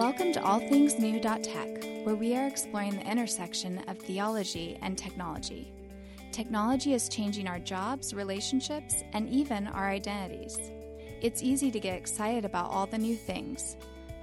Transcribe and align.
Welcome 0.00 0.32
to 0.32 0.42
All 0.42 0.60
Things 0.60 0.98
New 0.98 1.20
Tech, 1.20 1.84
where 2.04 2.14
we 2.14 2.34
are 2.34 2.46
exploring 2.46 2.96
the 2.96 3.06
intersection 3.06 3.84
of 3.86 3.98
theology 3.98 4.78
and 4.80 4.96
technology. 4.96 5.74
Technology 6.32 6.94
is 6.94 7.10
changing 7.10 7.46
our 7.46 7.58
jobs, 7.58 8.14
relationships, 8.14 9.04
and 9.12 9.28
even 9.28 9.66
our 9.66 9.90
identities. 9.90 10.58
It's 11.20 11.42
easy 11.42 11.70
to 11.70 11.78
get 11.78 11.98
excited 11.98 12.46
about 12.46 12.70
all 12.70 12.86
the 12.86 12.96
new 12.96 13.14
things, 13.14 13.76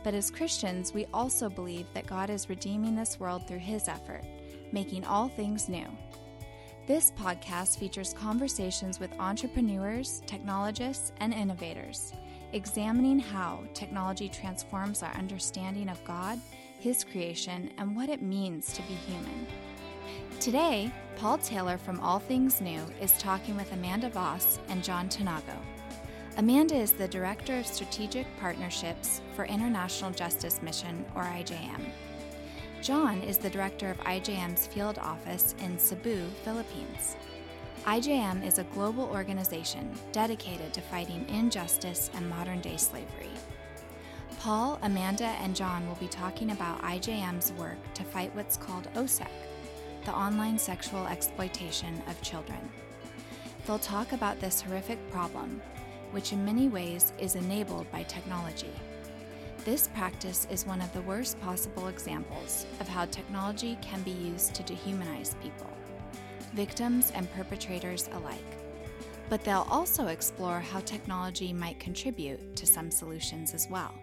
but 0.03 0.15
as 0.15 0.31
Christians, 0.31 0.95
we 0.95 1.05
also 1.13 1.47
believe 1.47 1.85
that 1.93 2.07
God 2.07 2.31
is 2.31 2.49
redeeming 2.49 2.95
this 2.95 3.19
world 3.19 3.47
through 3.47 3.59
His 3.59 3.87
effort, 3.87 4.23
making 4.71 5.05
all 5.05 5.27
things 5.27 5.69
new. 5.69 5.85
This 6.87 7.11
podcast 7.11 7.77
features 7.77 8.15
conversations 8.17 8.99
with 8.99 9.13
entrepreneurs, 9.19 10.23
technologists, 10.25 11.11
and 11.19 11.35
innovators, 11.35 12.13
examining 12.53 13.19
how 13.19 13.63
technology 13.73 14.29
transforms 14.29 15.03
our 15.03 15.13
understanding 15.13 15.89
of 15.89 16.03
God, 16.03 16.39
His 16.79 17.03
creation, 17.03 17.71
and 17.77 17.95
what 17.95 18.09
it 18.09 18.21
means 18.21 18.73
to 18.73 18.81
be 18.83 18.93
human. 18.93 19.47
Today, 20.39 20.91
Paul 21.15 21.37
Taylor 21.39 21.77
from 21.77 21.99
All 21.99 22.19
Things 22.19 22.61
New 22.61 22.81
is 23.01 23.17
talking 23.17 23.55
with 23.55 23.71
Amanda 23.73 24.09
Voss 24.09 24.59
and 24.69 24.83
John 24.83 25.09
Tanagho. 25.09 25.57
Amanda 26.37 26.75
is 26.75 26.91
the 26.91 27.07
Director 27.07 27.57
of 27.57 27.65
Strategic 27.65 28.27
Partnerships 28.39 29.21
for 29.35 29.45
International 29.45 30.11
Justice 30.11 30.61
Mission, 30.61 31.03
or 31.15 31.23
IJM. 31.23 31.89
John 32.81 33.21
is 33.23 33.39
the 33.39 33.49
director 33.49 33.89
of 33.89 33.97
IJM's 34.01 34.67
field 34.67 34.99
office 34.99 35.55
in 35.63 35.79
Cebu, 35.79 36.27
Philippines. 36.43 37.17
IJM 37.85 38.45
is 38.45 38.57
a 38.57 38.63
global 38.65 39.05
organization 39.05 39.91
dedicated 40.11 40.73
to 40.73 40.81
fighting 40.81 41.25
injustice 41.29 42.09
and 42.15 42.29
modern 42.29 42.59
day 42.59 42.75
slavery. 42.75 43.29
Paul, 44.39 44.77
Amanda, 44.81 45.27
and 45.41 45.55
John 45.55 45.87
will 45.87 45.95
be 45.95 46.07
talking 46.07 46.51
about 46.51 46.81
IJM's 46.81 47.53
work 47.53 47.77
to 47.93 48.03
fight 48.03 48.35
what's 48.35 48.57
called 48.57 48.91
OSEC, 48.95 49.29
the 50.05 50.13
online 50.13 50.57
sexual 50.57 51.07
exploitation 51.07 52.01
of 52.07 52.21
children. 52.21 52.59
They'll 53.65 53.79
talk 53.79 54.11
about 54.11 54.39
this 54.39 54.61
horrific 54.61 55.09
problem, 55.11 55.61
which 56.11 56.33
in 56.33 56.45
many 56.45 56.67
ways 56.67 57.13
is 57.19 57.35
enabled 57.35 57.89
by 57.91 58.03
technology. 58.03 58.73
This 59.65 59.87
practice 59.89 60.47
is 60.49 60.65
one 60.65 60.81
of 60.81 60.91
the 60.93 61.01
worst 61.01 61.39
possible 61.41 61.87
examples 61.87 62.65
of 62.79 62.87
how 62.87 63.05
technology 63.05 63.77
can 63.81 64.01
be 64.03 64.11
used 64.11 64.53
to 64.55 64.63
dehumanize 64.63 65.39
people, 65.41 65.69
victims 66.57 67.11
and 67.13 67.31
perpetrators 67.33 68.09
alike. 68.13 68.57
But 69.29 69.43
they'll 69.43 69.67
also 69.69 70.07
explore 70.07 70.59
how 70.59 70.79
technology 70.79 71.53
might 71.53 71.79
contribute 71.79 72.55
to 72.55 72.65
some 72.65 72.89
solutions 72.89 73.53
as 73.53 73.67
well. 73.69 73.93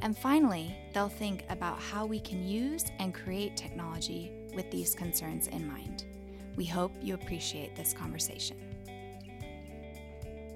And 0.00 0.16
finally, 0.16 0.74
they'll 0.94 1.10
think 1.10 1.44
about 1.50 1.78
how 1.78 2.06
we 2.06 2.20
can 2.20 2.42
use 2.42 2.86
and 3.00 3.12
create 3.12 3.54
technology 3.54 4.32
with 4.54 4.70
these 4.70 4.94
concerns 4.94 5.48
in 5.48 5.68
mind. 5.68 6.06
We 6.56 6.64
hope 6.64 6.92
you 7.02 7.12
appreciate 7.12 7.76
this 7.76 7.92
conversation. 7.92 8.56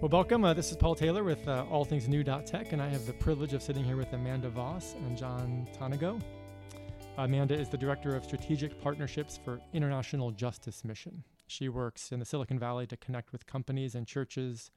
Well, 0.01 0.09
welcome. 0.09 0.45
Uh, 0.45 0.55
this 0.55 0.71
is 0.71 0.79
Paul 0.79 0.95
Taylor 0.95 1.25
with 1.25 1.47
uh, 1.47 1.67
All 1.71 1.85
Things 1.85 2.09
New 2.09 2.25
Tech, 2.25 2.73
and 2.73 2.81
I 2.81 2.89
have 2.89 3.05
the 3.05 3.13
privilege 3.13 3.53
of 3.53 3.63
sitting 3.63 3.85
here 3.85 3.97
with 3.97 4.15
Amanda 4.15 4.49
Voss 4.49 4.95
and 4.95 5.15
John 5.15 5.69
Tanagho. 5.79 6.23
Amanda 7.19 7.59
is 7.59 7.69
the 7.69 7.77
Director 7.77 8.15
of 8.15 8.25
Strategic 8.25 8.81
Partnerships 8.81 9.41
for 9.45 9.61
International 9.73 10.31
Justice 10.31 10.85
Mission. 10.85 11.25
She 11.49 11.69
works 11.69 12.13
in 12.13 12.21
the 12.21 12.25
Silicon 12.25 12.61
Valley 12.61 12.87
to 12.87 12.97
connect 12.97 13.33
with 13.33 13.45
companies 13.45 13.97
and 13.97 14.07
churches 14.07 14.71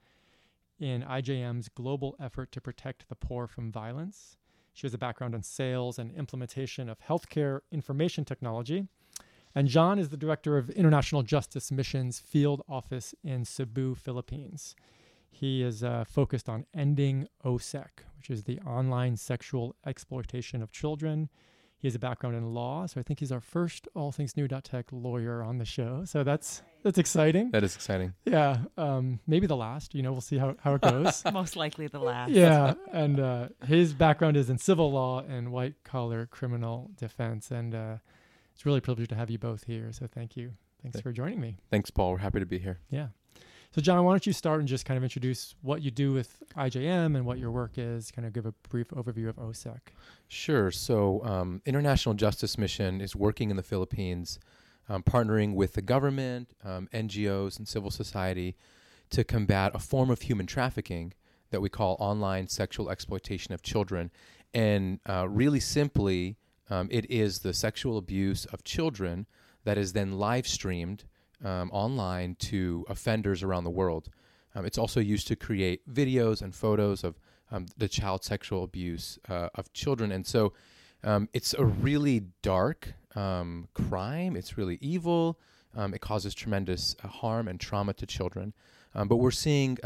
in 0.80 1.04
IJM's 1.04 1.68
global 1.68 2.16
effort 2.18 2.50
to 2.50 2.60
protect 2.60 3.08
the 3.08 3.14
poor 3.14 3.46
from 3.46 3.70
violence. 3.70 4.38
She 4.72 4.88
has 4.88 4.92
a 4.92 4.98
background 4.98 5.36
in 5.36 5.44
sales 5.44 6.00
and 6.00 6.12
implementation 6.16 6.88
of 6.88 6.98
healthcare 6.98 7.60
information 7.70 8.24
technology. 8.24 8.88
And 9.54 9.68
John 9.68 10.00
is 10.00 10.08
the 10.08 10.16
Director 10.16 10.58
of 10.58 10.68
International 10.70 11.22
Justice 11.22 11.70
Mission's 11.70 12.18
field 12.18 12.62
office 12.68 13.14
in 13.22 13.44
Cebu, 13.44 13.94
Philippines. 13.94 14.74
He 15.30 15.62
is 15.62 15.84
uh, 15.84 16.02
focused 16.08 16.48
on 16.48 16.66
ending 16.74 17.28
OSEC, 17.44 17.86
which 18.16 18.30
is 18.30 18.42
the 18.42 18.58
online 18.62 19.16
sexual 19.16 19.76
exploitation 19.86 20.60
of 20.60 20.72
children. 20.72 21.28
He 21.82 21.88
has 21.88 21.96
a 21.96 21.98
background 21.98 22.36
in 22.36 22.54
law, 22.54 22.86
so 22.86 23.00
I 23.00 23.02
think 23.02 23.18
he's 23.18 23.32
our 23.32 23.40
first 23.40 23.88
All 23.96 24.12
Things 24.12 24.36
New 24.36 24.46
Tech 24.46 24.86
lawyer 24.92 25.42
on 25.42 25.58
the 25.58 25.64
show. 25.64 26.04
So 26.04 26.22
that's 26.22 26.62
that's 26.84 26.96
exciting. 26.96 27.50
That 27.50 27.64
is 27.64 27.74
exciting. 27.74 28.14
Yeah, 28.24 28.58
um, 28.78 29.18
maybe 29.26 29.48
the 29.48 29.56
last. 29.56 29.92
You 29.92 30.04
know, 30.04 30.12
we'll 30.12 30.20
see 30.20 30.38
how, 30.38 30.54
how 30.60 30.74
it 30.74 30.80
goes. 30.80 31.24
Most 31.32 31.56
likely 31.56 31.88
the 31.88 31.98
last. 31.98 32.30
Yeah, 32.30 32.74
and 32.92 33.18
uh, 33.18 33.48
his 33.66 33.94
background 33.94 34.36
is 34.36 34.48
in 34.48 34.58
civil 34.58 34.92
law 34.92 35.24
and 35.28 35.50
white 35.50 35.74
collar 35.82 36.26
criminal 36.26 36.88
defense, 36.96 37.50
and 37.50 37.74
uh, 37.74 37.96
it's 38.54 38.64
really 38.64 38.78
a 38.78 38.82
privilege 38.82 39.08
to 39.08 39.16
have 39.16 39.28
you 39.28 39.40
both 39.40 39.64
here. 39.64 39.90
So 39.90 40.06
thank 40.06 40.36
you. 40.36 40.52
Thanks 40.82 41.00
for 41.00 41.10
joining 41.10 41.40
me. 41.40 41.56
Thanks, 41.68 41.90
Paul. 41.90 42.12
We're 42.12 42.18
happy 42.18 42.38
to 42.38 42.46
be 42.46 42.60
here. 42.60 42.78
Yeah. 42.90 43.08
So, 43.74 43.80
John, 43.80 44.04
why 44.04 44.12
don't 44.12 44.26
you 44.26 44.34
start 44.34 44.60
and 44.60 44.68
just 44.68 44.84
kind 44.84 44.98
of 44.98 45.02
introduce 45.02 45.54
what 45.62 45.80
you 45.80 45.90
do 45.90 46.12
with 46.12 46.42
IJM 46.56 47.16
and 47.16 47.24
what 47.24 47.38
your 47.38 47.50
work 47.50 47.72
is, 47.78 48.10
kind 48.10 48.26
of 48.26 48.34
give 48.34 48.44
a 48.44 48.52
brief 48.68 48.88
overview 48.88 49.30
of 49.30 49.36
OSEC. 49.36 49.78
Sure. 50.28 50.70
So, 50.70 51.24
um, 51.24 51.62
International 51.64 52.14
Justice 52.14 52.58
Mission 52.58 53.00
is 53.00 53.16
working 53.16 53.50
in 53.50 53.56
the 53.56 53.62
Philippines, 53.62 54.38
um, 54.90 55.02
partnering 55.02 55.54
with 55.54 55.72
the 55.72 55.80
government, 55.80 56.50
um, 56.62 56.86
NGOs, 56.92 57.56
and 57.56 57.66
civil 57.66 57.90
society 57.90 58.56
to 59.08 59.24
combat 59.24 59.72
a 59.74 59.78
form 59.78 60.10
of 60.10 60.20
human 60.20 60.44
trafficking 60.44 61.14
that 61.48 61.62
we 61.62 61.70
call 61.70 61.96
online 61.98 62.48
sexual 62.48 62.90
exploitation 62.90 63.54
of 63.54 63.62
children. 63.62 64.10
And 64.52 65.00
uh, 65.08 65.26
really 65.30 65.60
simply, 65.60 66.36
um, 66.68 66.88
it 66.90 67.10
is 67.10 67.38
the 67.38 67.54
sexual 67.54 67.96
abuse 67.96 68.44
of 68.46 68.64
children 68.64 69.26
that 69.64 69.78
is 69.78 69.94
then 69.94 70.18
live 70.18 70.46
streamed 70.46 71.04
um, 71.44 71.70
online 71.72 72.36
to 72.36 72.84
offenders 72.88 73.42
around 73.42 73.64
the 73.64 73.70
world. 73.70 74.08
Um, 74.54 74.64
it's 74.64 74.78
also 74.78 75.00
used 75.00 75.28
to 75.28 75.36
create 75.36 75.88
videos 75.92 76.42
and 76.42 76.54
photos 76.54 77.04
of 77.04 77.18
um, 77.50 77.66
the 77.76 77.88
child 77.88 78.24
sexual 78.24 78.64
abuse 78.64 79.18
uh, 79.28 79.48
of 79.54 79.72
children. 79.72 80.12
And 80.12 80.26
so 80.26 80.52
um, 81.04 81.28
it's 81.32 81.54
a 81.54 81.64
really 81.64 82.24
dark 82.42 82.94
um, 83.14 83.68
crime. 83.74 84.36
It's 84.36 84.56
really 84.56 84.78
evil. 84.80 85.38
Um, 85.74 85.94
it 85.94 86.00
causes 86.00 86.34
tremendous 86.34 86.96
uh, 87.02 87.08
harm 87.08 87.48
and 87.48 87.58
trauma 87.58 87.94
to 87.94 88.06
children. 88.06 88.52
but 88.94 89.16
we're 89.16 89.30
seeing 89.30 89.78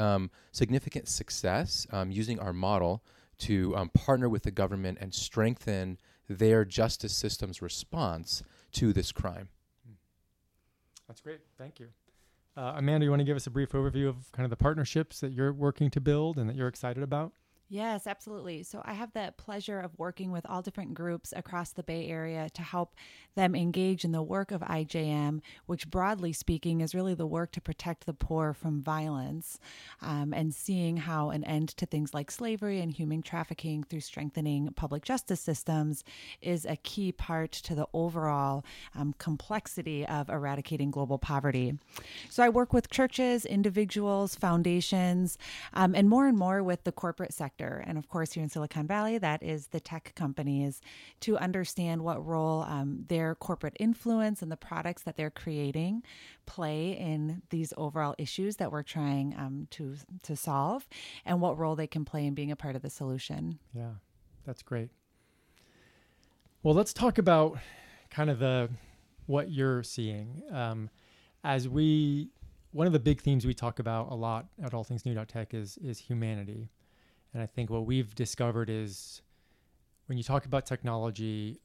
significant 0.53 1.09
success 1.09 1.87
using 2.09 2.39
our 2.41 2.53
model 2.53 3.03
to 3.39 3.75
partner 3.95 4.28
with 4.28 4.43
the 4.43 4.50
government 4.50 4.99
and 5.00 5.15
strengthen 5.15 5.99
their 6.28 6.65
justice 6.65 7.15
system's 7.15 7.62
response 7.62 8.43
to 8.72 8.93
this 8.93 9.12
crime. 9.12 9.49
That's 11.09 11.21
great. 11.21 11.41
Thank 11.59 11.81
you. 11.81 11.89
Uh, 12.56 12.75
Amanda, 12.77 13.05
you 13.05 13.11
want 13.11 13.21
to 13.21 13.25
give 13.25 13.37
us 13.37 13.47
a 13.47 13.50
brief 13.50 13.72
overview 13.72 14.09
of 14.09 14.33
kind 14.33 14.44
of 14.44 14.50
the 14.50 14.56
partnerships 14.56 15.21
that 15.21 15.33
you're 15.33 15.53
working 15.53 15.91
to 15.91 16.00
build 16.00 16.39
and 16.39 16.49
that 16.49 16.56
you're 16.56 16.69
excited 16.69 17.03
about? 17.03 17.33
Yes, 17.69 18.06
absolutely. 18.06 18.62
So 18.62 18.81
I 18.84 18.93
have 18.93 19.12
the 19.12 19.34
pleasure 19.37 19.81
of 19.81 19.99
working 19.99 20.31
with 20.31 20.47
all 20.49 20.62
different 20.62 20.94
groups 20.94 21.32
across 21.34 21.72
the 21.72 21.82
Bay 21.82 22.06
Area 22.06 22.49
to 22.50 22.62
help 22.62 22.94
them 23.34 23.56
engage 23.56 24.04
in 24.04 24.12
the 24.12 24.22
work 24.22 24.53
of 24.53 24.60
IJM, 24.60 25.41
which 25.66 25.91
broadly 25.91 26.32
speaking 26.32 26.81
is 26.81 26.94
really 26.94 27.15
the 27.15 27.27
work 27.27 27.50
to 27.53 27.60
protect 27.60 28.06
the 28.06 28.15
poor 28.15 28.53
from 28.53 28.82
violence 28.82 29.59
um, 30.00 30.32
and 30.32 30.54
seeing 30.54 30.97
how 30.97 31.31
an 31.31 31.43
end 31.43 31.71
to 31.71 31.87
things 31.87 32.15
like 32.15 32.31
slavery 32.31 32.78
and 32.81 32.93
human 32.93 33.21
trafficking 33.21 33.83
through 33.83 34.00
strengthening 34.00 34.69
public 34.77 35.03
justice 35.04 35.41
systems 35.41 36.04
is 36.41 36.65
a 36.66 36.77
key 36.77 37.10
part 37.10 37.50
to 37.50 37.75
the 37.75 37.88
overall 37.93 38.65
um, 38.94 39.12
complexity 39.19 40.06
of 40.06 40.31
eradicating 40.31 40.93
global 40.93 41.19
poverty. 41.19 41.77
So 42.31 42.44
I 42.44 42.48
work 42.48 42.72
with 42.72 42.91
churches, 42.91 43.44
individuals, 43.44 44.37
foundations, 44.37 45.37
um, 45.75 45.97
and 45.97 46.09
more 46.09 46.28
and 46.28 46.38
more 46.38 46.62
with 46.62 46.84
the 46.84 46.93
corporate 46.93 47.34
sector 47.34 47.56
sector. 47.56 47.83
And 47.86 47.98
of 47.98 48.09
course, 48.09 48.33
here 48.33 48.42
in 48.42 48.48
Silicon 48.48 48.86
Valley, 48.86 49.19
that 49.19 49.42
is 49.42 49.69
the 49.69 49.80
tech 49.80 50.13
companies 50.15 50.80
to 51.21 51.39
understand 51.39 52.03
what 52.03 52.25
role 52.25 52.63
um, 52.63 53.04
their 53.09 53.34
corporate 53.34 53.77
influence 53.80 54.42
and 54.42 54.51
the 54.51 54.57
products 54.57 55.03
that 55.03 55.16
they're 55.16 55.30
creating 55.30 56.03
play 56.47 56.92
in 56.92 57.42
these 57.51 57.72
overall 57.77 58.15
issues 58.19 58.57
that 58.57 58.71
we're 58.71 58.83
trying 58.83 59.34
um, 59.39 59.66
to 59.71 59.97
to 60.22 60.36
solve, 60.36 60.86
and 61.25 61.41
what 61.41 61.59
role 61.59 61.77
they 61.77 61.86
can 61.86 62.04
play 62.04 62.27
in 62.27 62.34
being 62.34 62.53
a 62.53 62.57
part 62.57 62.77
of 62.77 62.83
the 62.83 62.91
solution. 62.91 63.59
Yeah, 63.75 63.95
that's 64.45 64.63
great. 64.63 64.91
Well, 66.63 66.75
let's 66.75 66.92
talk 66.92 67.19
about 67.19 67.59
kind 68.10 68.30
of 68.30 68.39
the 68.39 68.69
what 69.27 69.51
you're 69.51 69.83
seeing 69.83 70.42
um, 70.53 70.91
as 71.42 71.69
we 71.69 72.30
one 72.72 72.86
of 72.86 72.92
the 72.92 73.01
big 73.01 73.22
themes 73.22 73.47
we 73.47 73.54
talk 73.54 73.78
about 73.78 74.10
a 74.10 74.15
lot 74.15 74.47
at 74.63 74.75
all 74.75 74.84
things 74.84 75.07
new 75.07 75.15
tech 75.25 75.54
is 75.54 75.78
is 75.78 75.98
humanity 75.98 76.69
and 77.36 77.42
I 77.42 77.47
think 77.47 77.68
what 77.68 77.84
we've 77.84 78.15
discovered 78.15 78.71
is 78.71 79.21
when 80.06 80.16
you 80.16 80.24
talk 80.24 80.47
about 80.47 80.65
technology, 80.65 81.60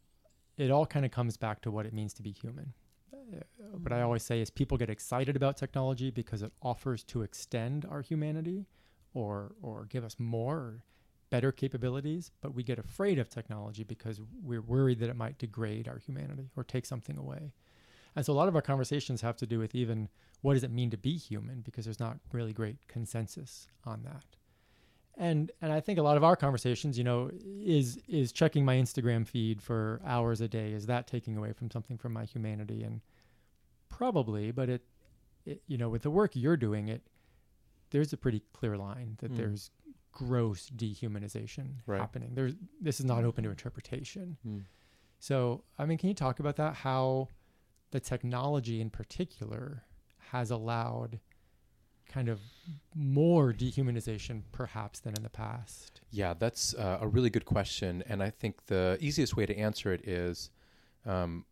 it 0.58 0.70
all 0.70 0.86
kind 0.86 1.06
of 1.06 1.12
comes 1.12 1.38
back 1.38 1.62
to 1.62 1.72
what 1.72 1.86
it 1.86 1.94
means 1.94 2.12
to 2.16 2.22
be 2.22 2.32
human. 2.32 2.74
Uh, 3.14 3.38
what 3.78 3.94
I 3.94 3.96
mm-hmm. 3.96 4.04
always 4.04 4.22
say 4.22 4.42
is 4.42 4.50
people 4.50 4.78
get 4.78 4.90
excited 4.90 5.38
about 5.38 5.56
technology 5.56 6.12
because 6.12 6.42
it 6.42 6.52
offers 6.62 7.06
to 7.06 7.22
extend 7.22 7.86
our 7.90 8.02
humanity 8.02 8.66
or 9.14 9.54
or 9.62 9.86
give 9.86 10.04
us 10.04 10.18
more, 10.20 10.84
better 11.30 11.54
capabilities, 11.54 12.32
but 12.42 12.54
we 12.54 12.64
get 12.64 12.78
afraid 12.78 13.18
of 13.18 13.30
technology 13.30 13.86
because 13.86 14.20
we're 14.44 14.62
worried 14.62 15.00
that 15.00 15.10
it 15.10 15.16
might 15.16 15.38
degrade 15.38 15.88
our 15.88 16.00
humanity 16.00 16.50
or 16.58 16.66
take 16.66 16.86
something 16.86 17.18
away. 17.18 17.54
And 18.14 18.26
so 18.26 18.34
a 18.34 18.36
lot 18.36 18.50
of 18.50 18.58
our 18.58 18.62
conversations 18.62 19.22
have 19.22 19.38
to 19.38 19.48
do 19.48 19.58
with 19.58 19.74
even 19.74 20.10
what 20.42 20.56
does 20.56 20.66
it 20.66 20.72
mean 20.72 20.90
to 20.90 20.98
be 20.98 21.16
human 21.16 21.62
because 21.62 21.86
there's 21.86 22.02
not 22.02 22.18
really 22.34 22.52
great 22.52 22.90
consensus 22.90 23.68
on 23.86 24.04
that. 24.04 24.26
And 25.18 25.52
and 25.62 25.72
I 25.74 25.80
think 25.82 26.00
a 26.00 26.02
lot 26.02 26.18
of 26.18 26.24
our 26.24 26.36
conversations, 26.36 26.98
you 26.98 27.04
know, 27.04 27.30
is 27.44 28.00
is 28.08 28.32
checking 28.32 28.64
my 28.66 28.76
Instagram 28.78 29.28
feed 29.28 29.62
for 29.62 30.02
hours 30.06 30.42
a 30.42 30.48
day 30.48 30.72
is 30.74 30.86
that 30.88 31.06
taking 31.08 31.38
away 31.38 31.54
from 31.54 31.70
something 31.70 31.98
from 31.98 32.14
my 32.14 32.26
humanity 32.26 32.84
and 32.84 33.02
probably, 33.90 34.52
but 34.52 34.70
it, 34.70 34.82
it 35.46 35.62
you 35.68 35.78
know, 35.78 35.90
with 35.90 36.02
the 36.04 36.10
work 36.10 36.36
you're 36.36 36.58
doing 36.58 36.88
it 36.88 37.02
there's 37.90 38.14
a 38.14 38.18
pretty 38.18 38.42
clear 38.54 38.78
line 38.78 39.18
that 39.20 39.34
Mm. 39.34 39.36
there's 39.36 39.70
gross 40.14 40.70
dehumanization 40.70 41.76
Right. 41.86 42.00
happening. 42.00 42.36
There's 42.36 42.54
this 42.80 43.00
is 43.02 43.06
not 43.06 43.26
open 43.26 43.44
to 43.44 43.50
interpretation. 43.50 44.38
Mm. 44.48 44.64
So, 45.20 45.66
I 45.78 45.86
mean, 45.86 45.98
can 45.98 46.08
you 46.08 46.16
talk 46.16 46.40
about 46.40 46.56
that? 46.56 46.74
How 46.74 47.28
the 47.92 48.00
technology 48.00 48.80
in 48.80 48.90
particular 48.90 49.84
has 50.32 50.52
allowed 50.52 51.20
kind 52.14 52.30
of 52.30 52.40
more 52.96 53.54
dehumanization 53.54 54.42
perhaps 54.52 55.00
than 55.00 55.16
in 55.16 55.24
the 55.24 55.30
past? 55.30 56.02
Yeah, 56.12 56.34
that's 56.38 56.74
uh, 56.76 56.98
a 57.02 57.08
really 57.08 57.30
good 57.30 57.46
question, 57.46 58.04
and 58.08 58.22
I 58.22 58.30
think 58.30 58.66
the 58.68 58.98
easiest 59.00 59.36
way 59.36 59.46
to 59.46 59.56
answer 59.58 59.94
it 59.94 60.08
is 60.08 60.50
um, 61.06 61.46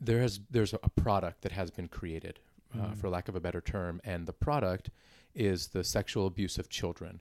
there 0.00 0.20
has 0.20 0.40
there's 0.50 0.72
a 0.72 0.78
product 0.78 1.42
that 1.42 1.52
has 1.52 1.70
been 1.70 1.88
created, 1.88 2.38
uh, 2.74 2.88
Mm. 2.88 2.96
for 2.96 3.08
lack 3.08 3.28
of 3.28 3.34
a 3.36 3.40
better 3.40 3.60
term, 3.60 4.00
and 4.04 4.26
the 4.26 4.32
product 4.32 4.90
is 5.34 5.68
the 5.68 5.82
sexual 5.84 6.26
abuse 6.26 6.58
of 6.58 6.68
children, 6.68 7.20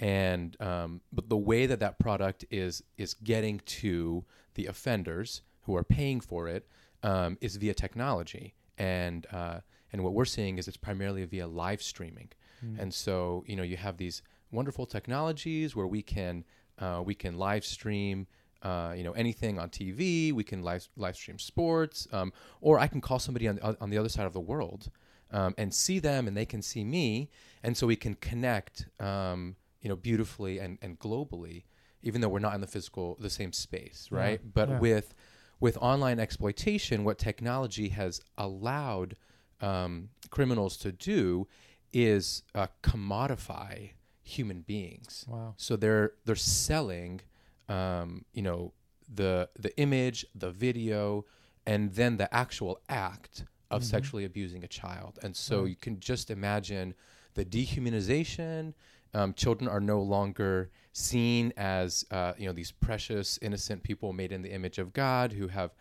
and 0.00 0.56
um, 0.60 1.00
but 1.12 1.28
the 1.28 1.36
way 1.36 1.66
that 1.66 1.80
that 1.80 1.98
product 1.98 2.44
is 2.50 2.82
is 2.96 3.14
getting 3.14 3.60
to 3.66 4.24
the 4.54 4.66
offenders 4.66 5.42
who 5.62 5.76
are 5.76 5.84
paying 5.84 6.20
for 6.20 6.48
it 6.48 6.66
um, 7.02 7.36
is 7.40 7.56
via 7.56 7.74
technology, 7.74 8.54
and 8.78 9.26
uh, 9.32 9.60
and 9.92 10.02
what 10.04 10.12
we're 10.14 10.24
seeing 10.24 10.58
is 10.58 10.68
it's 10.68 10.76
primarily 10.76 11.24
via 11.24 11.46
live 11.46 11.82
streaming. 11.82 12.30
Mm. 12.64 12.78
And 12.80 12.94
so, 12.94 13.44
you 13.46 13.56
know, 13.56 13.62
you 13.62 13.76
have 13.76 13.96
these 13.96 14.22
wonderful 14.50 14.86
technologies 14.86 15.76
where 15.76 15.86
we 15.86 16.02
can 16.02 16.44
uh, 16.78 17.02
we 17.04 17.14
can 17.14 17.36
live 17.36 17.64
stream, 17.64 18.26
uh, 18.62 18.94
you 18.96 19.04
know, 19.04 19.12
anything 19.12 19.58
on 19.58 19.68
TV. 19.68 20.32
We 20.32 20.44
can 20.44 20.62
live 20.62 20.88
live 20.96 21.16
stream 21.16 21.38
sports, 21.38 22.06
um, 22.12 22.32
or 22.60 22.78
I 22.78 22.86
can 22.86 23.00
call 23.00 23.18
somebody 23.18 23.48
on 23.48 23.56
the, 23.56 23.76
on 23.80 23.90
the 23.90 23.98
other 23.98 24.08
side 24.08 24.26
of 24.26 24.32
the 24.32 24.40
world 24.40 24.90
um, 25.32 25.54
and 25.58 25.72
see 25.72 25.98
them, 25.98 26.26
and 26.26 26.36
they 26.36 26.46
can 26.46 26.62
see 26.62 26.84
me, 26.84 27.30
and 27.62 27.76
so 27.76 27.86
we 27.86 27.96
can 27.96 28.14
connect, 28.14 28.86
um, 29.00 29.56
you 29.80 29.88
know, 29.88 29.96
beautifully 29.96 30.58
and 30.58 30.78
and 30.82 30.98
globally, 30.98 31.64
even 32.02 32.20
though 32.20 32.28
we're 32.28 32.38
not 32.38 32.54
in 32.54 32.60
the 32.60 32.66
physical 32.66 33.16
the 33.20 33.30
same 33.30 33.52
space, 33.52 34.08
Yeah, 34.10 34.18
right? 34.18 34.40
But 34.54 34.68
yeah. 34.68 34.78
with 34.78 35.14
with 35.60 35.76
online 35.78 36.18
exploitation, 36.20 37.04
what 37.04 37.18
technology 37.18 37.88
has 37.90 38.20
allowed 38.36 39.16
um, 39.60 40.10
criminals 40.30 40.76
to 40.78 40.92
do 40.92 41.48
is 41.92 42.42
uh, 42.54 42.66
commodify 42.82 43.90
human 44.22 44.60
beings. 44.60 45.24
Wow. 45.28 45.54
So 45.56 45.74
they're 45.76 46.12
they're 46.24 46.36
selling, 46.36 47.20
um, 47.68 48.24
you 48.32 48.42
know, 48.42 48.72
the 49.12 49.48
the 49.58 49.76
image, 49.78 50.26
the 50.34 50.50
video, 50.50 51.24
and 51.66 51.92
then 51.94 52.18
the 52.18 52.32
actual 52.34 52.80
act 52.88 53.44
of 53.70 53.82
Mhm. 53.82 53.86
sexually 53.86 54.24
abusing 54.24 54.64
a 54.64 54.68
child. 54.68 55.18
And 55.22 55.34
so 55.34 55.62
Right. 55.62 55.70
you 55.70 55.76
can 55.76 55.98
just 56.00 56.30
imagine 56.30 56.94
the 57.34 57.44
dehumanization. 57.44 58.74
Um, 59.18 59.34
children 59.34 59.68
are 59.68 59.80
no 59.80 60.00
longer 60.00 60.70
seen 60.92 61.52
as 61.56 62.04
uh, 62.10 62.34
you 62.38 62.46
know 62.46 62.52
these 62.52 62.70
precious, 62.70 63.38
innocent 63.42 63.82
people 63.82 64.12
made 64.12 64.32
in 64.32 64.42
the 64.42 64.52
image 64.52 64.78
of 64.78 64.92
God 64.92 65.32
who 65.32 65.48
have 65.48 65.74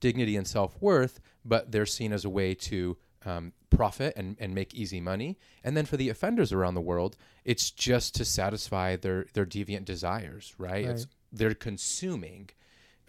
dignity 0.00 0.36
and 0.36 0.46
self 0.46 0.76
worth, 0.80 1.20
but 1.44 1.72
they're 1.72 1.86
seen 1.86 2.12
as 2.12 2.24
a 2.24 2.30
way 2.30 2.54
to 2.54 2.96
um, 3.24 3.52
profit 3.70 4.12
and, 4.16 4.36
and 4.38 4.54
make 4.54 4.74
easy 4.74 5.00
money. 5.00 5.38
And 5.64 5.76
then 5.76 5.86
for 5.86 5.96
the 5.96 6.10
offenders 6.10 6.52
around 6.52 6.74
the 6.74 6.80
world, 6.80 7.16
it's 7.44 7.70
just 7.70 8.14
to 8.16 8.24
satisfy 8.24 8.96
their, 8.96 9.26
their 9.32 9.46
deviant 9.46 9.84
desires, 9.84 10.54
right? 10.58 10.84
It's, 10.84 11.04
Right. 11.04 11.14
they're 11.32 11.54
consuming 11.54 12.50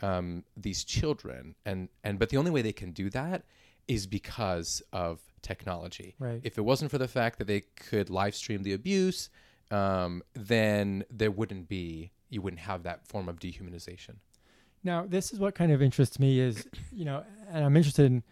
um, 0.01 0.43
these 0.55 0.83
children, 0.83 1.55
and, 1.65 1.89
and 2.03 2.19
but 2.19 2.29
the 2.29 2.37
only 2.37 2.51
way 2.51 2.61
they 2.61 2.73
can 2.73 2.91
do 2.91 3.09
that 3.09 3.43
is 3.87 4.07
because 4.07 4.81
of 4.93 5.19
technology. 5.41 6.15
Right. 6.19 6.39
If 6.43 6.57
it 6.57 6.61
wasn't 6.61 6.89
for 6.91 6.97
the 6.97 7.07
fact 7.07 7.37
that 7.39 7.47
they 7.47 7.61
could 7.89 8.09
live 8.09 8.35
stream 8.35 8.63
the 8.63 8.73
abuse, 8.73 9.29
um, 9.73 10.21
then 10.33 11.03
there 11.09 11.31
wouldn't 11.31 11.67
be 11.67 12.11
you 12.29 12.41
wouldn't 12.41 12.61
have 12.61 12.83
that 12.83 13.07
form 13.07 13.29
of 13.29 13.39
dehumanization. 13.39 14.15
Now, 14.83 15.05
this 15.07 15.31
is 15.31 15.39
what 15.39 15.55
kind 15.55 15.71
of 15.71 15.81
interests 15.81 16.19
me 16.19 16.39
is, 16.39 16.67
you 16.91 17.05
know, 17.05 17.23
and 17.49 17.63
I'm 17.63 17.77
interested 17.77 18.05
in 18.05 18.23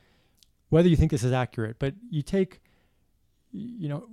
whether 0.69 0.89
you 0.89 0.95
think 0.95 1.11
this 1.11 1.23
is 1.23 1.31
accurate, 1.31 1.77
but 1.79 1.93
you 2.09 2.21
take, 2.21 2.61
you 3.51 3.87
know, 3.87 4.07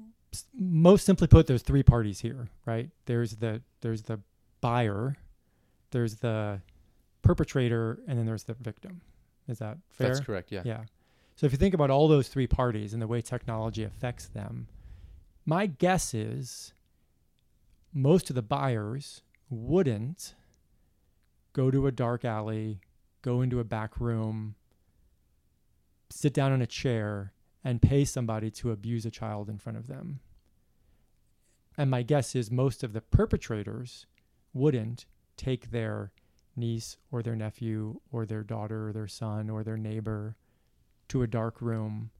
most 0.55 1.05
simply 1.05 1.27
put, 1.27 1.47
there's 1.47 1.63
three 1.63 1.83
parties 1.83 2.21
here, 2.21 2.49
right? 2.67 2.91
There's 3.07 3.37
the 3.37 3.63
there's 3.81 4.03
the 4.03 4.21
buyer, 4.61 5.17
there's 5.91 6.17
the 6.17 6.61
perpetrator, 7.23 7.99
and 8.07 8.19
then 8.19 8.27
there's 8.27 8.45
the 8.45 8.55
victim. 8.55 9.01
Is 9.49 9.59
that 9.59 9.79
fair? 9.91 10.09
That's 10.09 10.21
correct. 10.21 10.53
Yeah. 10.53 10.63
Yeah. 10.65 10.85
So 11.37 11.47
if 11.47 11.53
you 11.53 11.59
think 11.59 11.75
about 11.75 11.91
all 11.91 12.09
those 12.09 12.29
three 12.29 12.47
parties 12.47 12.93
and 12.93 13.01
the 13.01 13.07
way 13.07 13.21
technology 13.21 13.85
affects 13.85 14.27
them, 14.27 14.69
my 15.47 15.67
guess 15.67 16.13
is 16.13 16.73
most 17.93 18.31
of 18.31 18.37
the 18.37 18.43
buyers 18.43 19.23
wouldn't 19.50 20.35
go 21.52 21.70
to 21.70 21.87
a 21.87 21.93
dark 21.93 22.25
alley, 22.25 22.81
go 23.23 23.40
into 23.40 23.61
a 23.61 23.64
back 23.64 24.00
room, 24.00 24.55
sit 26.11 26.32
down 26.35 26.52
in 26.52 26.62
a 26.62 26.67
chair, 26.67 27.32
and 27.64 27.82
pay 27.82 28.05
somebody 28.05 28.50
to 28.50 28.70
abuse 28.70 29.05
a 29.05 29.11
child 29.11 29.49
in 29.49 29.58
front 29.58 29.79
of 29.79 29.87
them. 29.87 30.20
And 31.76 31.90
my 31.90 32.02
guess 32.02 32.35
is 32.35 32.50
most 32.50 32.82
of 32.82 32.93
the 32.93 33.00
perpetrators 33.00 34.06
wouldn't 34.52 35.06
take 35.37 35.70
their 35.70 36.12
niece 36.56 36.96
or 37.11 37.23
their 37.23 37.37
nephew 37.37 38.00
or 38.11 38.26
their 38.26 38.43
daughter 38.43 38.88
or 38.88 38.93
their 38.93 39.08
son 39.08 39.49
or 39.49 39.62
their 39.62 39.76
neighbor 39.76 40.37
to 41.08 41.23
a 41.23 41.26
dark 41.26 41.62
room, 41.62 42.11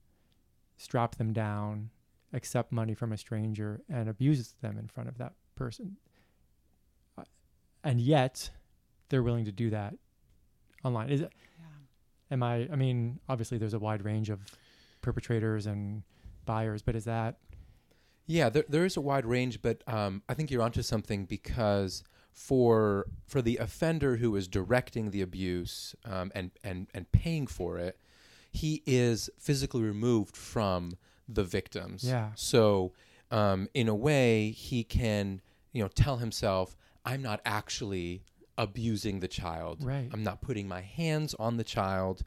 strap 0.77 1.15
them 1.15 1.33
down, 1.33 1.89
accept 2.33 2.71
money 2.71 2.93
from 2.93 3.11
a 3.11 3.17
stranger, 3.17 3.81
and 3.89 4.09
abuse 4.09 4.55
them 4.61 4.77
in 4.77 4.87
front 4.87 5.09
of 5.09 5.17
that 5.17 5.33
person. 5.59 5.97
Uh, 7.17 7.23
And 7.83 8.01
yet, 8.01 8.49
they're 9.09 9.23
willing 9.23 9.45
to 9.45 9.51
do 9.51 9.69
that 9.69 9.93
online. 10.83 11.09
Is 11.09 11.21
it? 11.21 11.31
Yeah. 11.59 11.65
Am 12.31 12.41
I? 12.43 12.67
I 12.71 12.75
mean, 12.75 13.19
obviously, 13.27 13.57
there's 13.59 13.73
a 13.75 13.79
wide 13.79 14.03
range 14.03 14.29
of 14.29 14.39
perpetrators 15.01 15.65
and 15.65 16.03
buyers, 16.45 16.81
but 16.81 16.95
is 16.95 17.05
that? 17.05 17.37
Yeah, 18.25 18.49
there, 18.49 18.65
there 18.69 18.85
is 18.85 18.95
a 18.97 19.01
wide 19.01 19.25
range, 19.25 19.61
but 19.61 19.83
um, 19.87 20.21
I 20.29 20.33
think 20.35 20.51
you're 20.51 20.61
onto 20.61 20.81
something 20.83 21.25
because 21.25 22.03
for 22.31 23.07
for 23.25 23.41
the 23.41 23.57
offender 23.57 24.17
who 24.17 24.35
is 24.35 24.47
directing 24.47 25.11
the 25.11 25.21
abuse 25.21 25.95
um, 26.05 26.31
and 26.35 26.51
and 26.63 26.87
and 26.93 27.11
paying 27.11 27.47
for 27.47 27.79
it, 27.79 27.99
he 28.51 28.83
is 28.85 29.29
physically 29.39 29.81
removed 29.81 30.35
from 30.37 30.91
the 31.27 31.43
victims. 31.43 32.03
Yeah. 32.03 32.29
So 32.35 32.93
um, 33.31 33.67
in 33.73 33.87
a 33.87 33.95
way, 33.95 34.51
he 34.51 34.83
can 34.83 35.41
you 35.71 35.81
know 35.81 35.87
tell 35.89 36.17
himself, 36.17 36.75
"I'm 37.05 37.21
not 37.21 37.41
actually 37.45 38.23
abusing 38.57 39.19
the 39.19 39.27
child. 39.27 39.83
Right. 39.83 40.09
I'm 40.11 40.23
not 40.23 40.41
putting 40.41 40.67
my 40.67 40.81
hands 40.81 41.33
on 41.39 41.57
the 41.57 41.63
child. 41.63 42.23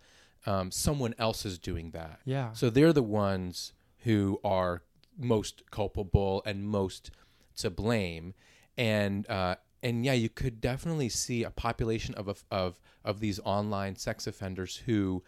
Um, 0.47 0.71
someone 0.71 1.15
else 1.19 1.45
is 1.45 1.59
doing 1.59 1.91
that." 1.93 2.21
Yeah. 2.25 2.53
So 2.53 2.71
they're 2.71 2.93
the 2.93 3.03
ones 3.03 3.73
who 3.99 4.41
are 4.45 4.83
most 5.19 5.63
culpable 5.71 6.43
and 6.45 6.67
most 6.67 7.11
to 7.57 7.71
blame, 7.71 8.35
and 8.77 9.29
uh, 9.29 9.57
and 9.83 10.05
yeah, 10.05 10.13
you 10.13 10.29
could 10.29 10.61
definitely 10.61 11.09
see 11.09 11.43
a 11.45 11.51
population 11.51 12.15
of 12.15 12.29
of 12.29 12.45
of, 12.51 12.81
of 13.05 13.21
these 13.21 13.41
online 13.45 13.97
sex 13.97 14.27
offenders 14.27 14.83
who 14.87 15.23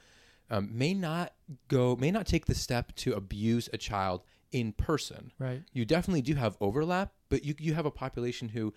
um, 0.51 0.69
may 0.73 0.95
not 0.95 1.33
go 1.69 1.97
may 1.97 2.11
not 2.11 2.27
take 2.27 2.47
the 2.47 2.55
step 2.55 2.95
to 2.97 3.13
abuse 3.15 3.69
a 3.73 3.79
child 3.79 4.23
in 4.55 4.73
person. 4.73 5.33
right. 5.39 5.63
You 5.73 5.85
definitely 5.85 6.23
do 6.23 6.35
have 6.37 6.57
overlap, 6.61 7.13
but 7.29 7.45
you 7.45 7.55
you 7.59 7.75
have 7.75 7.87
a 7.87 7.91
population 7.91 8.49
who 8.51 8.73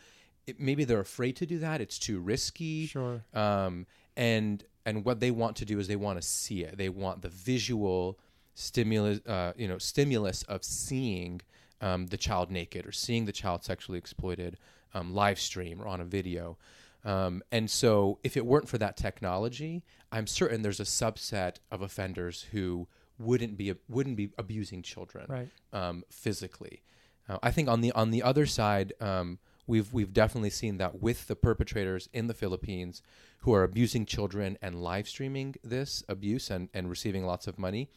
it, 0.48 0.60
maybe 0.60 0.84
they're 0.86 1.00
afraid 1.00 1.36
to 1.38 1.46
do 1.46 1.60
that. 1.60 1.82
It's 1.82 2.00
too 2.00 2.20
risky 2.20 2.88
Sure. 2.88 3.24
um, 3.34 3.86
and 4.16 4.64
and 4.86 5.06
what 5.06 5.20
they 5.20 5.32
want 5.32 5.56
to 5.58 5.66
do 5.66 5.78
is 5.80 5.88
they 5.88 5.96
want 5.96 6.20
to 6.20 6.28
see 6.28 6.64
it. 6.64 6.78
They 6.78 6.90
want 6.90 7.22
the 7.22 7.30
visual 7.30 8.18
stimulus, 8.56 9.20
uh, 9.28 9.54
you 9.56 9.68
know, 9.68 9.78
stimulus 9.78 10.44
of 10.44 10.64
seeing 10.64 11.42
um, 11.82 12.08
the 12.08 12.18
child 12.18 12.50
naked 12.50 12.88
or 12.88 12.92
seeing 12.92 13.26
the 13.26 13.32
child 13.32 13.64
sexually 13.64 14.00
exploited, 14.00 14.58
um, 14.96 15.14
live 15.14 15.40
stream 15.40 15.82
or 15.82 15.88
on 15.88 16.02
a 16.02 16.06
video. 16.06 16.58
Um, 17.06 17.44
and 17.52 17.70
so, 17.70 18.18
if 18.24 18.36
it 18.36 18.46
weren't 18.46 18.68
for 18.68 18.80
that 18.80 18.98
technology, 18.98 19.84
I'm 20.12 20.26
certain 20.26 20.64
there's 20.64 20.80
a 20.80 20.84
subset 20.84 21.58
of 21.72 21.82
offenders 21.84 22.48
who 22.52 22.88
wouldn't 23.20 23.58
be 23.58 23.74
wouldn't 23.90 24.16
be 24.18 24.30
abusing 24.38 24.82
children 24.82 25.26
Right. 25.28 25.50
um, 25.74 26.04
physically. 26.10 26.82
Uh, 27.28 27.38
I 27.44 27.52
think 27.52 27.68
on 27.68 27.82
the 27.82 27.92
on 27.94 28.12
the 28.12 28.24
other 28.24 28.46
side, 28.46 28.94
um, 29.02 29.40
we've 29.66 29.92
we've 29.92 30.14
definitely 30.14 30.50
seen 30.52 30.78
that 30.78 31.02
with 31.02 31.28
the 31.28 31.36
perpetrators 31.36 32.10
in 32.14 32.28
the 32.28 32.34
Philippines 32.34 33.02
who 33.40 33.54
are 33.54 33.64
abusing 33.64 34.06
children 34.06 34.58
and 34.62 34.82
live 34.82 35.08
streaming 35.08 35.56
this 35.64 36.04
abuse 36.10 36.50
and, 36.50 36.70
and 36.74 36.90
receiving 36.90 37.26
lots 37.26 37.48
of 37.48 37.58
money. 37.60 37.90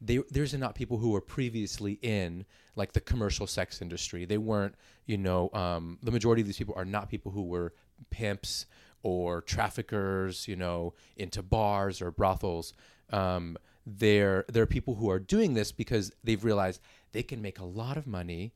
They, 0.00 0.18
there's 0.30 0.54
not 0.54 0.74
people 0.76 0.98
who 0.98 1.10
were 1.10 1.20
previously 1.20 1.98
in 2.02 2.44
like 2.76 2.92
the 2.92 3.00
commercial 3.00 3.46
sex 3.48 3.82
industry. 3.82 4.24
They 4.24 4.38
weren't, 4.38 4.74
you 5.06 5.18
know, 5.18 5.50
um, 5.52 5.98
the 6.02 6.12
majority 6.12 6.40
of 6.42 6.46
these 6.46 6.56
people 6.56 6.74
are 6.76 6.84
not 6.84 7.08
people 7.08 7.32
who 7.32 7.42
were 7.44 7.74
pimps 8.10 8.66
or 9.02 9.40
traffickers, 9.42 10.46
you 10.48 10.56
know, 10.56 10.94
into 11.16 11.42
bars 11.42 12.00
or 12.00 12.10
brothels. 12.10 12.74
Um, 13.10 13.56
they're 13.98 14.44
they're 14.48 14.66
people 14.66 14.96
who 14.96 15.08
are 15.10 15.18
doing 15.18 15.54
this 15.54 15.72
because 15.72 16.12
they've 16.22 16.44
realized 16.44 16.80
they 17.12 17.22
can 17.22 17.40
make 17.40 17.58
a 17.58 17.64
lot 17.64 17.96
of 17.96 18.06
money 18.06 18.52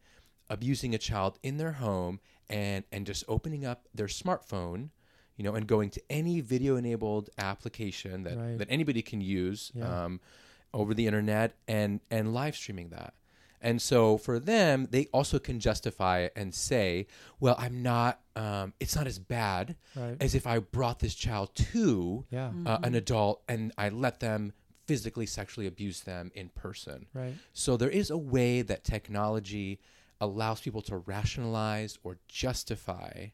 abusing 0.51 0.95
a 0.95 0.99
child 0.99 1.39
in 1.43 1.57
their 1.57 1.73
home 1.73 2.21
and 2.51 2.85
and 2.93 3.07
just 3.07 3.25
opening 3.29 3.65
up 3.65 3.89
their 3.95 4.09
smartphone 4.09 4.91
you 5.37 5.45
know 5.45 5.55
and 5.55 5.67
going 5.67 5.89
to 5.89 6.03
any 6.11 6.41
video 6.41 6.77
enabled 6.77 7.31
application 7.39 8.25
that 8.25 8.37
Right. 8.37 8.59
that 8.59 8.69
anybody 8.71 9.01
can 9.03 9.21
use 9.21 9.71
Yeah. 9.75 10.05
um, 10.05 10.21
over 10.75 10.93
the 10.95 11.07
internet 11.07 11.55
and 11.67 12.01
and 12.11 12.35
live 12.35 12.55
streaming 12.57 12.91
that 12.91 13.15
and 13.61 13.81
so 13.81 14.19
for 14.19 14.39
them 14.39 14.89
they 14.91 15.07
also 15.13 15.39
can 15.39 15.61
justify 15.61 16.29
and 16.37 16.55
say 16.55 17.07
well 17.41 17.55
i'm 17.59 17.83
not 17.83 18.21
um, 18.37 18.73
it's 18.81 18.97
not 18.97 19.07
as 19.07 19.19
bad 19.19 19.77
Right. 19.97 20.17
as 20.21 20.35
if 20.35 20.47
i 20.47 20.59
brought 20.59 20.99
this 20.99 21.15
child 21.15 21.55
to 21.73 22.25
yeah. 22.31 22.51
uh, 22.67 22.79
an 22.83 22.95
adult 22.95 23.43
and 23.49 23.73
i 23.79 23.89
let 23.89 24.21
them 24.21 24.53
physically 24.87 25.27
sexually 25.27 25.67
abuse 25.67 26.01
them 26.03 26.31
in 26.35 26.49
person 26.51 27.07
Right. 27.15 27.35
so 27.53 27.77
there 27.77 27.91
is 27.91 28.11
a 28.11 28.19
way 28.19 28.63
that 28.63 28.85
technology 28.85 29.79
allows 30.21 30.61
people 30.61 30.83
to 30.83 30.99
rationalize 30.99 31.99
or 32.05 32.19
justify 32.29 33.27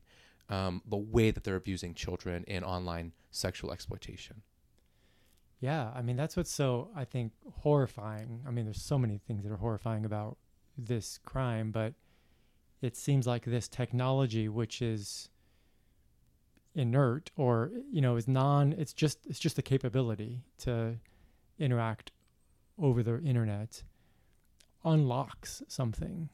um, 0.49 0.81
the 0.89 0.97
way 0.97 1.31
that 1.31 1.45
they're 1.45 1.57
abusing 1.57 1.93
children 1.95 2.45
in 2.45 2.65
online 2.65 3.13
sexual 3.31 3.71
exploitation. 3.73 4.41
Yeah, 5.61 5.91
I 5.95 6.01
mean 6.01 6.17
that's 6.17 6.35
what's 6.37 6.51
so 6.51 6.89
I 6.97 7.05
think 7.05 7.33
horrifying. 7.63 8.41
I 8.47 8.51
mean, 8.51 8.65
there's 8.65 8.81
so 8.81 8.99
many 8.99 9.19
things 9.19 9.43
that 9.45 9.53
are 9.53 9.57
horrifying 9.59 10.07
about 10.07 10.39
this 10.79 11.19
crime, 11.27 11.71
but 11.73 11.93
it 12.81 12.97
seems 12.97 13.27
like 13.27 13.45
this 13.45 13.69
technology, 13.69 14.49
which 14.49 14.81
is 14.81 15.29
inert 16.75 17.31
or 17.37 17.71
you 17.91 18.01
know 18.01 18.17
is 18.17 18.29
non, 18.29 18.73
it's 18.73 18.93
just 18.93 19.27
it's 19.27 19.39
just 19.39 19.59
a 19.59 19.63
capability 19.63 20.41
to 20.59 20.95
interact 21.59 22.13
over 22.79 23.03
the 23.03 23.21
internet, 23.23 23.83
unlocks 24.85 25.63
something 25.69 26.29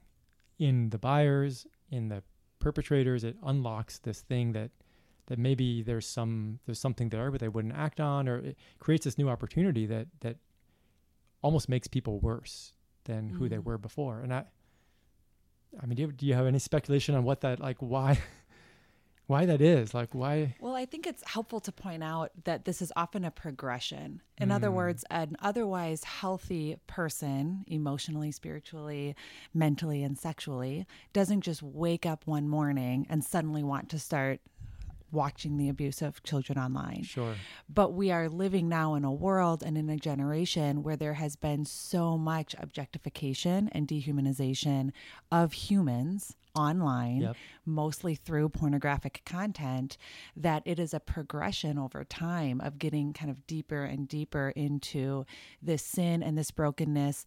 in 0.59 0.91
the 0.91 0.99
buyers, 0.99 1.67
in 1.91 2.09
the 2.09 2.23
perpetrators. 2.59 3.25
It 3.25 3.37
unlocks 3.43 3.99
this 3.99 4.21
thing 4.21 4.53
that 4.53 4.71
that 5.27 5.39
maybe 5.39 5.83
there's 5.83 6.07
some 6.07 6.59
there's 6.67 6.79
something 6.79 7.09
there 7.09 7.31
but 7.31 7.41
they 7.41 7.49
wouldn't 7.49 7.75
act 7.75 7.99
on 7.99 8.29
or 8.29 8.37
it 8.41 8.59
creates 8.79 9.05
this 9.07 9.17
new 9.17 9.31
opportunity 9.31 9.87
that 9.87 10.07
that 10.21 10.37
almost 11.41 11.67
makes 11.67 11.89
people 11.89 12.21
worse 12.21 12.75
than 13.05 13.31
who 13.31 13.49
they 13.49 13.57
Mm. 13.57 13.65
were 13.65 13.79
before 13.79 14.21
and 14.21 14.35
i 14.35 14.45
i 15.83 15.87
mean 15.87 15.97
do 15.97 16.03
you, 16.03 16.13
do 16.13 16.27
you 16.27 16.35
have 16.35 16.45
any 16.47 16.59
speculation 16.59 17.15
on 17.15 17.25
what 17.25 17.41
that 17.41 17.59
like 17.59 17.79
why 17.81 18.19
why 19.27 19.47
that 19.47 19.61
is 19.61 19.95
like 19.95 20.15
why 20.15 20.55
Well, 20.61 20.75
I 20.77 20.85
think 20.85 21.07
it's 21.07 21.23
helpful 21.29 21.61
to 21.61 21.73
point 21.73 22.03
out 22.05 22.31
that 22.45 22.65
this 22.65 22.83
is 22.83 22.93
often 22.97 23.25
a 23.25 23.31
progression. 23.31 24.21
In 24.39 24.51
other 24.51 24.69
Mm. 24.69 24.75
words, 24.75 25.05
an 25.11 25.37
otherwise 25.41 26.05
healthy 26.05 26.77
person, 26.87 27.65
emotionally, 27.67 28.33
spiritually, 28.33 29.15
mentally, 29.55 30.03
and 30.03 30.19
sexually, 30.19 30.87
doesn't 31.13 31.43
just 31.43 31.63
wake 31.63 32.05
up 32.05 32.27
one 32.27 32.49
morning 32.49 33.07
and 33.09 33.25
suddenly 33.25 33.63
want 33.63 33.89
to 33.91 33.99
start 33.99 34.41
watching 35.15 35.57
the 35.57 35.69
abuse 35.69 36.03
of 36.03 36.23
children 36.23 36.59
online. 36.59 37.03
sure 37.05 37.37
But 37.69 37.95
we 37.95 38.11
are 38.11 38.29
living 38.29 38.69
now 38.69 38.95
in 38.95 39.05
a 39.05 39.13
world 39.13 39.63
and 39.63 39.79
in 39.79 39.89
a 39.89 39.97
generation 39.97 40.83
where 40.83 40.97
there 40.97 41.15
has 41.15 41.37
been 41.37 41.65
so 41.65 42.19
much 42.19 42.55
objectification 42.59 43.69
and 43.73 43.87
dehumanization 43.89 44.91
of 45.31 45.53
humans 45.53 46.37
online, 46.57 47.23
Yep. 47.23 47.37
mostly 47.67 48.15
through 48.15 48.49
pornographic 48.49 49.23
content, 49.25 49.97
that 50.37 50.63
it 50.65 50.79
is 50.79 50.95
a 50.95 51.01
progression 51.01 51.79
over 51.79 52.05
time 52.05 52.61
of 52.61 52.79
getting 52.79 53.13
kind 53.13 53.31
of 53.31 53.45
deeper 53.49 53.83
and 53.85 54.07
deeper 54.07 54.51
into 54.55 55.25
this 55.61 55.83
sin 55.85 56.23
and 56.23 56.39
this 56.39 56.53
brokenness 56.53 57.27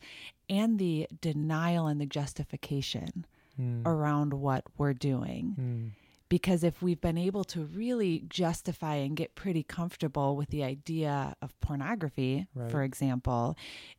and 0.49 0.79
the 0.79 1.07
denial 1.19 1.87
and 1.87 1.99
the 1.99 2.05
justification 2.05 3.25
Mm. 3.59 3.81
around 3.87 4.33
what 4.35 4.63
we're 4.77 4.93
doing 4.93 5.55
Mm. 5.59 5.91
Because 6.29 6.63
if 6.63 6.81
we've 6.81 6.99
been 7.01 7.17
able 7.17 7.43
to 7.45 7.63
really 7.65 8.23
justify 8.27 8.95
and 8.95 9.15
get 9.15 9.35
pretty 9.35 9.63
comfortable 9.63 10.35
with 10.35 10.49
the 10.49 10.63
idea 10.63 11.35
of 11.41 11.57
pornography, 11.61 12.47
Right. 12.53 12.69
for 12.71 12.83
example, 12.83 13.55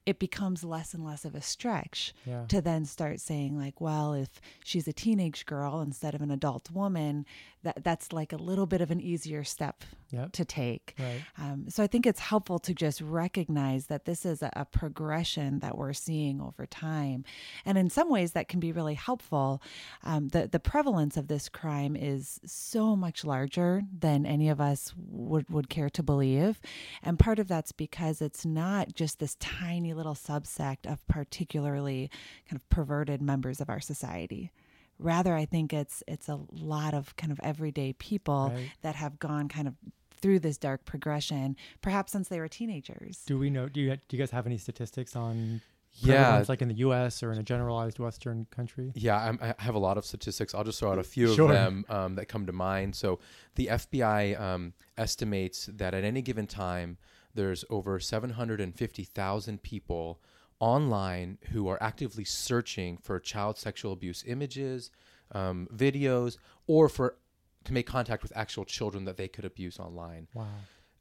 it 0.07 0.19
becomes 0.19 0.65
less 0.65 0.95
and 0.95 1.05
less 1.05 1.25
of 1.25 1.35
a 1.35 1.41
stretch 1.43 2.13
yeah 2.27 2.45
to 2.49 2.61
then 2.61 2.85
start 2.85 3.21
saying 3.21 3.59
like, 3.59 3.81
well, 3.81 4.13
if 4.15 4.41
she's 4.65 4.87
a 4.89 4.93
teenage 4.93 5.47
girl 5.47 5.81
instead 5.81 6.15
of 6.15 6.21
an 6.23 6.31
adult 6.31 6.71
woman, 6.71 7.25
that 7.63 7.83
that's 7.85 8.13
like 8.13 8.33
a 8.33 8.37
little 8.37 8.67
bit 8.67 8.81
of 8.81 8.91
an 8.91 9.01
easier 9.01 9.45
step 9.45 9.85
Yep. 10.11 10.33
to 10.33 10.45
take. 10.47 10.95
right 10.99 11.21
Um, 11.37 11.69
so 11.69 11.83
I 11.83 11.87
think 11.87 12.07
it's 12.07 12.21
helpful 12.21 12.59
to 12.61 12.73
just 12.73 13.03
recognize 13.03 13.87
that 13.89 14.07
this 14.07 14.25
is 14.25 14.41
a, 14.43 14.51
a 14.57 14.65
progression 14.65 15.59
that 15.59 15.77
we're 15.77 15.93
seeing 15.93 16.41
over 16.41 16.65
time, 16.67 17.25
and 17.67 17.77
in 17.77 17.91
some 17.91 18.09
ways 18.09 18.33
that 18.33 18.49
can 18.49 18.59
be 18.59 18.73
really 18.73 18.95
helpful. 18.95 19.61
Um, 20.03 20.29
the 20.29 20.49
the 20.49 20.61
prevalence 20.73 21.17
of 21.19 21.29
this 21.29 21.49
crime 21.61 21.95
is 21.95 22.18
so 22.45 22.97
much 22.97 23.25
larger 23.25 23.83
than 23.97 24.27
any 24.27 24.49
of 24.49 24.61
us 24.61 24.93
would 24.97 25.49
would 25.51 25.69
care 25.69 25.91
to 25.91 26.03
believe, 26.03 26.61
and 27.03 27.19
part 27.19 27.39
of 27.39 27.49
that's 27.49 27.73
because 27.73 28.21
it's 28.23 28.45
not 28.47 28.95
just 28.95 29.19
this 29.19 29.37
tiny 29.37 29.95
little 29.95 30.15
subsect 30.15 30.91
of 30.91 31.07
particularly 31.07 32.11
kind 32.49 32.57
of 32.61 32.69
perverted 32.71 33.21
members 33.23 33.61
of 33.61 33.69
our 33.69 33.81
society. 33.81 34.51
Rather, 34.99 35.35
I 35.35 35.45
think 35.45 35.73
it's 35.73 36.03
it's 36.09 36.29
a 36.29 36.41
lot 36.51 36.93
of 36.95 37.15
kind 37.17 37.31
of 37.33 37.39
everyday 37.43 37.93
people 37.95 38.51
Right. 38.55 38.71
that 38.83 38.97
have 38.97 39.19
gone 39.19 39.49
kind 39.49 39.69
of 39.69 39.75
through 40.21 40.41
this 40.41 40.59
dark 40.59 40.85
progression, 40.85 41.55
perhaps 41.81 42.11
since 42.11 42.27
they 42.29 42.41
were 42.41 42.49
teenagers. 42.49 43.23
do 43.27 43.39
we 43.39 43.51
know 43.51 43.69
do 43.69 43.81
you 43.81 43.95
do 44.09 44.17
you 44.17 44.19
guys 44.19 44.33
have 44.33 44.47
any 44.47 44.59
statistics 44.59 45.15
on 45.15 45.61
Yeah, 46.01 46.25
prevalence, 46.25 46.49
like 46.49 46.63
in 46.63 46.69
the 46.69 46.75
us 46.77 47.23
or 47.23 47.33
in 47.33 47.39
a 47.39 47.43
generalized 47.43 47.99
western 47.99 48.47
country 48.51 48.93
yeah, 48.95 49.19
I'm, 49.19 49.39
I 49.43 49.55
have 49.59 49.75
a 49.75 49.79
lot 49.79 49.99
of 49.99 50.05
statistics. 50.05 50.55
I'll 50.55 50.65
just 50.65 50.79
throw 50.79 50.93
out 50.93 50.99
a 50.99 51.03
few 51.03 51.35
Sure. 51.35 51.47
of 51.47 51.51
them 51.53 51.85
um, 51.89 52.15
that 52.17 52.27
come 52.27 52.47
to 52.47 52.53
mind. 52.53 52.95
So 52.95 53.19
the 53.57 53.67
FBI 53.69 54.39
um, 54.41 54.75
estimates 54.97 55.67
that 55.67 55.95
at 55.95 56.05
any 56.05 56.23
given 56.23 56.47
time, 56.47 56.99
there's 57.35 57.65
over 57.71 57.99
750,000 58.01 59.63
people 59.63 60.21
online 60.61 61.39
who 61.51 61.69
are 61.69 61.81
actively 61.83 62.25
searching 62.25 62.97
for 62.99 63.19
child 63.21 63.59
sexual 63.59 63.93
abuse 63.93 64.25
images, 64.27 64.91
um, 65.33 65.69
videos, 65.75 66.37
or 66.67 66.89
for 66.89 67.17
to 67.65 67.73
make 67.73 67.87
contact 67.87 68.23
with 68.23 68.33
actual 68.37 68.65
children 68.65 69.05
that 69.05 69.17
they 69.17 69.29
could 69.29 69.45
abuse 69.45 69.79
online. 69.79 70.27
wow 70.35 70.47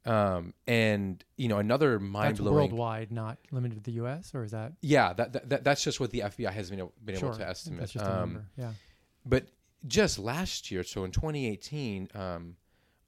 Um, 0.08 0.54
and 0.66 1.24
you 1.36 1.48
know, 1.48 1.58
another 1.58 2.00
mind 2.00 2.30
that's 2.30 2.40
blowing. 2.40 2.56
worldwide 2.56 3.12
not 3.12 3.38
limited 3.52 3.84
to 3.84 3.92
the 3.92 4.00
us 4.06 4.34
or 4.34 4.44
is 4.44 4.52
that 4.52 4.74
Yeah, 4.82 5.14
that, 5.14 5.34
that, 5.34 5.50
that 5.50 5.64
that's 5.64 5.84
just 5.84 6.00
what 6.00 6.12
the 6.12 6.20
FBI 6.22 6.52
has 6.52 6.70
been 6.70 6.80
able, 6.80 6.94
been 7.04 7.16
able 7.16 7.32
sure 7.34 7.40
to 7.40 7.48
estimate. 7.48 7.80
that's 7.82 7.92
just 7.92 8.06
a 8.06 8.22
Um, 8.22 8.46
yeah 8.58 8.72
but 9.28 9.48
just 9.86 10.18
last 10.18 10.72
year, 10.72 10.84
so 10.84 11.04
in 11.04 11.12
2018, 11.12 12.10
um, 12.16 12.56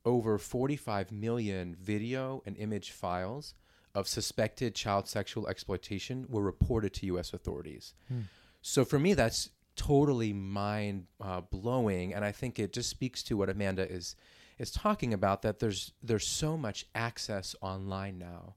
over 0.05 0.37
45 0.37 1.11
million 1.11 1.75
video 1.79 2.43
and 2.45 2.57
image 2.57 2.91
files 2.91 3.55
of 3.95 4.07
suspected 4.07 4.75
child 4.75 5.07
sexual 5.07 5.47
exploitation 5.47 6.25
were 6.29 6.43
reported 6.43 6.93
to 6.95 7.05
U.S. 7.07 7.33
authorities. 7.33 7.93
Hmm. 8.07 8.21
So 8.61 8.85
for 8.85 8.99
me, 8.99 9.13
that's 9.13 9.49
totally 9.75 10.33
mind 10.33 11.07
uh, 11.21 11.41
blowing, 11.41 12.13
and 12.13 12.23
I 12.23 12.31
think 12.31 12.59
it 12.59 12.73
just 12.73 12.89
speaks 12.89 13.23
to 13.23 13.37
what 13.37 13.49
Amanda 13.49 13.89
is 13.89 14.15
is 14.59 14.71
talking 14.71 15.13
about 15.13 15.41
that 15.41 15.59
there's 15.59 15.93
there's 16.03 16.27
so 16.27 16.57
much 16.57 16.85
access 16.93 17.55
online 17.61 18.19
now. 18.19 18.55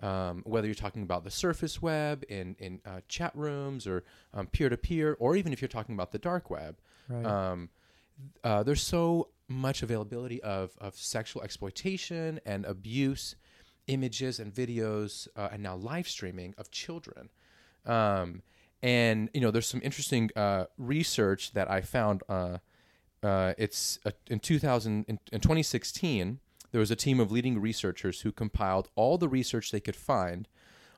Um, 0.00 0.44
whether 0.46 0.68
you're 0.68 0.76
talking 0.76 1.02
about 1.02 1.24
the 1.24 1.30
surface 1.30 1.82
web 1.82 2.22
in 2.28 2.54
in 2.60 2.80
uh, 2.86 3.00
chat 3.08 3.32
rooms 3.34 3.86
or 3.86 4.04
peer 4.52 4.68
to 4.68 4.76
peer, 4.76 5.16
or 5.18 5.34
even 5.34 5.52
if 5.52 5.60
you're 5.60 5.68
talking 5.68 5.94
about 5.94 6.12
the 6.12 6.18
dark 6.18 6.50
web, 6.50 6.76
right 7.08 7.24
um, 7.24 7.68
uh, 8.44 8.62
there's 8.62 8.82
so 8.82 9.28
much 9.48 9.82
availability 9.82 10.42
of, 10.42 10.72
of 10.78 10.94
sexual 10.94 11.42
exploitation 11.42 12.40
and 12.44 12.64
abuse 12.66 13.36
images 13.86 14.38
and 14.38 14.54
videos 14.54 15.28
uh, 15.36 15.48
and 15.52 15.62
now 15.62 15.74
live 15.74 16.06
streaming 16.06 16.54
of 16.58 16.70
children 16.70 17.30
um, 17.86 18.42
and 18.82 19.30
you 19.32 19.40
know 19.40 19.50
there's 19.50 19.66
some 19.66 19.80
interesting 19.82 20.30
uh, 20.36 20.64
research 20.76 21.52
that 21.52 21.70
i 21.70 21.80
found 21.80 22.22
uh, 22.28 22.58
uh, 23.22 23.54
it's 23.58 23.98
uh, 24.04 24.10
in 24.28 24.40
2000 24.40 25.04
in, 25.08 25.18
in 25.32 25.40
2016 25.40 26.40
there 26.70 26.80
was 26.80 26.90
a 26.90 26.96
team 26.96 27.18
of 27.18 27.32
leading 27.32 27.60
researchers 27.60 28.20
who 28.20 28.32
compiled 28.32 28.88
all 28.94 29.18
the 29.18 29.28
research 29.28 29.70
they 29.70 29.80
could 29.80 29.96
find 29.96 30.48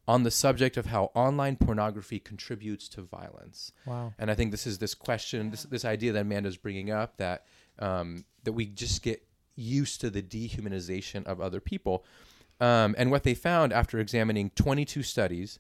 on 0.09 0.25
the 0.25 0.31
subject 0.31 0.77
of 0.77 0.87
how 0.87 1.11
online 1.15 1.57
pornography 1.57 2.19
contributes 2.19 2.89
to 2.89 3.03
violence. 3.03 3.73
Wow. 3.87 4.13
And 4.19 4.31
I 4.31 4.35
think 4.35 4.51
this 4.51 4.67
is 4.67 4.79
this 4.79 4.95
question, 4.95 5.51
this, 5.51 5.63
this 5.65 5.85
idea 5.85 6.13
that 6.13 6.23
Amanda's 6.23 6.57
bringing 6.57 6.91
up 6.91 7.17
that 7.19 7.45
um, 7.79 8.25
that 8.43 8.53
we 8.53 8.67
just 8.67 9.03
get 9.03 9.25
used 9.55 10.01
to 10.01 10.11
the 10.11 10.23
dehumanization 10.23 11.25
of 11.27 11.41
other 11.41 11.61
people. 11.61 12.05
Um, 12.61 12.95
and 12.99 13.11
what 13.11 13.23
they 13.23 13.35
found 13.35 13.73
after 13.73 13.99
examining 13.99 14.51
22 14.51 15.03
studies 15.03 15.59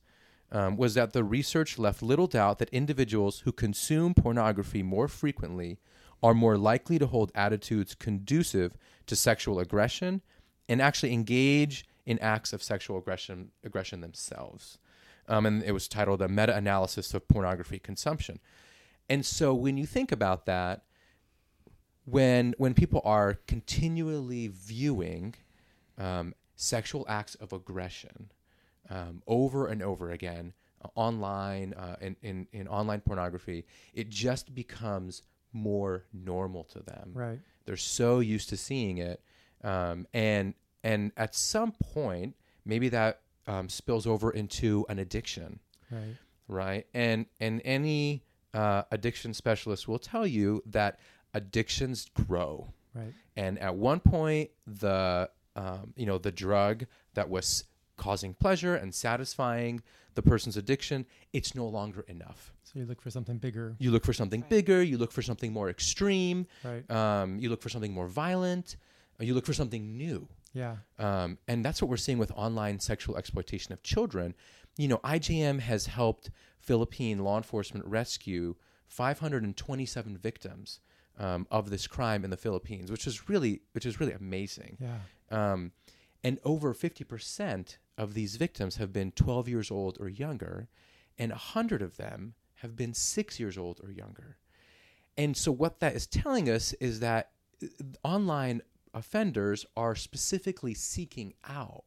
um, 0.53 0.77
was 0.77 0.95
that 0.95 1.13
the 1.13 1.25
research 1.25 1.79
left 1.79 2.03
little 2.03 2.27
doubt 2.27 2.59
that 2.59 2.69
individuals 2.71 3.41
who 3.41 3.53
consume 3.53 4.15
pornography 4.15 4.83
more 4.83 5.09
frequently 5.09 5.79
are 6.23 6.35
more 6.35 6.59
likely 6.59 6.99
to 6.99 7.07
hold 7.07 7.33
attitudes 7.35 7.95
conducive 7.95 8.77
to 9.07 9.17
sexual 9.17 9.59
aggression 9.59 10.23
and 10.69 10.81
actually 10.81 11.13
engage 11.13 11.85
in 12.07 12.19
acts 12.19 12.53
of 12.53 12.63
sexual 12.63 12.99
aggression 12.99 13.51
aggression 13.65 14.01
themselves. 14.01 14.79
Um, 15.29 15.47
and 15.47 15.63
it 15.63 15.73
was 15.73 15.89
titled 15.89 16.23
a 16.23 16.29
meta-analysis 16.29 17.15
of 17.15 17.29
pornography 17.29 17.79
consumption. 17.79 18.41
And 19.09 19.25
so 19.25 19.55
when 19.55 19.77
you 19.77 19.87
think 19.87 20.13
about 20.13 20.47
that, 20.47 20.83
when 22.05 22.55
when 22.59 22.75
people 22.75 23.01
are 23.05 23.39
continually 23.47 24.49
viewing 24.49 25.35
um, 25.99 26.35
sexual 26.57 27.05
acts 27.09 27.35
of 27.37 27.53
aggression 27.53 28.31
um, 28.89 29.23
over 29.27 29.67
and 29.69 29.83
over 29.83 30.11
again 30.11 30.53
uh, 30.85 30.89
online 30.95 31.75
uh, 31.75 31.97
in, 32.01 32.17
in 32.23 32.47
in 32.53 32.69
online 32.69 33.01
pornography, 33.01 33.65
it 33.95 34.09
just 34.09 34.55
becomes 34.55 35.23
more 35.53 36.05
normal 36.13 36.65
to 36.65 36.81
them. 36.81 37.11
Right. 37.15 37.39
They're 37.67 37.77
so 37.77 38.21
used 38.21 38.49
to 38.51 38.57
seeing 38.57 38.99
it, 38.99 39.23
um, 39.63 40.07
and 40.13 40.55
and 40.83 41.13
at 41.17 41.35
some 41.35 41.73
point, 41.73 42.35
maybe 42.65 42.89
that 42.89 43.21
um, 43.47 43.69
spills 43.69 44.07
over 44.07 44.31
into 44.31 44.87
an 44.89 44.99
addiction, 44.99 45.61
Right. 45.91 46.17
right? 46.49 46.87
And 46.95 47.27
and 47.39 47.61
any 47.65 48.25
uh, 48.55 48.83
addiction 48.91 49.35
specialist 49.35 49.87
will 49.89 49.99
tell 49.99 50.27
you 50.27 50.63
that 50.67 50.99
addictions 51.35 52.07
grow, 52.15 52.69
Right. 52.95 53.13
and 53.37 53.59
at 53.59 53.77
one 53.77 54.01
point, 54.01 54.51
the 54.67 55.31
um, 55.57 55.93
you 55.97 56.07
know 56.07 56.19
the 56.19 56.33
drug 56.33 56.87
that 57.15 57.29
was 57.29 57.65
causing 57.97 58.33
pleasure 58.35 58.75
and 58.75 58.95
satisfying 58.95 59.83
the 60.15 60.23
person's 60.23 60.57
addiction, 60.57 61.07
it's 61.33 61.55
no 61.55 61.67
longer 61.67 62.03
enough. 62.09 62.53
So 62.65 62.79
you 62.79 62.87
look 62.87 63.01
for 63.01 63.11
something 63.11 63.39
bigger. 63.39 63.77
You 63.79 63.91
look 63.91 64.05
for 64.05 64.13
something 64.13 64.45
bigger. 64.49 64.83
You 64.83 64.99
look 64.99 65.13
for 65.13 65.23
something 65.23 65.53
more 65.53 65.69
extreme. 65.71 66.47
Right. 66.65 66.89
Um, 66.91 67.39
you 67.39 67.49
look 67.51 67.63
for 67.63 67.69
something 67.69 67.93
more 67.93 68.07
violent. 68.09 68.77
uh, 69.21 69.25
You 69.25 69.35
look 69.35 69.47
for 69.47 69.53
something 69.55 69.97
new. 69.97 70.29
Yeah. 70.53 70.77
Um, 70.99 71.39
and 71.49 71.65
that's 71.65 71.81
what 71.81 71.89
we're 71.89 71.97
seeing 71.97 72.19
with 72.19 72.33
online 72.33 72.81
sexual 72.81 73.17
exploitation 73.17 73.73
of 73.73 73.83
children. 73.83 74.35
You 74.77 74.89
know, 74.89 74.99
IJM 74.99 75.61
has 75.61 75.87
helped 75.87 76.31
Philippine 76.59 77.19
law 77.21 77.37
enforcement 77.37 77.87
rescue 77.87 78.55
527 78.89 80.17
victims 80.19 80.81
um, 81.19 81.47
of 81.51 81.71
this 81.71 81.87
crime 81.87 82.25
in 82.25 82.31
the 82.31 82.37
Philippines, 82.37 82.91
which 82.91 83.07
is 83.07 83.29
really, 83.29 83.61
which 83.73 83.87
is 83.87 84.01
really 84.01 84.13
amazing. 84.13 84.77
Yeah. 84.81 84.99
Um, 85.31 85.73
and 86.25 86.39
over 86.45 86.75
50% 86.75 87.77
of 87.99 88.15
these 88.15 88.37
victims 88.37 88.77
have 88.77 88.93
been 88.93 89.13
12 89.13 89.49
years 89.49 89.71
old 89.71 89.99
or 90.01 90.09
younger, 90.09 90.69
and 91.19 91.31
100 91.31 91.83
of 91.83 91.97
them 91.97 92.35
have 92.57 92.77
been 92.77 92.95
six 92.95 93.39
years 93.39 93.59
old 93.59 93.81
or 93.83 93.91
younger. 93.91 94.37
And 95.17 95.37
so, 95.37 95.53
what 95.53 95.81
that 95.81 95.95
is 95.95 96.07
telling 96.07 96.49
us 96.49 96.73
is 96.75 97.01
that 97.01 97.31
uh, 97.63 97.67
online 98.03 98.63
offenders 98.95 99.67
are 99.77 99.95
specifically 99.95 100.75
seeking 100.75 101.35
out 101.49 101.85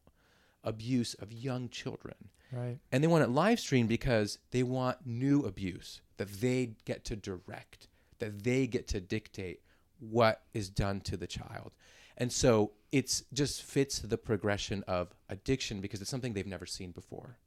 abuse 0.62 1.14
of 1.14 1.32
young 1.32 1.68
children. 1.68 2.14
Right. 2.52 2.78
And 2.92 3.02
they 3.02 3.08
want 3.08 3.24
it 3.24 3.30
live 3.30 3.58
streamed 3.60 3.88
because 3.88 4.38
they 4.50 4.62
want 4.62 4.98
new 5.04 5.44
abuse 5.44 6.00
that 6.16 6.40
they 6.40 6.74
get 6.84 7.04
to 7.06 7.16
direct, 7.16 7.88
that 8.18 8.44
they 8.44 8.66
get 8.66 8.86
to 8.88 9.00
dictate 9.00 9.60
what 9.98 10.42
is 10.52 10.68
done 10.68 11.00
to 11.02 11.16
the 11.16 11.26
child. 11.26 11.72
And 12.16 12.32
so 12.32 12.72
it's 12.94 13.24
just 13.32 13.64
fits 13.64 13.98
the 13.98 14.16
progression 14.16 14.84
of 14.86 15.12
addiction 15.28 15.80
because 15.80 16.00
it's 16.00 16.08
something 16.08 16.32
they've 16.32 16.46
never 16.46 16.64
seen 16.64 16.92
before. 16.92 17.38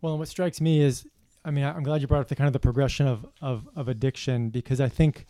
Well, 0.00 0.14
and 0.14 0.18
what 0.18 0.28
strikes 0.28 0.62
me 0.62 0.80
is, 0.80 1.06
I 1.44 1.50
mean, 1.50 1.62
I'm 1.62 1.82
glad 1.82 2.00
you 2.00 2.06
brought 2.06 2.22
up 2.22 2.28
the 2.28 2.36
kind 2.36 2.46
of 2.46 2.54
the 2.54 2.58
progression 2.58 3.06
of, 3.06 3.26
of, 3.42 3.68
of 3.76 3.88
addiction 3.88 4.48
because 4.48 4.80
I 4.80 4.88
think 4.88 5.26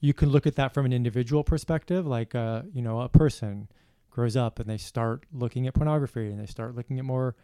you 0.00 0.12
can 0.12 0.30
look 0.30 0.48
at 0.48 0.56
that 0.56 0.74
from 0.74 0.84
an 0.84 0.92
individual 0.92 1.44
perspective. 1.44 2.08
Like, 2.08 2.34
uh, 2.34 2.62
you 2.72 2.82
know, 2.82 3.02
a 3.02 3.08
person 3.08 3.68
grows 4.10 4.36
up 4.36 4.58
and 4.58 4.68
they 4.68 4.78
start 4.78 5.26
looking 5.32 5.68
at 5.68 5.74
pornography 5.74 6.26
and 6.26 6.40
they 6.40 6.46
start 6.46 6.74
looking 6.74 6.98
at 6.98 7.04
more 7.04 7.36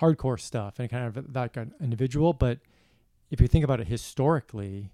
hardcore 0.00 0.40
stuff 0.40 0.80
and 0.80 0.90
kind 0.90 1.16
of 1.16 1.32
that 1.32 1.52
kind 1.52 1.72
of 1.72 1.80
individual. 1.80 2.32
But 2.32 2.58
if 3.30 3.40
you 3.40 3.46
think 3.46 3.64
about 3.64 3.78
it 3.78 3.86
historically, 3.86 4.90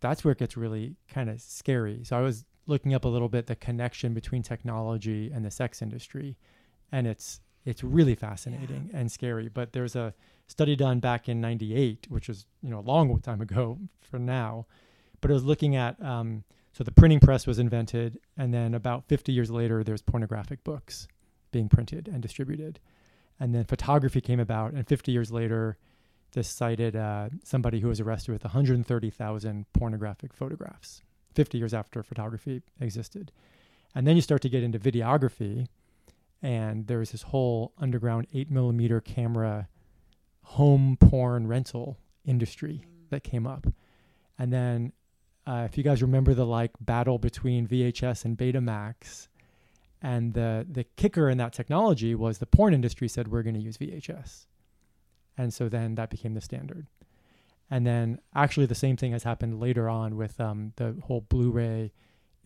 that's 0.00 0.24
where 0.24 0.32
it 0.32 0.38
gets 0.38 0.56
really 0.56 0.96
kind 1.06 1.28
of 1.28 1.38
scary. 1.42 2.00
So 2.04 2.16
I 2.16 2.22
was 2.22 2.46
looking 2.68 2.94
up 2.94 3.04
a 3.04 3.08
little 3.08 3.28
bit 3.28 3.46
the 3.46 3.56
connection 3.56 4.14
between 4.14 4.42
technology 4.42 5.30
and 5.34 5.44
the 5.44 5.50
sex 5.50 5.82
industry, 5.82 6.36
and 6.92 7.06
it's 7.06 7.40
it's 7.64 7.82
really 7.82 8.14
fascinating 8.14 8.90
and 8.94 9.10
scary. 9.10 9.48
But 9.48 9.72
there's 9.72 9.96
a 9.96 10.14
study 10.46 10.76
done 10.76 11.00
back 11.00 11.28
in 11.28 11.40
'98, 11.40 12.06
which 12.08 12.28
is 12.28 12.46
you 12.62 12.70
know 12.70 12.78
a 12.78 12.80
long 12.80 13.20
time 13.20 13.40
ago 13.40 13.78
for 14.00 14.18
now, 14.18 14.66
but 15.20 15.30
it 15.30 15.34
was 15.34 15.44
looking 15.44 15.74
at 15.74 16.00
um, 16.02 16.44
so 16.72 16.84
the 16.84 16.92
printing 16.92 17.18
press 17.18 17.46
was 17.46 17.58
invented, 17.58 18.20
and 18.36 18.54
then 18.54 18.74
about 18.74 19.08
50 19.08 19.32
years 19.32 19.50
later, 19.50 19.82
there's 19.82 20.02
pornographic 20.02 20.62
books 20.62 21.08
being 21.50 21.68
printed 21.68 22.06
and 22.06 22.22
distributed, 22.22 22.78
and 23.40 23.54
then 23.54 23.64
photography 23.64 24.20
came 24.20 24.38
about, 24.38 24.74
and 24.74 24.86
50 24.86 25.10
years 25.10 25.32
later, 25.32 25.76
this 26.32 26.48
cited 26.48 26.94
uh, 26.94 27.30
somebody 27.42 27.80
who 27.80 27.88
was 27.88 28.00
arrested 28.00 28.32
with 28.32 28.44
130,000 28.44 29.66
pornographic 29.72 30.32
photographs. 30.32 31.02
50 31.38 31.56
years 31.56 31.72
after 31.72 32.02
photography 32.02 32.62
existed, 32.80 33.30
and 33.94 34.08
then 34.08 34.16
you 34.16 34.22
start 34.22 34.42
to 34.42 34.48
get 34.48 34.64
into 34.64 34.76
videography, 34.76 35.68
and 36.42 36.88
there 36.88 36.98
was 36.98 37.12
this 37.12 37.22
whole 37.22 37.72
underground 37.78 38.26
eight 38.34 38.50
millimeter 38.50 39.00
camera 39.00 39.68
home 40.42 40.96
porn 40.98 41.46
rental 41.46 41.96
industry 42.24 42.84
that 43.10 43.22
came 43.22 43.46
up. 43.46 43.68
And 44.36 44.52
then, 44.52 44.92
uh, 45.46 45.68
if 45.70 45.78
you 45.78 45.84
guys 45.84 46.02
remember 46.02 46.34
the 46.34 46.44
like 46.44 46.72
battle 46.80 47.18
between 47.18 47.68
VHS 47.68 48.24
and 48.24 48.36
Betamax, 48.36 49.28
and 50.02 50.34
the 50.34 50.66
the 50.68 50.82
kicker 50.96 51.30
in 51.30 51.38
that 51.38 51.52
technology 51.52 52.16
was 52.16 52.38
the 52.38 52.46
porn 52.46 52.74
industry 52.74 53.06
said 53.06 53.28
we're 53.28 53.44
going 53.44 53.54
to 53.54 53.60
use 53.60 53.78
VHS, 53.78 54.46
and 55.36 55.54
so 55.54 55.68
then 55.68 55.94
that 55.94 56.10
became 56.10 56.34
the 56.34 56.40
standard. 56.40 56.88
And 57.70 57.86
then 57.86 58.20
actually 58.34 58.66
the 58.66 58.74
same 58.74 58.96
thing 58.96 59.12
has 59.12 59.22
happened 59.22 59.60
later 59.60 59.88
on 59.88 60.16
with 60.16 60.40
um, 60.40 60.72
the 60.76 60.96
whole 61.04 61.20
Blu-ray, 61.22 61.92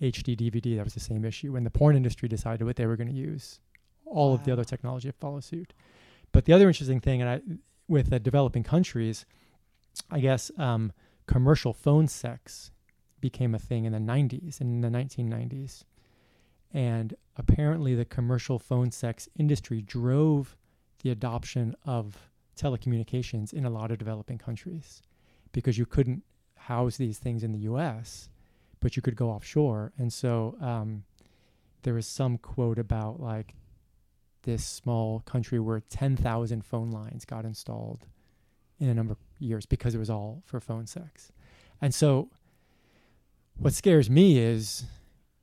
HD 0.00 0.36
DVD. 0.36 0.76
That 0.76 0.84
was 0.84 0.94
the 0.94 1.00
same 1.00 1.24
issue 1.24 1.52
when 1.52 1.64
the 1.64 1.70
porn 1.70 1.96
industry 1.96 2.28
decided 2.28 2.64
what 2.64 2.76
they 2.76 2.86
were 2.86 2.96
going 2.96 3.08
to 3.08 3.14
use. 3.14 3.60
All 4.04 4.34
of 4.34 4.44
the 4.44 4.52
other 4.52 4.64
technology 4.64 5.08
to 5.08 5.12
follow 5.12 5.40
suit. 5.40 5.72
But 6.32 6.44
the 6.44 6.52
other 6.52 6.66
interesting 6.66 7.00
thing, 7.00 7.22
and 7.22 7.30
I, 7.30 7.40
with 7.88 8.12
uh, 8.12 8.18
developing 8.18 8.64
countries, 8.64 9.24
I 10.10 10.20
guess 10.20 10.50
um, 10.58 10.92
commercial 11.26 11.72
phone 11.72 12.08
sex 12.08 12.70
became 13.20 13.54
a 13.54 13.58
thing 13.58 13.84
in 13.84 13.92
the 13.92 13.98
90s 13.98 14.60
and 14.60 14.84
in 14.84 14.92
the 14.92 14.98
1990s. 14.98 15.84
And 16.74 17.14
apparently, 17.36 17.94
the 17.94 18.04
commercial 18.04 18.58
phone 18.58 18.90
sex 18.90 19.28
industry 19.38 19.82
drove 19.82 20.56
the 21.02 21.10
adoption 21.10 21.76
of 21.84 22.30
telecommunications 22.56 23.52
in 23.52 23.64
a 23.64 23.70
lot 23.70 23.90
of 23.90 23.98
developing 23.98 24.38
countries 24.38 25.02
because 25.52 25.78
you 25.78 25.86
couldn't 25.86 26.22
house 26.56 26.96
these 26.96 27.18
things 27.18 27.42
in 27.42 27.52
the 27.52 27.60
US, 27.60 28.28
but 28.80 28.96
you 28.96 29.02
could 29.02 29.16
go 29.16 29.30
offshore. 29.30 29.92
And 29.98 30.12
so 30.12 30.56
um, 30.60 31.04
there 31.82 31.94
was 31.94 32.06
some 32.06 32.38
quote 32.38 32.78
about 32.78 33.20
like 33.20 33.54
this 34.42 34.64
small 34.64 35.20
country 35.20 35.60
where 35.60 35.80
10,000 35.80 36.64
phone 36.64 36.90
lines 36.90 37.24
got 37.24 37.44
installed 37.44 38.06
in 38.80 38.88
a 38.88 38.94
number 38.94 39.12
of 39.12 39.18
years 39.38 39.66
because 39.66 39.94
it 39.94 39.98
was 39.98 40.10
all 40.10 40.42
for 40.44 40.60
phone 40.60 40.86
sex. 40.86 41.30
And 41.80 41.94
so 41.94 42.30
what 43.56 43.72
scares 43.72 44.10
me 44.10 44.38
is, 44.38 44.84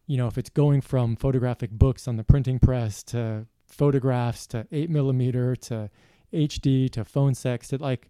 you 0.07 0.17
know, 0.17 0.27
if 0.27 0.37
it's 0.37 0.49
going 0.49 0.81
from 0.81 1.15
photographic 1.15 1.71
books 1.71 2.07
on 2.07 2.17
the 2.17 2.23
printing 2.23 2.59
press 2.59 3.03
to 3.03 3.45
photographs 3.67 4.47
to 4.47 4.67
eight 4.71 4.89
millimeter 4.89 5.55
to 5.55 5.89
HD 6.33 6.89
to 6.91 7.05
phone 7.05 7.33
sex 7.33 7.69
to 7.69 7.77
like, 7.77 8.09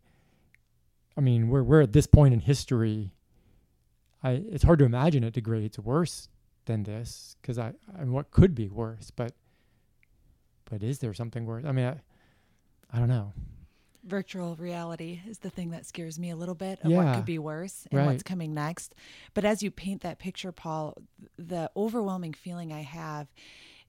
I 1.19 1.21
mean, 1.21 1.49
we're 1.49 1.63
we're 1.63 1.81
at 1.81 1.91
this 1.91 2.07
point 2.07 2.33
in 2.33 2.39
history. 2.39 3.11
I 4.23 4.31
it's 4.49 4.63
hard 4.63 4.79
to 4.79 4.85
imagine 4.85 5.25
it 5.25 5.33
degrades 5.33 5.77
worse 5.77 6.29
than 6.63 6.83
this 6.83 7.35
because 7.41 7.59
I, 7.59 7.73
I 7.93 7.99
mean, 7.99 8.13
what 8.13 8.31
could 8.31 8.55
be 8.55 8.69
worse? 8.69 9.11
But 9.11 9.33
but 10.69 10.81
is 10.81 10.99
there 10.99 11.13
something 11.13 11.45
worse? 11.45 11.65
I 11.65 11.73
mean, 11.73 11.87
I, 11.87 11.97
I 12.93 12.99
don't 12.99 13.09
know. 13.09 13.33
virtual 14.05 14.55
reality 14.55 15.19
is 15.27 15.39
the 15.39 15.49
thing 15.49 15.71
that 15.71 15.85
scares 15.85 16.17
me 16.17 16.29
a 16.29 16.37
little 16.37 16.55
bit 16.55 16.79
of 16.83 16.89
Yeah. 16.89 16.97
what 16.99 17.15
could 17.15 17.25
be 17.25 17.37
worse 17.37 17.85
and 17.91 17.99
Right. 17.99 18.05
what's 18.05 18.23
coming 18.23 18.53
next. 18.53 18.95
But 19.33 19.43
as 19.43 19.61
you 19.61 19.71
paint 19.71 20.01
that 20.03 20.19
picture, 20.19 20.53
Paul, 20.53 20.97
the 21.37 21.69
overwhelming 21.75 22.33
feeling 22.33 22.71
I 22.71 22.81
have 22.83 23.27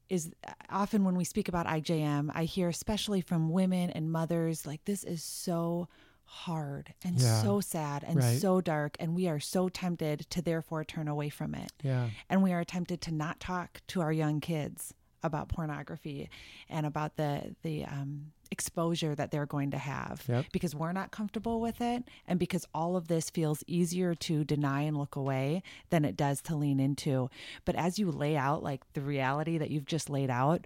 is 0.08 0.32
uh, 0.44 0.52
often 0.68 1.04
when 1.04 1.14
we 1.14 1.24
speak 1.24 1.48
about 1.48 1.66
IJM, 1.66 2.32
I 2.34 2.42
hear 2.44 2.68
especially 2.68 3.20
from 3.20 3.50
women 3.50 3.88
and 3.90 4.10
mothers 4.10 4.66
like 4.66 4.84
this 4.84 5.04
is 5.04 5.22
so 5.22 5.86
hard 6.32 6.94
and 7.04 7.18
Yeah. 7.18 7.42
so 7.42 7.60
sad 7.60 8.04
and 8.04 8.16
Right. 8.16 8.38
so 8.40 8.60
dark 8.60 8.96
and 9.00 9.14
we 9.16 9.26
are 9.28 9.40
so 9.40 9.68
tempted 9.68 10.20
to 10.30 10.40
therefore 10.40 10.84
turn 10.84 11.08
away 11.08 11.28
from 11.28 11.54
it 11.56 11.72
Yeah. 11.82 12.10
and 12.28 12.40
we 12.42 12.52
are 12.52 12.64
tempted 12.64 13.00
to 13.02 13.10
not 13.12 13.40
talk 13.40 13.80
to 13.88 14.00
our 14.00 14.12
young 14.12 14.40
kids 14.40 14.94
about 15.24 15.48
pornography 15.48 16.30
and 16.68 16.86
about 16.86 17.16
the 17.16 17.54
the 17.62 17.84
um, 17.84 18.32
exposure 18.52 19.14
that 19.14 19.30
they're 19.30 19.44
going 19.46 19.70
to 19.72 19.78
have 19.78 20.24
Yep. 20.28 20.46
because 20.52 20.74
we're 20.74 20.92
not 20.92 21.10
comfortable 21.10 21.60
with 21.60 21.80
it 21.80 22.04
and 22.28 22.38
because 22.38 22.64
all 22.72 22.96
of 22.96 23.08
this 23.08 23.28
feels 23.28 23.62
easier 23.66 24.14
to 24.14 24.44
deny 24.44 24.82
and 24.82 24.96
look 24.96 25.16
away 25.16 25.62
than 25.90 26.04
it 26.04 26.16
does 26.16 26.40
to 26.42 26.56
lean 26.56 26.78
into 26.80 27.28
but 27.64 27.74
as 27.74 27.98
you 27.98 28.10
lay 28.10 28.36
out 28.36 28.62
like 28.62 28.82
the 28.94 29.00
reality 29.02 29.58
that 29.58 29.70
you've 29.70 29.84
just 29.86 30.08
laid 30.10 30.30
out 30.30 30.64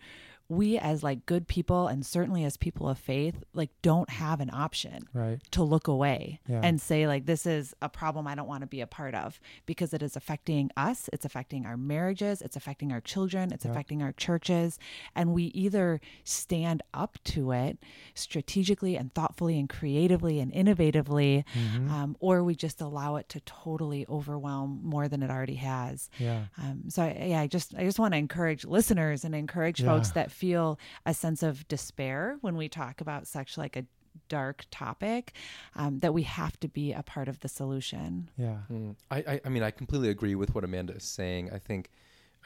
we 0.48 0.76
as 0.78 1.02
like 1.02 1.24
good 1.26 1.48
people 1.48 1.86
and 1.88 2.04
certainly 2.04 2.44
as 2.44 2.56
people 2.58 2.86
of 2.88 2.98
faith 2.98 3.42
like 3.54 3.70
don't 3.80 4.10
have 4.10 4.40
an 4.40 4.50
option 4.52 5.08
Right. 5.14 5.38
to 5.52 5.62
look 5.62 5.88
away 5.88 6.40
Yeah. 6.46 6.60
and 6.62 6.80
say 6.80 7.06
like 7.06 7.24
this 7.24 7.46
is 7.46 7.74
a 7.80 7.88
problem 7.88 8.26
I 8.26 8.34
don't 8.34 8.46
want 8.46 8.60
to 8.60 8.66
be 8.66 8.80
a 8.82 8.86
part 8.86 9.14
of 9.14 9.40
because 9.64 9.94
it 9.94 10.02
is 10.02 10.16
affecting 10.16 10.70
us, 10.76 11.08
it's 11.12 11.24
affecting 11.24 11.64
our 11.64 11.76
marriages, 11.78 12.42
it's 12.42 12.56
affecting 12.56 12.92
our 12.92 13.00
children, 13.00 13.52
it's 13.52 13.64
Yeah. 13.64 13.70
affecting 13.70 14.02
our 14.02 14.12
churches, 14.12 14.78
and 15.14 15.32
we 15.32 15.44
either 15.44 16.00
stand 16.24 16.82
up 16.92 17.18
to 17.24 17.52
it 17.52 17.78
strategically 18.14 18.96
and 18.96 19.12
thoughtfully 19.14 19.58
and 19.58 19.68
creatively 19.68 20.40
and 20.40 20.52
innovatively, 20.52 21.44
Mhm. 21.54 21.90
um, 21.90 22.16
or 22.20 22.42
we 22.42 22.54
just 22.54 22.80
allow 22.80 23.16
it 23.16 23.28
to 23.30 23.40
totally 23.40 24.06
overwhelm 24.08 24.80
more 24.82 25.08
than 25.08 25.22
it 25.22 25.30
already 25.30 25.56
has. 25.56 26.08
Yeah. 26.18 26.46
Um, 26.58 26.84
so 26.88 27.02
I- 27.02 27.26
yeah, 27.28 27.40
I 27.40 27.46
just 27.46 27.74
I 27.74 27.84
just 27.84 27.98
want 27.98 28.12
to 28.12 28.18
encourage 28.18 28.64
listeners 28.64 29.24
and 29.24 29.34
encourage 29.34 29.82
folks 29.82 30.10
that 30.12 30.30
feel 30.34 30.78
a 31.06 31.14
sense 31.14 31.42
of 31.42 31.66
despair 31.68 32.36
when 32.40 32.56
we 32.56 32.68
talk 32.68 33.00
about 33.00 33.26
such 33.26 33.56
like 33.56 33.76
a 33.76 33.84
dark 34.28 34.64
topic, 34.70 35.32
um, 35.76 35.98
that 35.98 36.14
we 36.14 36.22
have 36.22 36.58
to 36.60 36.68
be 36.68 36.92
a 36.92 37.02
part 37.02 37.28
of 37.28 37.40
the 37.40 37.48
solution. 37.48 38.28
Yeah. 38.36 38.58
Mm. 38.72 38.96
I, 39.10 39.18
I, 39.18 39.40
I 39.44 39.48
mean, 39.48 39.62
I 39.62 39.70
completely 39.70 40.08
agree 40.08 40.34
with 40.34 40.54
what 40.54 40.64
Amanda 40.64 40.94
is 40.94 41.04
saying. 41.04 41.50
I 41.52 41.58
think 41.58 41.90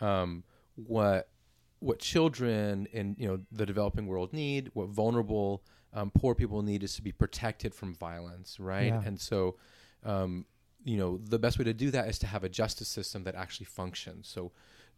um, 0.00 0.44
what 0.74 1.28
what 1.80 2.00
children 2.00 2.88
in 2.92 3.14
you 3.18 3.28
know 3.28 3.38
the 3.52 3.66
developing 3.66 4.06
world 4.06 4.32
need, 4.32 4.70
what 4.74 4.88
vulnerable 4.88 5.62
um, 5.94 6.10
poor 6.10 6.34
people 6.34 6.62
need, 6.62 6.82
is 6.82 6.94
to 6.96 7.02
be 7.02 7.12
protected 7.12 7.74
from 7.74 7.94
violence, 7.94 8.58
right? 8.58 8.86
Yeah. 8.86 9.02
And 9.04 9.20
so, 9.20 9.56
um, 10.04 10.44
you 10.84 10.96
know, 10.96 11.18
the 11.18 11.38
best 11.38 11.58
way 11.58 11.64
to 11.64 11.74
do 11.74 11.90
that 11.90 12.08
is 12.08 12.18
to 12.20 12.26
have 12.26 12.44
a 12.44 12.48
justice 12.48 12.88
system 12.88 13.24
that 13.24 13.34
actually 13.34 13.66
functions. 13.66 14.28
So, 14.28 14.52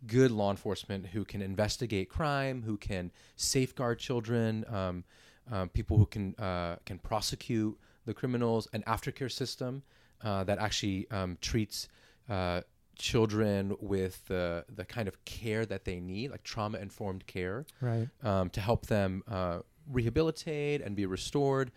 good 0.06 0.30
law 0.30 0.50
enforcement 0.50 1.06
who 1.06 1.24
can 1.24 1.42
investigate 1.42 2.08
crime, 2.08 2.62
who 2.62 2.76
can 2.76 3.10
safeguard 3.36 3.98
children, 3.98 4.64
um, 4.68 5.04
um, 5.50 5.68
people 5.68 5.96
who 5.98 6.06
can 6.06 6.34
uh, 6.38 6.76
can 6.86 6.98
prosecute 6.98 7.78
the 8.06 8.14
criminals, 8.14 8.66
an 8.72 8.82
aftercare 8.86 9.30
system 9.30 9.82
uh, 10.22 10.44
that 10.44 10.58
actually 10.58 11.10
um, 11.10 11.36
treats 11.40 11.88
uh, 12.28 12.60
children 12.98 13.74
with 13.80 14.24
the 14.26 14.64
the 14.74 14.84
kind 14.84 15.08
of 15.08 15.22
care 15.24 15.66
that 15.66 15.84
they 15.84 16.00
need, 16.00 16.30
like 16.30 16.42
trauma 16.42 16.78
informed 16.78 17.26
care, 17.26 17.66
Right. 17.80 18.08
um, 18.22 18.50
to 18.50 18.60
help 18.60 18.86
them 18.86 19.22
uh, 19.28 19.60
rehabilitate 19.90 20.80
and 20.82 20.94
be 20.96 21.06
restored. 21.06 21.72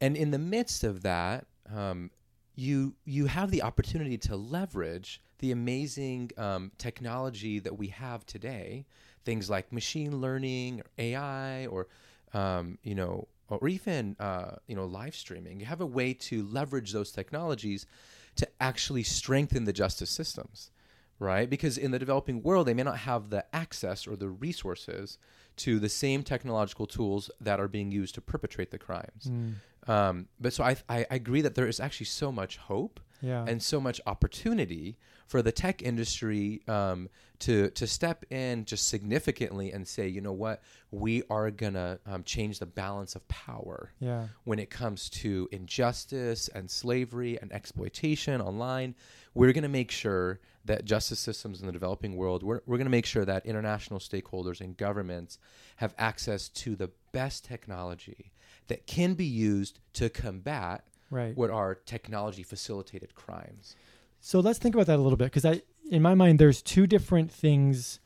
And 0.00 0.16
in 0.16 0.30
the 0.30 0.38
midst 0.38 0.82
of 0.84 1.02
that, 1.02 1.46
um, 1.74 2.10
you 2.54 2.94
you 3.04 3.26
have 3.26 3.50
the 3.50 3.62
opportunity 3.62 4.16
to 4.18 4.36
leverage 4.36 5.20
the 5.40 5.52
amazing 5.52 6.30
um, 6.38 6.70
technology 6.78 7.58
that 7.58 7.76
we 7.76 7.88
have 7.88 8.24
today, 8.24 8.86
things 9.24 9.50
like 9.50 9.72
machine 9.72 10.20
learning, 10.20 10.80
or 10.80 10.86
AI, 10.98 11.66
or 11.66 11.88
um, 12.32 12.78
you 12.82 12.94
know, 12.94 13.26
or 13.48 13.68
even 13.68 14.16
uh, 14.20 14.56
you 14.66 14.76
know, 14.76 14.86
live 14.86 15.14
streaming. 15.14 15.58
You 15.60 15.66
have 15.66 15.80
a 15.80 15.86
way 15.86 16.14
to 16.14 16.42
leverage 16.44 16.92
those 16.92 17.10
technologies 17.10 17.86
to 18.36 18.48
actually 18.60 19.02
strengthen 19.02 19.64
the 19.64 19.72
justice 19.72 20.10
systems, 20.10 20.70
right? 21.18 21.50
Because 21.50 21.76
in 21.76 21.90
the 21.90 21.98
developing 21.98 22.42
world, 22.42 22.66
they 22.66 22.74
may 22.74 22.84
not 22.84 22.98
have 22.98 23.30
the 23.30 23.44
access 23.54 24.06
or 24.06 24.16
the 24.16 24.28
resources 24.28 25.18
to 25.56 25.78
the 25.78 25.88
same 25.88 26.22
technological 26.22 26.86
tools 26.86 27.30
that 27.40 27.58
are 27.58 27.68
being 27.68 27.90
used 27.90 28.14
to 28.14 28.20
perpetrate 28.20 28.70
the 28.70 28.78
crimes. 28.78 29.28
Mm. 29.28 29.54
Um, 29.88 30.28
but 30.38 30.52
so 30.52 30.62
I, 30.62 30.76
I 30.88 31.06
I 31.10 31.14
agree 31.16 31.40
that 31.40 31.54
there 31.54 31.66
is 31.66 31.80
actually 31.80 32.06
so 32.06 32.30
much 32.30 32.58
hope 32.58 33.00
Yeah. 33.22 33.44
and 33.46 33.62
so 33.62 33.80
much 33.80 34.00
opportunity 34.06 34.96
for 35.26 35.42
the 35.42 35.52
tech 35.52 35.82
industry 35.82 36.62
um, 36.66 37.08
to 37.40 37.70
to 37.70 37.86
step 37.86 38.24
in 38.30 38.64
just 38.64 38.88
significantly 38.88 39.72
and 39.72 39.86
say, 39.86 40.08
you 40.08 40.20
know 40.20 40.32
what, 40.32 40.62
we 40.90 41.22
are 41.30 41.50
gonna 41.50 41.98
um, 42.06 42.24
change 42.24 42.58
the 42.58 42.66
balance 42.66 43.14
of 43.14 43.26
power 43.28 43.92
yeah. 44.00 44.26
when 44.44 44.58
it 44.58 44.70
comes 44.70 45.08
to 45.10 45.48
injustice 45.52 46.48
and 46.48 46.70
slavery 46.70 47.38
and 47.40 47.52
exploitation 47.52 48.40
online. 48.40 48.94
We're 49.32 49.52
going 49.52 49.62
to 49.62 49.68
make 49.68 49.92
sure 49.92 50.40
that 50.64 50.84
justice 50.84 51.20
systems 51.20 51.60
in 51.60 51.66
the 51.66 51.72
developing 51.72 52.16
world, 52.16 52.42
we're, 52.42 52.62
we're 52.66 52.76
going 52.76 52.86
to 52.86 52.90
make 52.90 53.06
sure 53.06 53.24
that 53.24 53.46
international 53.46 54.00
stakeholders 54.00 54.60
and 54.60 54.76
governments 54.76 55.38
have 55.76 55.94
access 55.98 56.48
to 56.48 56.74
the 56.74 56.90
best 57.12 57.44
technology 57.44 58.32
that 58.66 58.86
can 58.86 59.14
be 59.14 59.24
used 59.24 59.78
to 59.94 60.08
combat 60.08 60.84
Right. 61.10 61.36
what 61.36 61.50
are 61.50 61.74
technology 61.74 62.44
facilitated 62.44 63.14
crimes. 63.14 63.74
So 64.20 64.38
let's 64.38 64.58
think 64.58 64.74
about 64.74 64.86
that 64.86 64.98
a 64.98 65.02
little 65.02 65.16
bit 65.16 65.24
because 65.24 65.44
I, 65.44 65.62
in 65.90 66.02
my 66.02 66.14
mind, 66.14 66.38
there's 66.38 66.62
two 66.62 66.86
different 66.86 67.32
things. 67.32 67.98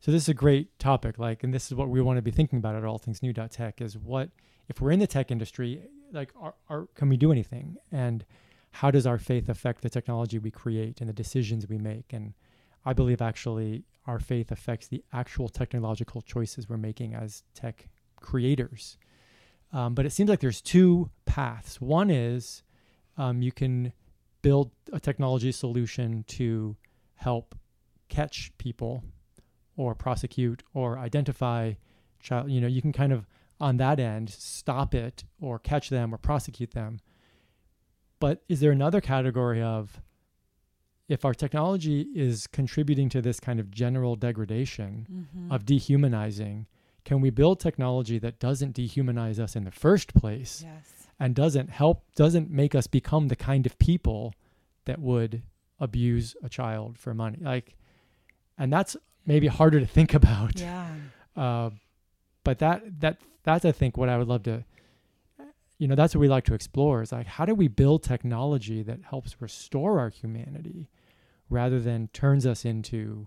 So 0.00 0.10
this 0.10 0.24
is 0.24 0.28
a 0.28 0.34
great 0.34 0.76
topic, 0.78 1.18
like, 1.18 1.44
and 1.44 1.52
this 1.52 1.66
is 1.66 1.74
what 1.74 1.88
we 1.88 2.00
want 2.00 2.16
to 2.16 2.22
be 2.22 2.30
thinking 2.30 2.58
about 2.58 2.74
at 2.74 2.84
All 2.84 2.98
Things 2.98 3.22
New 3.22 3.32
Tech 3.32 3.80
is 3.80 3.96
what 3.96 4.30
if 4.68 4.80
we're 4.80 4.92
in 4.92 4.98
the 4.98 5.06
tech 5.06 5.30
industry, 5.30 5.82
like, 6.12 6.32
are, 6.40 6.54
are 6.68 6.88
can 6.94 7.08
we 7.08 7.16
do 7.16 7.32
anything, 7.32 7.76
and 7.90 8.24
how 8.72 8.90
does 8.90 9.06
our 9.06 9.18
faith 9.18 9.48
affect 9.48 9.82
the 9.82 9.90
technology 9.90 10.38
we 10.38 10.50
create 10.50 11.00
and 11.00 11.08
the 11.08 11.14
decisions 11.14 11.68
we 11.68 11.78
make? 11.78 12.12
And 12.12 12.34
I 12.84 12.92
believe 12.92 13.20
actually 13.20 13.84
our 14.06 14.18
faith 14.18 14.50
affects 14.50 14.86
the 14.86 15.04
actual 15.12 15.48
technological 15.48 16.22
choices 16.22 16.68
we're 16.68 16.76
making 16.76 17.14
as 17.14 17.42
tech 17.54 17.88
creators. 18.20 18.96
Um, 19.72 19.94
but 19.94 20.06
it 20.06 20.10
seems 20.10 20.30
like 20.30 20.40
there's 20.40 20.60
two 20.62 21.10
paths. 21.26 21.80
One 21.80 22.10
is 22.10 22.62
um, 23.16 23.42
you 23.42 23.52
can 23.52 23.92
build 24.42 24.70
a 24.92 25.00
technology 25.00 25.52
solution 25.52 26.24
to 26.28 26.76
help 27.16 27.54
catch 28.08 28.50
people 28.58 29.02
or 29.76 29.94
prosecute 29.94 30.62
or 30.72 30.96
identify 30.98 31.72
child 32.20 32.50
you 32.50 32.60
know 32.60 32.66
you 32.66 32.80
can 32.80 32.92
kind 32.92 33.12
of 33.12 33.26
on 33.60 33.76
that 33.76 34.00
end 34.00 34.30
stop 34.30 34.94
it 34.94 35.24
or 35.40 35.58
catch 35.58 35.88
them 35.90 36.12
or 36.14 36.18
prosecute 36.18 36.70
them 36.72 36.98
but 38.18 38.42
is 38.48 38.60
there 38.60 38.70
another 38.72 39.00
category 39.00 39.60
of 39.62 40.00
if 41.08 41.24
our 41.24 41.34
technology 41.34 42.06
is 42.14 42.46
contributing 42.46 43.08
to 43.08 43.20
this 43.22 43.38
kind 43.40 43.60
of 43.60 43.70
general 43.70 44.16
degradation 44.16 45.06
Mm-hmm. 45.12 45.52
of 45.52 45.64
dehumanizing 45.64 46.66
can 47.08 47.22
we 47.22 47.30
build 47.30 47.58
technology 47.58 48.18
that 48.18 48.38
doesn't 48.38 48.76
dehumanize 48.76 49.38
us 49.38 49.56
in 49.56 49.64
the 49.64 49.70
first 49.70 50.12
place 50.12 50.60
yes. 50.62 51.06
and 51.18 51.34
doesn't 51.34 51.70
help 51.70 52.04
doesn't 52.14 52.50
make 52.50 52.74
us 52.74 52.86
become 52.86 53.28
the 53.28 53.36
kind 53.36 53.64
of 53.64 53.78
people 53.78 54.34
that 54.84 54.98
would 54.98 55.42
abuse 55.80 56.36
a 56.42 56.50
child 56.50 56.98
for 56.98 57.14
money 57.14 57.38
like 57.40 57.76
and 58.58 58.70
that's 58.70 58.94
maybe 59.24 59.46
harder 59.46 59.80
to 59.80 59.86
think 59.86 60.12
about 60.22 60.60
Yeah. 60.60 60.86
uh, 61.34 61.70
but 62.44 62.58
that 62.58 63.00
that 63.00 63.16
that's 63.42 63.64
i 63.64 63.72
think 63.72 63.96
what 63.96 64.10
i 64.10 64.18
would 64.18 64.28
love 64.28 64.42
to 64.42 64.62
you 65.78 65.88
know 65.88 65.94
that's 65.94 66.14
what 66.14 66.20
we 66.20 66.28
like 66.28 66.44
to 66.44 66.52
explore 66.54 67.00
is 67.00 67.10
like 67.12 67.26
how 67.26 67.46
do 67.46 67.54
we 67.54 67.68
build 67.68 68.02
technology 68.02 68.82
that 68.82 68.98
helps 69.08 69.40
restore 69.40 69.98
our 69.98 70.10
humanity 70.10 70.90
rather 71.48 71.80
than 71.80 72.08
turns 72.12 72.44
us 72.44 72.66
into 72.66 73.24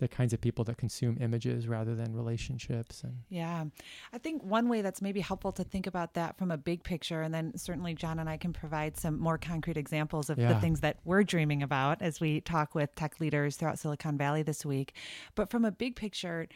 the 0.00 0.08
kinds 0.08 0.32
of 0.32 0.40
people 0.40 0.64
that 0.64 0.78
consume 0.78 1.18
images 1.20 1.68
rather 1.68 1.94
than 1.94 2.14
relationships 2.16 3.04
and 3.04 3.18
Yeah. 3.28 3.66
I 4.12 4.18
think 4.18 4.42
one 4.42 4.68
way 4.68 4.80
that's 4.82 5.00
maybe 5.02 5.20
helpful 5.20 5.52
to 5.52 5.62
think 5.62 5.86
about 5.86 6.14
that 6.14 6.36
from 6.38 6.50
a 6.50 6.56
big 6.56 6.82
picture, 6.82 7.20
and 7.22 7.32
then 7.32 7.56
certainly 7.56 7.94
John 7.94 8.18
and 8.18 8.28
I 8.28 8.38
can 8.38 8.52
provide 8.52 8.96
some 8.96 9.20
more 9.20 9.38
concrete 9.38 9.76
examples 9.76 10.30
of 10.30 10.38
the 10.38 10.60
things 10.60 10.80
that 10.80 10.96
we're 11.04 11.22
dreaming 11.22 11.62
about 11.62 12.00
as 12.00 12.18
we 12.18 12.40
talk 12.40 12.74
with 12.74 12.94
tech 12.94 13.20
leaders 13.20 13.56
throughout 13.56 13.78
Silicon 13.78 14.16
Valley 14.16 14.42
this 14.42 14.64
week. 14.64 14.94
But 15.34 15.50
from 15.50 15.64
a 15.64 15.70
big 15.70 15.96
picture, 15.96 16.48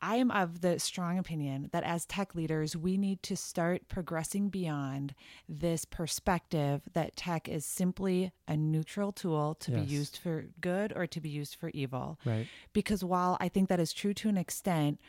I 0.00 0.16
am 0.16 0.30
of 0.30 0.60
the 0.60 0.78
strong 0.78 1.18
opinion 1.18 1.70
that 1.72 1.82
as 1.82 2.04
tech 2.04 2.34
leaders, 2.34 2.76
we 2.76 2.96
need 2.98 3.22
to 3.24 3.36
start 3.36 3.88
progressing 3.88 4.48
beyond 4.50 5.14
this 5.48 5.84
perspective 5.84 6.82
that 6.92 7.16
tech 7.16 7.48
is 7.48 7.64
simply 7.64 8.32
a 8.46 8.56
neutral 8.56 9.12
tool 9.12 9.54
to 9.60 9.72
Yes. 9.72 9.80
be 9.80 9.86
used 9.92 10.16
for 10.18 10.46
good 10.60 10.92
or 10.94 11.06
to 11.06 11.20
be 11.20 11.28
used 11.28 11.54
for 11.56 11.70
evil 11.70 12.18
right 12.24 12.46
because 12.72 13.02
while 13.02 13.36
I 13.40 13.48
think 13.48 13.68
that 13.68 13.80
is 13.80 13.92
true 13.92 14.12
to 14.14 14.28
an 14.28 14.36
extent, 14.36 15.00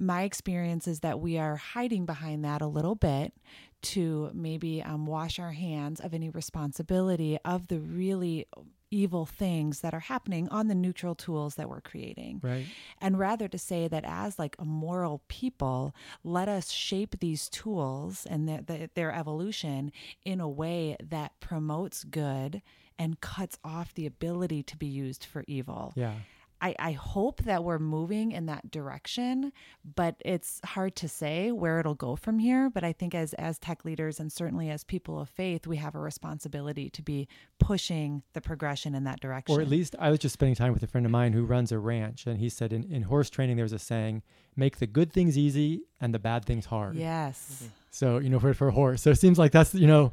my 0.00 0.22
experience 0.22 0.88
is 0.88 1.00
that 1.00 1.20
we 1.20 1.38
are 1.38 1.56
hiding 1.56 2.06
behind 2.06 2.44
that 2.44 2.62
a 2.62 2.66
little 2.66 2.94
bit 2.94 3.34
to 3.82 4.30
maybe 4.34 4.82
um, 4.82 5.06
wash 5.06 5.38
our 5.38 5.52
hands 5.52 6.00
of 6.00 6.14
any 6.14 6.30
responsibility 6.30 7.38
of 7.44 7.68
the 7.68 7.78
really 7.78 8.46
evil 8.90 9.24
things 9.24 9.80
that 9.80 9.94
are 9.94 10.00
happening 10.00 10.48
on 10.48 10.66
the 10.66 10.74
neutral 10.74 11.14
tools 11.14 11.54
that 11.54 11.68
we're 11.68 11.80
creating. 11.80 12.40
Right. 12.42 12.66
And 13.00 13.18
rather 13.18 13.46
to 13.46 13.58
say 13.58 13.86
that 13.88 14.04
as 14.04 14.38
like 14.38 14.56
a 14.58 14.64
moral 14.64 15.22
people, 15.28 15.94
let 16.24 16.48
us 16.48 16.70
shape 16.70 17.20
these 17.20 17.48
tools 17.48 18.26
and 18.28 18.48
their, 18.48 18.62
their, 18.62 18.88
their 18.94 19.12
evolution 19.12 19.92
in 20.24 20.40
a 20.40 20.48
way 20.48 20.96
that 21.02 21.38
promotes 21.40 22.02
good 22.04 22.62
and 22.98 23.20
cuts 23.20 23.58
off 23.64 23.94
the 23.94 24.06
ability 24.06 24.62
to 24.64 24.76
be 24.76 24.86
used 24.86 25.24
for 25.24 25.44
evil. 25.46 25.92
Yeah. 25.94 26.14
I, 26.62 26.74
I 26.78 26.92
hope 26.92 27.42
that 27.42 27.64
we're 27.64 27.78
moving 27.78 28.32
in 28.32 28.46
that 28.46 28.70
direction, 28.70 29.52
but 29.94 30.16
it's 30.24 30.60
hard 30.64 30.94
to 30.96 31.08
say 31.08 31.52
where 31.52 31.80
it'll 31.80 31.94
go 31.94 32.16
from 32.16 32.38
here. 32.38 32.68
But 32.68 32.84
I 32.84 32.92
think 32.92 33.14
as 33.14 33.32
as 33.34 33.58
tech 33.58 33.84
leaders 33.84 34.20
and 34.20 34.30
certainly 34.30 34.70
as 34.70 34.84
people 34.84 35.20
of 35.20 35.28
faith, 35.28 35.66
we 35.66 35.76
have 35.78 35.94
a 35.94 35.98
responsibility 35.98 36.90
to 36.90 37.02
be 37.02 37.28
pushing 37.58 38.22
the 38.32 38.40
progression 38.40 38.94
in 38.94 39.04
that 39.04 39.20
direction. 39.20 39.54
Or 39.54 39.60
at 39.60 39.68
least 39.68 39.96
I 39.98 40.10
was 40.10 40.18
just 40.18 40.34
spending 40.34 40.54
time 40.54 40.72
with 40.72 40.82
a 40.82 40.86
friend 40.86 41.06
of 41.06 41.12
mine 41.12 41.32
who 41.32 41.44
runs 41.44 41.72
a 41.72 41.78
ranch, 41.78 42.26
and 42.26 42.38
he 42.38 42.48
said 42.48 42.72
in, 42.72 42.84
in 42.84 43.02
horse 43.02 43.30
training 43.30 43.56
there's 43.56 43.72
a 43.72 43.78
saying, 43.78 44.22
"Make 44.56 44.78
the 44.78 44.86
good 44.86 45.12
things 45.12 45.38
easy 45.38 45.82
and 46.00 46.14
the 46.14 46.18
bad 46.18 46.44
things 46.44 46.66
hard." 46.66 46.96
Yes. 46.96 47.62
Mm-hmm. 47.62 47.72
So 47.90 48.18
you 48.18 48.28
know 48.28 48.38
for 48.38 48.54
for 48.54 48.68
a 48.68 48.72
horse, 48.72 49.02
so 49.02 49.10
it 49.10 49.16
seems 49.16 49.38
like 49.38 49.52
that's 49.52 49.74
you 49.74 49.86
know 49.86 50.12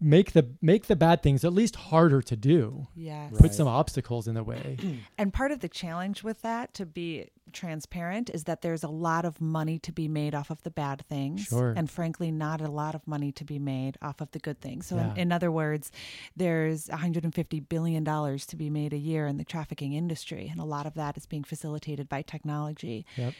make 0.00 0.32
the 0.32 0.50
make 0.60 0.86
the 0.86 0.96
bad 0.96 1.22
things 1.22 1.44
at 1.44 1.52
least 1.52 1.76
harder 1.76 2.20
to 2.22 2.36
do. 2.36 2.86
Yes. 2.94 3.32
Put 3.38 3.54
some 3.54 3.68
obstacles 3.68 4.26
in 4.28 4.34
the 4.34 4.44
way. 4.44 4.76
And 5.18 5.32
part 5.32 5.52
of 5.52 5.60
the 5.60 5.68
challenge 5.68 6.22
with 6.22 6.42
that, 6.42 6.74
to 6.74 6.84
be 6.86 7.30
transparent, 7.52 8.30
is 8.30 8.44
that 8.44 8.62
there's 8.62 8.82
a 8.82 8.88
lot 8.88 9.24
of 9.24 9.40
money 9.40 9.78
to 9.78 9.92
be 9.92 10.08
made 10.08 10.34
off 10.34 10.50
of 10.50 10.62
the 10.64 10.70
bad 10.70 11.04
things. 11.08 11.44
Sure. 11.44 11.72
And 11.76 11.88
frankly, 11.90 12.30
not 12.30 12.60
a 12.60 12.68
lot 12.68 12.94
of 12.94 13.06
money 13.06 13.30
to 13.32 13.44
be 13.44 13.58
made 13.58 13.96
off 14.02 14.20
of 14.20 14.30
the 14.32 14.38
good 14.40 14.60
things. 14.60 14.86
So, 14.86 14.96
Yeah. 14.96 15.12
in, 15.12 15.18
in 15.18 15.32
other 15.32 15.50
words, 15.52 15.92
there's 16.36 16.88
$150 16.88 17.68
billion 17.68 18.04
to 18.04 18.56
be 18.56 18.70
made 18.70 18.92
a 18.92 18.98
year 18.98 19.26
in 19.26 19.36
the 19.36 19.44
trafficking 19.44 19.92
industry. 19.92 20.48
And 20.50 20.60
a 20.60 20.64
lot 20.64 20.86
of 20.86 20.94
that 20.94 21.16
is 21.16 21.26
being 21.26 21.44
facilitated 21.44 22.08
by 22.08 22.22
technology. 22.22 23.06
Yep. 23.16 23.34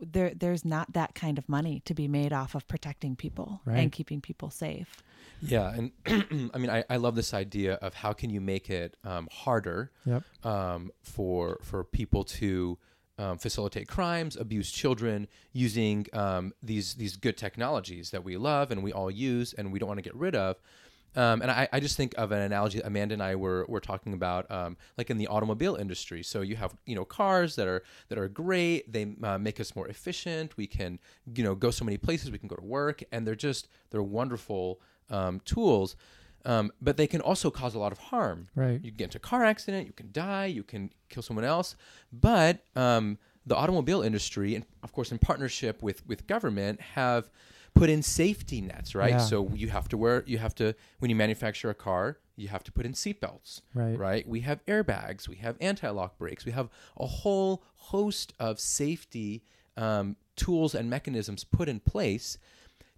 There, 0.00 0.32
there's 0.34 0.64
not 0.64 0.92
that 0.92 1.14
kind 1.14 1.38
of 1.38 1.48
money 1.48 1.80
to 1.86 1.94
be 1.94 2.08
made 2.08 2.32
off 2.32 2.54
of 2.54 2.66
protecting 2.68 3.16
people 3.16 3.60
Right. 3.64 3.78
and 3.78 3.92
keeping 3.92 4.20
people 4.20 4.50
safe. 4.50 5.02
Yeah, 5.40 5.72
and 5.74 5.92
I 6.54 6.58
mean, 6.58 6.70
I, 6.70 6.84
I 6.90 6.96
love 6.96 7.14
this 7.14 7.32
idea 7.32 7.74
of 7.74 7.94
how 7.94 8.12
can 8.12 8.30
you 8.30 8.40
make 8.40 8.68
it 8.70 8.96
um, 9.04 9.28
harder 9.32 9.90
Yep. 10.04 10.22
um, 10.44 10.90
for 11.02 11.58
for 11.62 11.82
people 11.84 12.24
to 12.24 12.78
um, 13.18 13.38
facilitate 13.38 13.88
crimes, 13.88 14.36
abuse 14.36 14.70
children 14.70 15.28
using 15.52 16.06
um, 16.12 16.52
these 16.62 16.94
these 16.94 17.16
good 17.16 17.36
technologies 17.36 18.10
that 18.10 18.22
we 18.24 18.36
love 18.36 18.70
and 18.70 18.82
we 18.82 18.92
all 18.92 19.10
use 19.10 19.52
and 19.54 19.72
we 19.72 19.78
don't 19.78 19.88
want 19.88 19.98
to 19.98 20.02
get 20.02 20.14
rid 20.14 20.34
of. 20.34 20.56
Um, 21.16 21.42
and 21.42 21.50
I, 21.50 21.68
I 21.72 21.80
just 21.80 21.96
think 21.96 22.14
of 22.16 22.32
an 22.32 22.40
analogy 22.40 22.78
that 22.78 22.86
Amanda 22.86 23.14
and 23.14 23.22
I 23.22 23.34
were, 23.34 23.66
were 23.68 23.80
talking 23.80 24.12
about, 24.12 24.50
um, 24.50 24.76
like 24.96 25.10
in 25.10 25.18
the 25.18 25.26
automobile 25.26 25.74
industry. 25.74 26.22
So 26.22 26.40
you 26.40 26.56
have 26.56 26.74
you 26.86 26.94
know 26.94 27.04
cars 27.04 27.56
that 27.56 27.66
are 27.66 27.82
that 28.08 28.18
are 28.18 28.28
great. 28.28 28.92
They 28.92 29.14
uh, 29.22 29.38
make 29.38 29.60
us 29.60 29.74
more 29.74 29.88
efficient. 29.88 30.56
We 30.56 30.66
can 30.66 30.98
you 31.34 31.42
know 31.42 31.54
go 31.54 31.70
so 31.70 31.84
many 31.84 31.98
places. 31.98 32.30
We 32.30 32.38
can 32.38 32.48
go 32.48 32.56
to 32.56 32.64
work, 32.64 33.02
and 33.12 33.26
they're 33.26 33.34
just 33.34 33.68
they're 33.90 34.02
wonderful 34.02 34.80
um, 35.10 35.40
tools. 35.44 35.96
Um, 36.44 36.72
but 36.80 36.96
they 36.96 37.06
can 37.06 37.20
also 37.20 37.50
cause 37.50 37.74
a 37.74 37.78
lot 37.78 37.92
of 37.92 37.98
harm. 37.98 38.48
Right. 38.54 38.80
You 38.82 38.90
get 38.90 39.04
into 39.04 39.18
a 39.18 39.20
car 39.20 39.44
accident, 39.44 39.86
you 39.86 39.92
can 39.92 40.08
die, 40.10 40.46
you 40.46 40.62
can 40.62 40.90
kill 41.10 41.22
someone 41.22 41.44
else. 41.44 41.76
But 42.12 42.64
um, 42.76 43.18
the 43.44 43.56
automobile 43.56 44.00
industry, 44.02 44.54
and 44.54 44.64
of 44.82 44.92
course 44.92 45.12
in 45.12 45.18
partnership 45.18 45.82
with 45.82 46.06
with 46.06 46.26
government, 46.26 46.80
have 46.80 47.30
put 47.74 47.88
in 47.90 48.02
safety 48.02 48.60
nets, 48.60 48.94
right? 48.94 49.10
Yeah. 49.10 49.18
So 49.18 49.48
you 49.54 49.68
have 49.68 49.88
to 49.88 49.96
wear, 49.96 50.24
you 50.26 50.38
have 50.38 50.54
to 50.56 50.74
when 50.98 51.10
you 51.10 51.16
manufacture 51.16 51.70
a 51.70 51.74
car, 51.74 52.18
you 52.36 52.48
have 52.48 52.64
to 52.64 52.72
put 52.72 52.84
in 52.86 52.92
seatbelts, 52.92 53.62
Right. 53.74 53.96
right? 53.98 54.28
We 54.28 54.40
have 54.40 54.64
airbags, 54.66 55.28
we 55.28 55.36
have 55.36 55.56
anti-lock 55.60 56.18
brakes, 56.18 56.44
we 56.44 56.52
have 56.52 56.68
a 56.98 57.06
whole 57.06 57.62
host 57.76 58.32
of 58.38 58.58
safety 58.60 59.44
um, 59.76 60.16
tools 60.36 60.74
and 60.74 60.88
mechanisms 60.90 61.44
put 61.44 61.68
in 61.68 61.80
place 61.80 62.38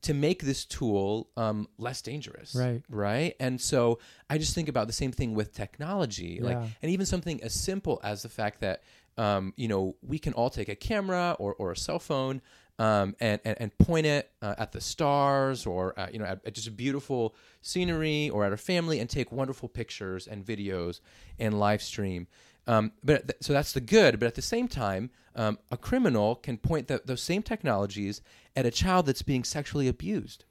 to 0.02 0.14
make 0.14 0.42
this 0.42 0.64
tool 0.64 1.28
um, 1.36 1.68
less 1.78 2.02
dangerous 2.02 2.56
Right. 2.56 2.82
right 2.88 3.36
and 3.38 3.60
so 3.60 4.00
i 4.28 4.36
just 4.36 4.52
think 4.52 4.68
about 4.68 4.88
the 4.88 4.92
same 4.92 5.12
thing 5.12 5.32
with 5.34 5.52
technology 5.54 6.40
like 6.40 6.56
and 6.82 6.90
even 6.90 7.06
something 7.06 7.40
as 7.42 7.54
simple 7.54 8.00
as 8.02 8.22
the 8.22 8.28
fact 8.28 8.60
that 8.60 8.82
um, 9.16 9.52
you 9.56 9.68
know 9.68 9.94
we 10.02 10.18
can 10.18 10.32
all 10.32 10.50
take 10.50 10.68
a 10.68 10.74
camera 10.74 11.36
or, 11.38 11.54
or 11.54 11.70
a 11.70 11.76
cell 11.76 12.00
phone 12.00 12.40
um, 12.82 13.14
and, 13.20 13.40
and 13.44 13.56
and 13.60 13.78
point 13.78 14.06
it 14.06 14.32
uh, 14.42 14.56
at 14.58 14.72
the 14.72 14.80
stars 14.80 15.66
or 15.66 15.98
uh, 15.98 16.08
you 16.12 16.18
know 16.18 16.24
at, 16.24 16.40
at 16.44 16.54
just 16.54 16.76
beautiful 16.76 17.34
scenery 17.60 18.28
or 18.30 18.44
at 18.44 18.52
a 18.52 18.56
family 18.56 18.98
and 18.98 19.08
take 19.08 19.30
wonderful 19.30 19.68
pictures 19.68 20.26
and 20.26 20.44
videos 20.44 20.98
and 21.38 21.60
live 21.60 21.80
stream. 21.80 22.26
Um, 22.66 22.90
but 23.04 23.28
th- 23.28 23.36
so 23.40 23.52
that's 23.52 23.72
the 23.72 23.80
good. 23.80 24.18
But 24.18 24.26
at 24.26 24.34
the 24.34 24.42
same 24.42 24.66
time 24.66 25.10
um, 25.36 25.58
a 25.70 25.76
criminal 25.76 26.34
can 26.34 26.58
point 26.58 26.88
the, 26.88 27.00
those 27.04 27.22
same 27.22 27.42
technologies 27.42 28.20
at 28.56 28.66
a 28.66 28.70
child 28.72 29.06
that's 29.06 29.22
being 29.22 29.44
sexually 29.44 29.86
abused 29.86 30.44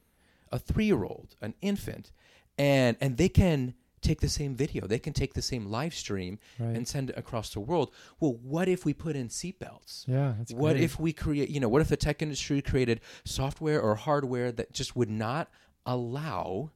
a 0.54 0.60
three-year-old, 0.60 1.36
an 1.42 1.54
infant, 1.62 2.12
and 2.58 2.96
and 3.02 3.18
they 3.18 3.30
can 3.30 3.74
take 4.02 4.20
the 4.22 4.30
same 4.30 4.56
video, 4.56 4.88
they 4.88 5.00
can 5.00 5.14
take 5.14 5.34
the 5.34 5.42
same 5.42 5.66
live 5.68 5.94
stream 5.94 6.40
Right. 6.60 6.76
and 6.76 6.88
send 6.88 7.10
it 7.12 7.18
across 7.18 7.52
the 7.54 7.60
world. 7.60 7.92
Well, 8.20 8.34
what 8.42 8.68
if 8.68 8.84
we 8.86 8.94
put 8.94 9.16
in 9.16 9.30
seatbelts? 9.30 10.08
Yeah. 10.08 10.34
That's 10.38 10.52
What 10.54 10.74
great. 10.74 10.84
if 10.84 11.00
we 11.00 11.14
create, 11.14 11.50
you 11.50 11.60
know, 11.60 11.70
what 11.70 11.82
if 11.82 11.88
the 11.90 11.98
tech 11.98 12.22
industry 12.22 12.62
created 12.62 13.02
software 13.26 13.80
or 13.82 13.96
hardware 13.96 14.52
that 14.52 14.74
just 14.74 14.96
would 14.96 15.10
not 15.10 15.50
allow 15.86 16.72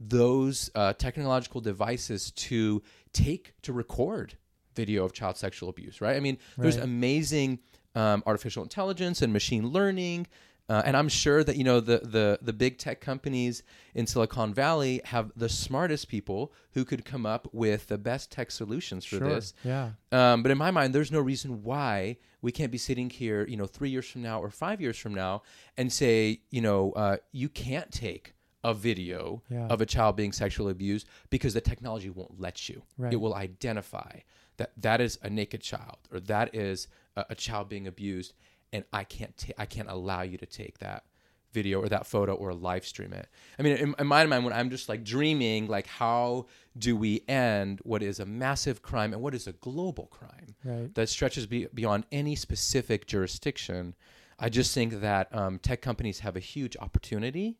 those 0.00 0.70
uh, 0.74 0.92
technological 0.92 1.60
devices 1.60 2.30
to 2.30 2.82
take 3.12 3.54
to 3.62 3.72
record 3.72 4.34
video 4.74 5.04
of 5.04 5.12
child 5.12 5.36
sexual 5.36 5.68
abuse, 5.68 6.00
right? 6.00 6.16
I 6.16 6.20
mean, 6.20 6.38
there's 6.56 6.76
amazing 6.76 7.58
um, 7.96 8.22
artificial 8.26 8.62
intelligence 8.62 9.22
and 9.22 9.32
machine 9.32 9.66
learning. 9.68 10.28
Uh, 10.68 10.82
and 10.84 10.96
I'm 10.96 11.08
sure 11.08 11.42
that 11.42 11.56
you 11.56 11.64
know 11.64 11.80
the, 11.80 11.98
the 12.04 12.38
the 12.42 12.52
big 12.52 12.76
tech 12.78 13.00
companies 13.00 13.62
in 13.94 14.06
Silicon 14.06 14.52
Valley 14.52 15.00
have 15.04 15.32
the 15.34 15.48
smartest 15.48 16.08
people 16.08 16.52
who 16.72 16.84
could 16.84 17.04
come 17.04 17.24
up 17.24 17.48
with 17.52 17.86
the 17.86 17.96
best 17.96 18.30
tech 18.30 18.50
solutions 18.50 19.04
for 19.04 19.16
Sure. 19.18 19.28
this. 19.28 19.54
Yeah. 19.64 19.92
Um, 20.12 20.42
but 20.42 20.52
in 20.52 20.58
my 20.58 20.70
mind, 20.70 20.94
there's 20.94 21.10
no 21.12 21.20
reason 21.20 21.62
why 21.62 22.18
we 22.42 22.52
can't 22.52 22.70
be 22.70 22.78
sitting 22.78 23.08
here, 23.10 23.46
you 23.48 23.56
know, 23.56 23.66
three 23.66 23.88
years 23.90 24.08
from 24.10 24.22
now 24.22 24.40
or 24.42 24.50
five 24.50 24.80
years 24.80 24.98
from 24.98 25.14
now, 25.14 25.42
and 25.78 25.90
say, 25.92 26.42
you 26.50 26.60
know, 26.60 26.92
uh, 26.92 27.16
you 27.32 27.48
can't 27.48 27.90
take 27.90 28.34
a 28.62 28.74
video 28.74 29.42
Yeah. 29.48 29.68
of 29.68 29.80
a 29.80 29.86
child 29.86 30.16
being 30.16 30.32
sexually 30.32 30.72
abused 30.72 31.06
because 31.30 31.54
the 31.54 31.60
technology 31.60 32.10
won't 32.10 32.38
let 32.40 32.68
you. 32.68 32.82
Right. 32.98 33.12
It 33.12 33.16
will 33.16 33.34
identify 33.34 34.20
that 34.58 34.72
that 34.76 35.00
is 35.00 35.18
a 35.22 35.30
naked 35.30 35.62
child 35.62 35.98
or 36.12 36.20
that 36.20 36.54
is 36.54 36.88
a, 37.16 37.24
a 37.30 37.34
child 37.34 37.68
being 37.68 37.86
abused, 37.86 38.34
and 38.72 38.84
I 38.92 39.04
can't 39.04 39.36
ta- 39.36 39.52
I 39.58 39.66
can't 39.66 39.88
allow 39.90 40.22
you 40.22 40.38
to 40.38 40.46
take 40.46 40.78
that 40.78 41.04
video 41.52 41.80
or 41.80 41.88
that 41.88 42.06
photo 42.06 42.34
or 42.34 42.52
live 42.52 42.84
stream 42.86 43.12
it. 43.14 43.26
I 43.58 43.62
mean, 43.62 43.76
in, 43.78 43.94
in 43.98 44.06
my 44.06 44.26
mind, 44.26 44.44
when 44.44 44.52
I'm 44.52 44.68
just 44.68 44.88
like 44.88 45.02
dreaming, 45.02 45.66
like 45.66 45.86
how 45.86 46.46
do 46.76 46.94
we 46.94 47.22
end 47.26 47.80
what 47.84 48.02
is 48.02 48.20
a 48.20 48.26
massive 48.26 48.82
crime 48.82 49.14
and 49.14 49.22
what 49.22 49.34
is 49.34 49.46
a 49.46 49.52
global 49.52 50.06
crime 50.06 50.54
Right. 50.62 50.94
that 50.94 51.08
stretches 51.08 51.46
be, 51.46 51.66
beyond 51.72 52.04
any 52.12 52.34
specific 52.36 53.06
jurisdiction? 53.06 53.94
I 54.38 54.50
just 54.50 54.74
think 54.74 55.00
that 55.00 55.34
um, 55.34 55.58
tech 55.58 55.80
companies 55.80 56.20
have 56.20 56.36
a 56.36 56.40
huge 56.40 56.76
opportunity 56.80 57.56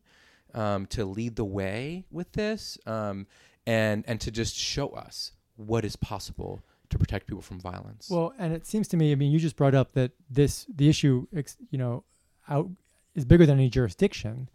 um, 0.53 0.85
to 0.87 1.03
lead 1.03 1.35
the 1.35 1.43
way 1.45 2.05
with 2.11 2.31
this 2.33 2.77
um, 2.85 3.25
and 3.65 4.03
and 4.07 4.21
to 4.21 4.31
just 4.31 4.55
show 4.55 4.89
us 4.89 5.31
what 5.57 5.83
is 5.83 5.95
possible 5.95 6.61
to 6.89 6.97
protect 6.97 7.27
people 7.27 7.41
from 7.41 7.59
violence. 7.59 8.09
Well, 8.09 8.33
and 8.37 8.53
it 8.53 8.65
seems 8.65 8.87
to 8.89 8.97
me, 8.97 9.11
I 9.11 9.15
mean, 9.15 9.31
you 9.31 9.39
just 9.39 9.55
brought 9.55 9.75
up 9.75 9.93
that 9.93 10.11
this 10.29 10.65
the 10.73 10.89
issue, 10.89 11.27
you 11.69 11.77
know, 11.77 12.03
out 12.47 12.69
is 13.15 13.25
bigger 13.25 13.45
than 13.45 13.57
any 13.57 13.69
jurisdiction. 13.69 14.49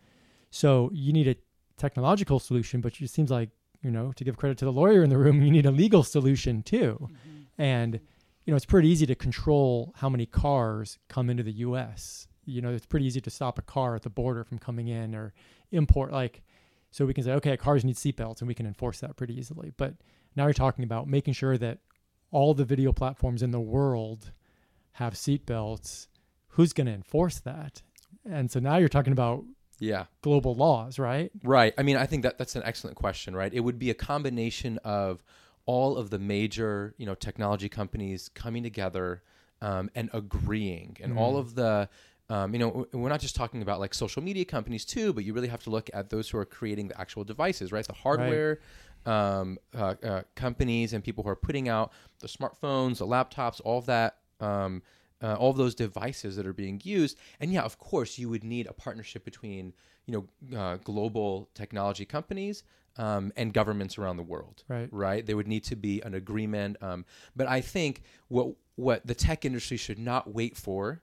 So 0.51 0.91
you 0.93 1.13
need 1.13 1.29
a 1.29 1.37
technological 1.77 2.39
solution, 2.39 2.81
but 2.81 3.01
it 3.01 3.11
seems 3.11 3.31
like 3.31 3.51
you 3.85 3.91
know, 3.91 4.13
to 4.13 4.25
give 4.25 4.37
credit 4.37 4.57
to 4.59 4.65
the 4.65 4.73
lawyer 4.73 5.03
in 5.03 5.11
the 5.11 5.19
room, 5.19 5.43
you 5.43 5.51
need 5.51 5.67
a 5.67 5.71
legal 5.71 6.03
solution 6.03 6.63
too. 6.63 6.99
Mm-hmm. 7.01 7.63
And 7.63 8.01
you 8.45 8.51
know, 8.51 8.57
it's 8.57 8.65
pretty 8.65 8.89
easy 8.89 9.07
to 9.07 9.15
control 9.15 9.93
how 9.97 10.09
many 10.09 10.27
cars 10.27 10.99
come 11.09 11.31
into 11.31 11.43
the 11.43 11.53
U.S. 11.53 12.27
You 12.47 12.63
know, 12.63 12.71
it's 12.71 12.87
pretty 12.87 13.07
easy 13.07 13.21
to 13.21 13.31
stop 13.31 13.59
a 13.59 13.63
car 13.63 13.95
at 13.95 14.03
the 14.03 14.11
border 14.11 14.43
from 14.43 14.59
coming 14.59 14.89
in 14.89 15.15
or 15.15 15.33
import 15.71 16.13
like. 16.13 16.43
So 16.91 17.05
we 17.05 17.13
can 17.13 17.25
say, 17.25 17.33
okay, 17.33 17.57
cars 17.57 17.85
need 17.85 17.97
seatbelts, 17.97 18.39
and 18.39 18.47
we 18.47 18.55
can 18.55 18.67
enforce 18.67 19.01
that 19.01 19.17
pretty 19.17 19.37
easily. 19.37 19.73
But 19.77 19.95
now 20.37 20.45
you're 20.45 20.55
talking 20.55 20.85
about 20.85 21.09
making 21.09 21.35
sure 21.35 21.59
that 21.59 21.79
all 22.35 22.53
the 22.53 22.65
video 22.65 22.93
platforms 22.93 23.43
in 23.43 23.53
the 23.53 23.61
world 23.61 24.33
have 24.93 25.15
seatbelts. 25.15 26.09
Who's 26.49 26.73
going 26.73 26.89
to 26.89 26.93
enforce 26.93 27.39
that? 27.41 27.83
And 28.29 28.51
so 28.51 28.59
now 28.61 28.77
you're 28.77 28.89
talking 28.89 29.13
about 29.13 29.45
yeah. 29.79 30.05
global 30.23 30.55
laws, 30.55 30.99
right? 30.99 31.31
Right. 31.43 31.73
I 31.79 31.83
mean, 31.83 31.97
I 31.97 32.07
think 32.07 32.23
that 32.25 32.37
that's 32.39 32.57
an 32.57 32.63
excellent 32.65 32.97
question, 32.97 33.35
right? 33.37 33.53
It 33.53 33.61
would 33.61 33.79
be 33.79 33.91
a 33.91 33.95
combination 33.95 34.79
of 34.85 35.23
all 35.67 35.97
of 35.97 36.11
the 36.11 36.19
major, 36.19 36.95
you 36.99 37.07
know, 37.07 37.15
technology 37.15 37.69
companies 37.69 38.29
coming 38.35 38.63
together 38.63 39.23
um, 39.63 39.89
and 39.95 40.11
agreeing, 40.13 40.97
and 41.03 41.17
all 41.17 41.35
Mm. 41.35 41.39
of 41.39 41.55
the, 41.55 41.89
um, 42.29 42.53
you 42.53 42.59
know, 42.59 42.87
we're 42.93 43.09
not 43.09 43.21
just 43.21 43.37
talking 43.37 43.63
about 43.63 43.81
like 43.81 43.95
social 43.95 44.23
media 44.23 44.45
companies 44.45 44.85
too, 44.85 45.13
but 45.13 45.25
you 45.25 45.33
really 45.33 45.49
have 45.49 45.63
to 45.65 45.71
look 45.71 45.89
at 45.95 46.11
those 46.11 46.29
who 46.29 46.39
are 46.39 46.45
creating 46.45 46.89
the 46.89 47.01
actual 47.01 47.25
devices, 47.25 47.73
right? 47.73 47.87
The 47.87 47.95
hardware. 47.95 48.59
Um, 49.07 49.59
uh, 49.77 49.95
uh, 50.03 50.23
companies 50.35 50.93
and 50.93 51.03
people 51.03 51.25
who 51.25 51.31
are 51.31 51.37
putting 51.37 51.69
out 51.69 51.93
the 52.21 52.29
smartphones, 52.29 52.99
the 52.99 53.07
laptops, 53.07 53.61
all 53.65 53.79
of 53.79 53.87
that. 53.87 54.19
Um, 54.41 54.83
uh, 55.23 55.35
all 55.37 55.51
of 55.51 55.57
those 55.57 55.75
devices 55.75 56.37
that 56.37 56.45
are 56.45 56.53
being 56.53 56.79
used, 56.85 57.17
and 57.41 57.51
yeah, 57.51 57.63
of 57.63 57.79
course, 57.79 58.19
you 58.19 58.29
would 58.29 58.45
need 58.45 58.67
a 58.67 58.75
partnership 58.75 59.25
between 59.25 59.73
you 60.07 60.27
know 60.53 60.59
uh, 60.59 60.77
global 60.85 61.49
technology 61.55 62.05
companies 62.05 62.63
um, 62.97 63.33
and 63.37 63.53
governments 63.53 63.99
around 63.99 64.17
the 64.17 64.23
world. 64.23 64.65
Right. 64.69 64.89
Right. 64.93 65.25
There 65.25 65.37
would 65.37 65.49
need 65.49 65.65
to 65.65 65.77
be 65.77 66.01
an 66.03 66.15
agreement. 66.15 66.77
Um, 66.83 67.05
but 67.35 67.47
I 67.47 67.61
think 67.61 68.03
what 68.29 68.55
what 68.77 69.07
the 69.07 69.15
tech 69.15 69.45
industry 69.45 69.77
should 69.77 69.99
not 69.99 70.35
wait 70.35 70.57
for 70.57 71.03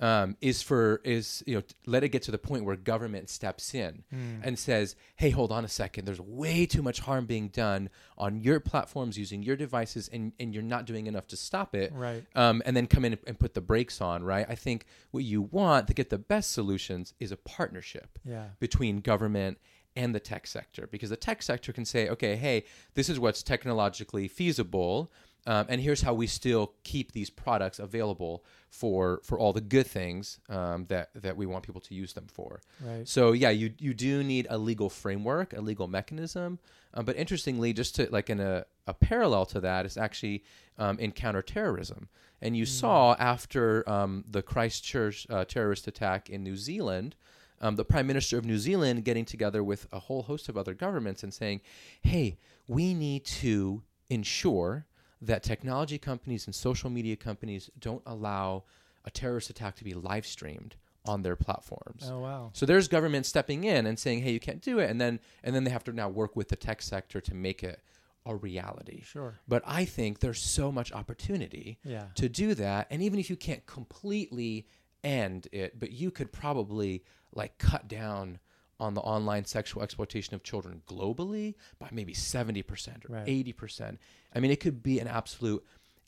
um, 0.00 0.36
is 0.40 0.62
for 0.62 1.00
is 1.04 1.44
you 1.46 1.54
know 1.56 1.62
let 1.86 2.02
it 2.02 2.08
get 2.08 2.22
to 2.22 2.30
the 2.30 2.38
point 2.38 2.64
where 2.64 2.74
government 2.76 3.30
steps 3.30 3.72
in 3.74 4.02
Hmm. 4.10 4.40
and 4.42 4.58
says, 4.58 4.96
"Hey, 5.16 5.30
hold 5.30 5.52
on 5.52 5.64
a 5.64 5.68
second. 5.68 6.04
There's 6.06 6.20
way 6.20 6.66
too 6.66 6.82
much 6.82 7.00
harm 7.00 7.26
being 7.26 7.48
done 7.48 7.88
on 8.18 8.40
your 8.40 8.58
platforms 8.60 9.16
using 9.18 9.42
your 9.42 9.56
devices, 9.56 10.08
and 10.12 10.32
and 10.40 10.52
you're 10.52 10.62
not 10.62 10.86
doing 10.86 11.06
enough 11.06 11.26
to 11.28 11.36
stop 11.36 11.74
it." 11.74 11.92
Right. 11.92 12.24
Um, 12.34 12.62
and 12.66 12.76
then 12.76 12.86
come 12.86 13.04
in 13.04 13.16
and 13.26 13.38
put 13.38 13.54
the 13.54 13.60
brakes 13.60 14.00
on. 14.00 14.24
Right. 14.24 14.46
I 14.48 14.54
think 14.56 14.86
what 15.12 15.24
you 15.24 15.42
want 15.42 15.86
to 15.88 15.94
get 15.94 16.10
the 16.10 16.18
best 16.18 16.50
solutions 16.52 17.14
is 17.20 17.30
a 17.30 17.36
partnership 17.36 18.18
Yeah. 18.24 18.48
between 18.58 19.00
government 19.00 19.58
and 19.94 20.14
the 20.14 20.20
tech 20.20 20.46
sector 20.46 20.88
because 20.90 21.10
the 21.10 21.16
tech 21.16 21.42
sector 21.42 21.70
can 21.70 21.84
say, 21.84 22.08
okay, 22.08 22.34
hey, 22.34 22.64
this 22.94 23.10
is 23.10 23.20
what's 23.20 23.42
technologically 23.42 24.26
feasible. 24.26 25.12
Um, 25.46 25.66
and 25.68 25.80
here's 25.80 26.02
how 26.02 26.14
we 26.14 26.26
still 26.28 26.74
keep 26.84 27.12
these 27.12 27.28
products 27.28 27.78
available 27.78 28.44
for 28.70 29.20
for 29.24 29.38
all 29.38 29.52
the 29.52 29.60
good 29.60 29.86
things 29.86 30.38
um, 30.48 30.86
that 30.86 31.10
that 31.14 31.36
we 31.36 31.46
want 31.46 31.64
people 31.64 31.80
to 31.80 31.94
use 31.94 32.12
them 32.12 32.26
for. 32.28 32.60
Right. 32.80 33.06
So 33.08 33.32
yeah, 33.32 33.50
you 33.50 33.72
you 33.78 33.92
do 33.92 34.22
need 34.22 34.46
a 34.50 34.58
legal 34.58 34.88
framework, 34.88 35.52
a 35.52 35.60
legal 35.60 35.88
mechanism. 35.88 36.58
Um, 36.94 37.04
but 37.04 37.16
interestingly, 37.16 37.72
just 37.72 37.96
to 37.96 38.08
like 38.10 38.30
in 38.30 38.38
a, 38.38 38.66
a 38.86 38.94
parallel 38.94 39.46
to 39.46 39.60
that 39.60 39.86
is 39.86 39.96
actually 39.96 40.44
um, 40.78 40.98
in 40.98 41.12
counterterrorism. 41.12 42.08
And 42.40 42.56
you 42.56 42.66
saw 42.66 43.14
after 43.18 43.88
um, 43.88 44.24
the 44.28 44.42
Christchurch 44.42 45.26
uh, 45.30 45.44
terrorist 45.44 45.86
attack 45.86 46.28
in 46.28 46.42
New 46.42 46.56
Zealand, 46.56 47.14
um, 47.60 47.76
the 47.76 47.84
Prime 47.84 48.06
Minister 48.06 48.36
of 48.36 48.44
New 48.44 48.58
Zealand 48.58 49.04
getting 49.04 49.24
together 49.24 49.62
with 49.62 49.86
a 49.92 50.00
whole 50.00 50.22
host 50.24 50.48
of 50.48 50.56
other 50.56 50.74
governments 50.74 51.22
and 51.22 51.32
saying, 51.32 51.60
"Hey, 52.02 52.38
we 52.66 52.94
need 52.94 53.24
to 53.24 53.82
ensure 54.10 54.86
that 55.22 55.42
technology 55.42 55.98
companies 55.98 56.46
and 56.46 56.54
social 56.54 56.90
media 56.90 57.16
companies 57.16 57.70
don't 57.78 58.02
allow 58.04 58.64
a 59.04 59.10
terrorist 59.10 59.48
attack 59.50 59.76
to 59.76 59.84
be 59.84 59.94
live 59.94 60.26
streamed 60.26 60.76
on 61.06 61.22
their 61.22 61.36
platforms." 61.36 62.02
Oh 62.06 62.20
wow. 62.20 62.50
So 62.52 62.66
there's 62.66 62.88
government 62.88 63.24
stepping 63.26 63.64
in 63.64 63.86
and 63.86 63.98
saying, 63.98 64.22
"Hey, 64.22 64.32
you 64.32 64.40
can't 64.40 64.60
do 64.60 64.78
it," 64.78 64.90
and 64.90 65.00
then 65.00 65.20
and 65.42 65.54
then 65.54 65.64
they 65.64 65.70
have 65.70 65.84
to 65.84 65.92
now 65.92 66.08
work 66.08 66.36
with 66.36 66.48
the 66.48 66.56
tech 66.56 66.82
sector 66.82 67.20
to 67.20 67.34
make 67.34 67.62
it 67.62 67.80
a 68.24 68.36
reality. 68.36 69.02
Sure. 69.02 69.40
But 69.48 69.62
I 69.66 69.84
think 69.84 70.20
there's 70.20 70.40
so 70.40 70.70
much 70.70 70.92
opportunity 70.92 71.78
Yeah. 71.84 72.06
to 72.14 72.28
do 72.28 72.54
that, 72.54 72.86
and 72.90 73.02
even 73.02 73.18
if 73.18 73.28
you 73.30 73.36
can't 73.36 73.66
completely 73.66 74.68
end 75.02 75.48
it, 75.50 75.80
but 75.80 75.90
you 75.90 76.12
could 76.12 76.30
probably 76.30 77.02
like 77.34 77.58
cut 77.58 77.88
down 77.88 78.38
on 78.82 78.94
the 78.94 79.00
online 79.00 79.44
sexual 79.44 79.82
exploitation 79.82 80.34
of 80.34 80.42
children 80.42 80.82
globally 80.86 81.54
by 81.78 81.88
maybe 81.92 82.12
70% 82.12 83.08
or 83.08 83.14
Right. 83.14 83.26
80%. 83.26 83.98
I 84.34 84.40
mean, 84.40 84.50
it 84.50 84.60
could 84.60 84.82
be 84.82 84.98
an 84.98 85.06
absolute 85.08 85.64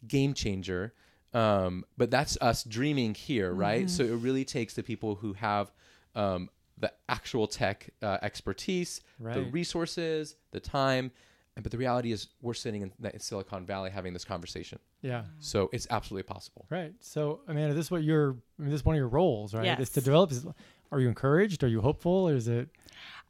game 0.08 0.34
changer. 0.34 0.92
Um, 1.32 1.84
but 1.96 2.10
that's 2.10 2.36
us 2.40 2.62
dreaming 2.64 3.14
here, 3.14 3.52
right? 3.52 3.88
So 3.90 4.02
it 4.04 4.16
really 4.16 4.44
takes 4.44 4.74
the 4.74 4.82
people 4.82 5.16
who 5.16 5.32
have 5.34 5.72
um, 6.14 6.48
the 6.78 6.92
actual 7.08 7.46
tech 7.48 7.90
uh, 8.02 8.18
expertise, 8.22 9.00
the 9.18 9.42
resources, 9.42 10.36
the 10.52 10.60
time. 10.60 11.10
But 11.60 11.70
the 11.70 11.78
reality 11.78 12.10
is, 12.10 12.28
we're 12.42 12.52
sitting 12.54 12.82
in, 12.82 12.92
in 13.12 13.20
Silicon 13.20 13.64
Valley 13.64 13.88
having 13.90 14.12
this 14.12 14.24
conversation. 14.24 14.78
Yeah. 15.02 15.22
So 15.38 15.70
it's 15.72 15.86
absolutely 15.88 16.24
possible. 16.24 16.66
Right. 16.68 16.92
So, 17.00 17.40
Amanda, 17.46 17.74
this 17.74 17.86
is 17.86 17.90
what 17.92 18.02
your, 18.02 18.36
I 18.58 18.62
mean, 18.62 18.70
this 18.70 18.80
is 18.80 18.84
one 18.84 18.96
of 18.96 18.98
your 18.98 19.06
roles, 19.08 19.54
right? 19.54 19.78
Is 19.78 19.90
to 19.90 20.00
Yes. 20.00 20.04
develop. 20.04 20.32
Are 20.94 21.00
you 21.00 21.08
encouraged? 21.08 21.64
Are 21.64 21.68
you 21.68 21.80
hopeful? 21.80 22.28
Or 22.28 22.34
is 22.34 22.46
it? 22.46 22.68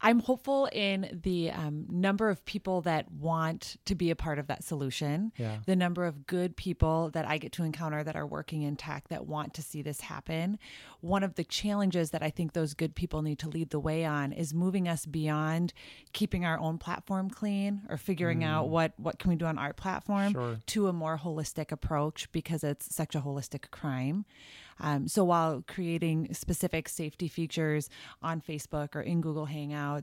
I'm 0.05 0.19
hopeful 0.19 0.69
in 0.71 1.19
the 1.23 1.49
um, 1.51 1.87
number 1.89 2.29
of 2.29 2.45
people 2.45 2.81
that 2.81 3.11
want 3.11 3.77
to 3.85 3.95
be 3.95 4.11
a 4.11 4.15
part 4.15 4.37
of 4.37 4.45
that 4.47 4.63
solution, 4.63 5.31
Yeah. 5.35 5.57
the 5.65 5.75
number 5.75 6.05
of 6.05 6.27
good 6.27 6.55
people 6.55 7.09
that 7.11 7.27
I 7.27 7.39
get 7.39 7.51
to 7.53 7.63
encounter 7.63 8.03
that 8.03 8.15
are 8.15 8.27
working 8.27 8.61
in 8.61 8.75
tech 8.75 9.07
that 9.09 9.25
want 9.25 9.55
to 9.55 9.63
see 9.63 9.81
this 9.81 10.01
happen. 10.01 10.59
One 11.01 11.23
of 11.23 11.33
the 11.35 11.43
challenges 11.43 12.11
that 12.11 12.21
I 12.21 12.29
think 12.29 12.53
those 12.53 12.75
good 12.75 12.93
people 12.93 13.23
need 13.23 13.39
to 13.39 13.49
lead 13.49 13.71
the 13.71 13.79
way 13.79 14.05
on 14.05 14.31
is 14.31 14.53
moving 14.53 14.87
us 14.87 15.07
beyond 15.07 15.73
keeping 16.13 16.45
our 16.45 16.59
own 16.59 16.77
platform 16.77 17.31
clean 17.31 17.81
or 17.89 17.97
figuring 17.97 18.43
out 18.43 18.69
what 18.69 18.93
what 18.97 19.17
can 19.17 19.29
we 19.31 19.35
do 19.35 19.45
on 19.45 19.57
our 19.57 19.73
platform 19.73 20.33
Sure. 20.33 20.57
to 20.67 20.87
a 20.87 20.93
more 20.93 21.17
holistic 21.17 21.71
approach 21.71 22.31
because 22.31 22.63
it's 22.63 22.93
such 22.95 23.15
a 23.15 23.21
holistic 23.21 23.71
crime. 23.71 24.25
Um, 24.77 25.07
so 25.07 25.23
while 25.23 25.63
creating 25.65 26.33
specific 26.33 26.89
safety 26.89 27.29
features 27.29 27.89
on 28.21 28.41
Facebook 28.41 28.93
or 28.93 28.99
in 29.01 29.21
Google 29.21 29.47
Hangouts 29.47 29.94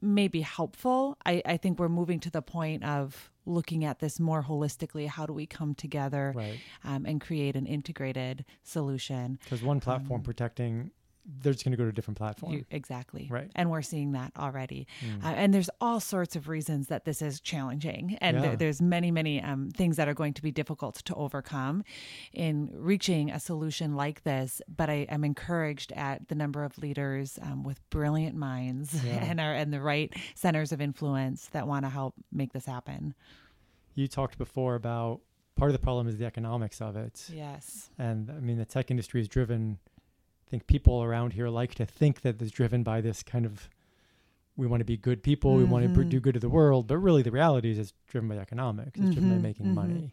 may 0.00 0.28
be 0.28 0.40
helpful, 0.40 1.16
I, 1.24 1.42
I 1.46 1.56
think 1.56 1.78
we're 1.78 1.88
moving 1.88 2.18
to 2.20 2.30
the 2.30 2.42
point 2.42 2.82
of 2.84 3.30
looking 3.46 3.84
at 3.84 3.98
this 4.00 4.18
more 4.20 4.42
holistically. 4.42 5.06
How 5.06 5.26
do 5.26 5.32
we 5.32 5.46
come 5.46 5.74
together 5.74 6.32
Right. 6.34 6.58
um, 6.84 7.06
and 7.06 7.20
create 7.20 7.54
an 7.56 7.66
integrated 7.66 8.44
solution? 8.64 9.38
Because 9.44 9.62
one 9.62 9.80
platform 9.80 10.22
protecting, 10.22 10.90
they're 11.24 11.52
just 11.52 11.64
going 11.64 11.70
to 11.72 11.76
go 11.76 11.84
to 11.84 11.90
a 11.90 11.92
different 11.92 12.18
platform. 12.18 12.52
You, 12.52 12.64
exactly. 12.70 13.28
Right. 13.30 13.48
And 13.54 13.70
we're 13.70 13.82
seeing 13.82 14.12
that 14.12 14.32
already. 14.36 14.88
Uh, 15.22 15.28
and 15.28 15.54
there's 15.54 15.70
all 15.80 16.00
sorts 16.00 16.34
of 16.34 16.48
reasons 16.48 16.88
that 16.88 17.04
this 17.04 17.22
is 17.22 17.40
challenging. 17.40 18.18
And 18.20 18.36
Yeah. 18.36 18.42
there, 18.42 18.56
there's 18.56 18.82
many, 18.82 19.10
many 19.12 19.40
um, 19.40 19.70
things 19.70 19.96
that 19.98 20.08
are 20.08 20.14
going 20.14 20.34
to 20.34 20.42
be 20.42 20.50
difficult 20.50 20.96
to 20.96 21.14
overcome 21.14 21.84
in 22.32 22.70
reaching 22.72 23.30
a 23.30 23.38
solution 23.38 23.94
like 23.94 24.24
this. 24.24 24.60
But 24.74 24.90
I 24.90 25.06
am 25.08 25.22
encouraged 25.22 25.92
at 25.92 26.26
the 26.28 26.34
number 26.34 26.64
of 26.64 26.76
leaders 26.78 27.38
um, 27.42 27.62
with 27.62 27.78
brilliant 27.90 28.34
minds 28.36 28.92
Yeah. 29.04 29.24
and 29.24 29.38
are 29.40 29.54
and 29.54 29.72
the 29.72 29.80
right 29.80 30.12
centers 30.34 30.72
of 30.72 30.80
influence 30.80 31.46
that 31.52 31.66
want 31.68 31.84
to 31.84 31.88
help 31.90 32.14
make 32.32 32.52
this 32.52 32.66
happen. 32.66 33.14
you 33.94 34.08
talked 34.08 34.38
before 34.38 34.74
about 34.74 35.20
part 35.54 35.70
of 35.70 35.72
the 35.74 35.78
problem 35.78 36.08
is 36.08 36.16
the 36.16 36.24
economics 36.26 36.80
of 36.80 36.96
it. 36.96 37.28
Yes. 37.32 37.90
And 37.98 38.30
I 38.30 38.40
mean, 38.40 38.56
the 38.58 38.64
tech 38.64 38.90
industry 38.90 39.20
is 39.20 39.28
driven. 39.28 39.78
I 40.52 40.54
think 40.54 40.66
people 40.66 41.02
around 41.02 41.32
here 41.32 41.48
like 41.48 41.74
to 41.76 41.86
think 41.86 42.20
that 42.20 42.42
it's 42.42 42.50
driven 42.50 42.82
by 42.82 43.00
this 43.00 43.22
kind 43.22 43.46
of. 43.46 43.70
We 44.54 44.66
want 44.66 44.82
to 44.82 44.84
be 44.84 44.98
good 44.98 45.22
people. 45.22 45.54
We 45.54 45.64
want 45.64 45.94
to 45.94 46.04
do 46.04 46.20
good 46.20 46.34
to 46.34 46.40
the 46.40 46.50
world, 46.50 46.86
but 46.88 46.98
really, 46.98 47.22
the 47.22 47.30
reality 47.30 47.70
is 47.70 47.78
it's 47.78 47.94
driven 48.06 48.28
by 48.28 48.36
economics. 48.36 49.00
It's 49.00 49.14
driven 49.14 49.30
by 49.30 49.36
Mhm, 49.36 49.42
making 49.42 49.66
mhm. 49.68 49.74
money. 49.74 50.12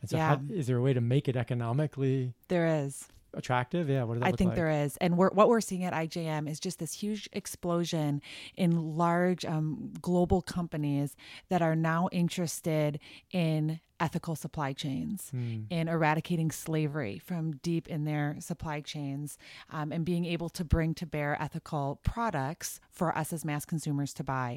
And 0.00 0.08
so, 0.08 0.16
Yeah. 0.16 0.36
how, 0.36 0.40
is 0.48 0.68
there 0.68 0.78
a 0.78 0.80
way 0.80 0.94
to 0.94 1.02
make 1.02 1.28
it 1.28 1.36
economically 1.36 2.32
There 2.48 2.66
is. 2.66 3.06
attractive? 3.34 3.90
Yeah. 3.90 4.04
What 4.04 4.14
does 4.14 4.22
that 4.22 4.28
I 4.28 4.32
think 4.32 4.48
like? 4.50 4.56
there 4.56 4.70
is, 4.70 4.96
and 5.02 5.18
we're, 5.18 5.28
what 5.32 5.50
we're 5.50 5.60
seeing 5.60 5.84
at 5.84 5.92
IJM 5.92 6.48
is 6.48 6.60
just 6.60 6.78
this 6.78 6.94
huge 6.94 7.28
explosion 7.34 8.22
in 8.56 8.96
large 8.96 9.44
um, 9.44 9.92
global 10.00 10.40
companies 10.40 11.14
that 11.50 11.60
are 11.60 11.76
now 11.76 12.08
interested 12.10 12.98
in 13.32 13.80
ethical 14.04 14.34
supply 14.44 14.72
chains, 14.74 15.18
in 15.76 15.84
eradicating 15.88 16.50
slavery 16.50 17.16
from 17.18 17.42
deep 17.68 17.84
in 17.94 18.04
their 18.04 18.36
supply 18.38 18.78
chains, 18.92 19.38
um, 19.70 19.88
and 19.94 20.04
being 20.04 20.24
able 20.34 20.48
to 20.58 20.64
bring 20.74 20.90
to 21.00 21.06
bear 21.06 21.30
ethical 21.46 21.86
products 22.02 22.80
for 22.98 23.08
us 23.20 23.32
as 23.32 23.44
mass 23.44 23.64
consumers 23.64 24.12
to 24.18 24.22
buy. 24.22 24.50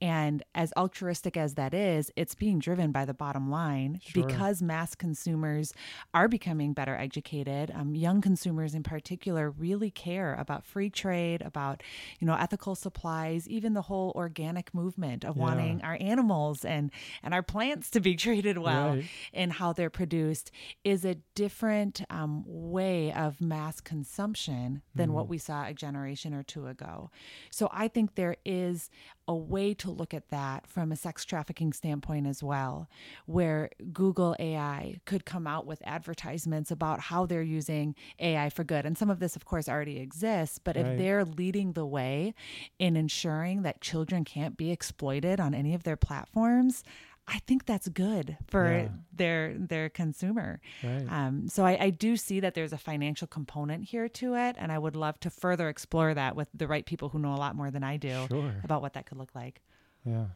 And 0.00 0.42
as 0.54 0.72
altruistic 0.76 1.36
as 1.36 1.54
that 1.54 1.72
is, 1.74 2.10
it's 2.16 2.34
being 2.34 2.58
driven 2.58 2.90
by 2.92 3.04
the 3.04 3.14
bottom 3.14 3.50
line 3.50 4.00
Sure. 4.02 4.26
because 4.26 4.62
mass 4.62 4.94
consumers 4.94 5.72
are 6.14 6.28
becoming 6.28 6.72
better 6.72 6.96
educated. 6.96 7.70
Um, 7.74 7.94
young 7.94 8.20
consumers, 8.20 8.74
in 8.74 8.82
particular, 8.82 9.50
really 9.50 9.90
care 9.90 10.34
about 10.34 10.64
free 10.64 10.90
trade, 10.90 11.42
about 11.42 11.82
you 12.20 12.26
know 12.26 12.34
ethical 12.34 12.74
supplies, 12.74 13.48
even 13.48 13.74
the 13.74 13.82
whole 13.82 14.12
organic 14.14 14.72
movement 14.74 15.24
of 15.24 15.36
Yeah. 15.36 15.42
wanting 15.42 15.82
our 15.82 15.98
animals 16.00 16.64
and 16.64 16.90
and 17.22 17.34
our 17.34 17.42
plants 17.42 17.90
to 17.90 18.00
be 18.00 18.14
treated 18.26 18.56
well 18.58 18.85
Right. 18.94 19.04
in 19.32 19.50
how 19.50 19.72
they're 19.72 19.90
produced 19.90 20.50
is 20.84 21.04
a 21.04 21.16
different 21.34 22.02
um, 22.10 22.44
way 22.46 23.12
of 23.12 23.40
mass 23.40 23.80
consumption 23.80 24.82
than 24.94 25.12
what 25.12 25.28
we 25.28 25.38
saw 25.38 25.66
a 25.66 25.74
generation 25.74 26.32
or 26.34 26.42
two 26.42 26.66
ago. 26.66 27.10
So 27.50 27.68
I 27.72 27.88
think 27.88 28.14
there 28.14 28.36
is 28.44 28.90
a 29.28 29.34
way 29.34 29.74
to 29.74 29.90
look 29.90 30.14
at 30.14 30.28
that 30.30 30.66
from 30.68 30.92
a 30.92 30.96
sex 30.96 31.24
trafficking 31.24 31.72
standpoint 31.72 32.26
as 32.26 32.42
well, 32.42 32.88
where 33.26 33.70
Google 33.92 34.36
AI 34.38 34.96
could 35.04 35.24
come 35.24 35.46
out 35.46 35.66
with 35.66 35.82
advertisements 35.84 36.70
about 36.70 37.00
how 37.00 37.26
they're 37.26 37.42
using 37.42 37.94
AI 38.20 38.48
for 38.50 38.62
good. 38.64 38.86
And 38.86 38.96
some 38.96 39.10
of 39.10 39.18
this, 39.18 39.34
of 39.36 39.44
course, 39.44 39.68
already 39.68 39.98
exists, 39.98 40.58
but 40.62 40.76
Right. 40.76 40.86
if 40.86 40.98
they're 40.98 41.24
leading 41.24 41.72
the 41.72 41.86
way 41.86 42.34
in 42.78 42.96
ensuring 42.96 43.62
that 43.62 43.80
children 43.80 44.24
can't 44.24 44.56
be 44.56 44.70
exploited 44.70 45.40
on 45.40 45.54
any 45.54 45.74
of 45.74 45.82
their 45.82 45.96
platforms, 45.96 46.84
I 47.28 47.40
think 47.40 47.66
that's 47.66 47.88
good 47.88 48.36
for 48.46 48.70
Yeah. 48.70 48.88
their 49.12 49.54
their 49.58 49.88
consumer. 49.88 50.60
Right. 50.82 51.06
Um, 51.08 51.48
so 51.48 51.64
I, 51.64 51.76
I 51.86 51.90
do 51.90 52.16
see 52.16 52.40
that 52.40 52.54
there's 52.54 52.72
a 52.72 52.78
financial 52.78 53.26
component 53.26 53.84
here 53.84 54.08
to 54.10 54.34
it, 54.36 54.56
and 54.58 54.70
I 54.70 54.78
would 54.78 54.94
love 54.94 55.18
to 55.20 55.30
further 55.30 55.68
explore 55.68 56.14
that 56.14 56.36
with 56.36 56.48
the 56.54 56.68
right 56.68 56.86
people 56.86 57.08
who 57.08 57.18
know 57.18 57.34
a 57.34 57.36
lot 57.36 57.56
more 57.56 57.70
than 57.70 57.82
I 57.82 57.96
do 57.96 58.26
Sure. 58.28 58.54
about 58.62 58.80
what 58.82 58.92
that 58.92 59.06
could 59.06 59.18
look 59.18 59.34
like. 59.34 59.60
Yeah. 60.04 60.26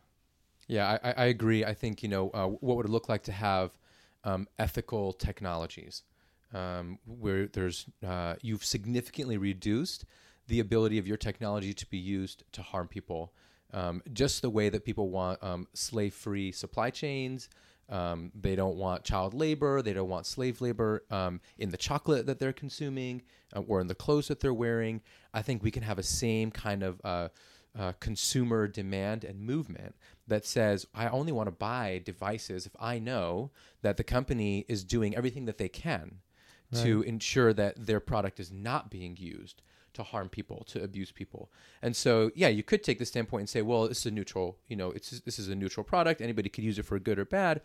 Yeah, 0.66 0.99
I, 1.03 1.12
I 1.12 1.24
agree. 1.26 1.64
I 1.64 1.74
think 1.74 2.03
you 2.03 2.09
know 2.09 2.30
uh, 2.30 2.47
what 2.47 2.76
would 2.76 2.86
it 2.86 2.93
look 2.93 3.09
like 3.09 3.22
to 3.24 3.32
have 3.32 3.78
um, 4.24 4.49
ethical 4.59 5.12
technologies, 5.12 6.03
um, 6.53 6.99
where 7.07 7.47
there's 7.47 7.86
uh, 8.07 8.34
you've 8.43 8.64
significantly 8.64 9.36
reduced 9.36 10.05
the 10.47 10.61
ability 10.61 10.99
of 10.99 11.07
your 11.07 11.16
technology 11.16 11.72
to 11.72 11.86
be 11.86 11.99
used 11.99 12.43
to 12.53 12.62
harm 12.62 12.88
people, 12.88 13.32
um, 13.72 14.02
just 14.12 14.42
the 14.42 14.50
way 14.50 14.68
that 14.68 14.84
people 14.84 15.10
want 15.10 15.42
um, 15.42 15.66
slave-free 15.74 16.52
supply 16.52 16.90
chains. 16.90 17.48
Um, 17.88 18.30
they 18.40 18.54
don't 18.54 18.76
want 18.76 19.02
child 19.02 19.34
labor. 19.34 19.82
They 19.82 19.92
don't 19.92 20.08
want 20.08 20.24
slave 20.26 20.60
labor 20.60 21.02
um, 21.10 21.40
in 21.58 21.70
the 21.70 21.76
chocolate 21.76 22.26
that 22.26 22.38
they're 22.38 22.52
consuming 22.52 23.22
uh, 23.54 23.60
or 23.60 23.80
in 23.80 23.88
the 23.88 23.96
clothes 23.96 24.28
that 24.28 24.38
they're 24.38 24.54
wearing. 24.54 25.00
I 25.34 25.42
think 25.42 25.62
we 25.62 25.72
can 25.72 25.82
have 25.82 25.98
a 25.98 26.04
same 26.04 26.52
kind 26.52 26.84
of 26.84 27.00
uh, 27.02 27.28
uh, 27.78 27.92
consumer 27.98 28.68
demand 28.68 29.24
and 29.24 29.40
movement 29.40 29.96
that 30.28 30.46
says, 30.46 30.86
I 30.94 31.08
only 31.08 31.32
want 31.32 31.48
to 31.48 31.52
buy 31.52 32.00
devices 32.04 32.66
if 32.66 32.72
I 32.78 32.98
know 33.00 33.50
that 33.82 33.96
the 33.96 34.04
company 34.04 34.64
is 34.68 34.84
doing 34.84 35.16
everything 35.16 35.46
that 35.46 35.58
they 35.58 35.68
can 35.68 36.20
to 36.82 37.02
ensure 37.02 37.52
that 37.52 37.86
their 37.86 37.98
product 37.98 38.38
is 38.38 38.52
not 38.52 38.90
being 38.90 39.16
used 39.16 39.60
to 39.95 40.03
harm 40.03 40.28
people, 40.28 40.64
to 40.68 40.82
abuse 40.82 41.12
people. 41.12 41.51
And 41.82 41.95
so, 41.95 42.30
yeah, 42.34 42.49
you 42.49 42.62
could 42.62 42.82
take 42.82 42.99
the 42.99 43.07
standpoint 43.07 43.41
and 43.43 43.49
say, 43.49 43.62
well, 43.62 43.88
this 43.88 44.01
is 44.01 44.07
a 44.07 44.11
neutral, 44.11 44.59
you 44.68 44.76
know, 44.76 44.91
it's 44.91 45.11
this 45.20 45.38
is 45.38 45.49
a 45.49 45.55
neutral 45.55 45.84
product. 45.84 46.20
Anybody 46.20 46.49
could 46.49 46.64
use 46.64 46.78
it 46.78 46.84
for 46.84 46.99
good 46.99 47.18
or 47.18 47.24
bad. 47.24 47.61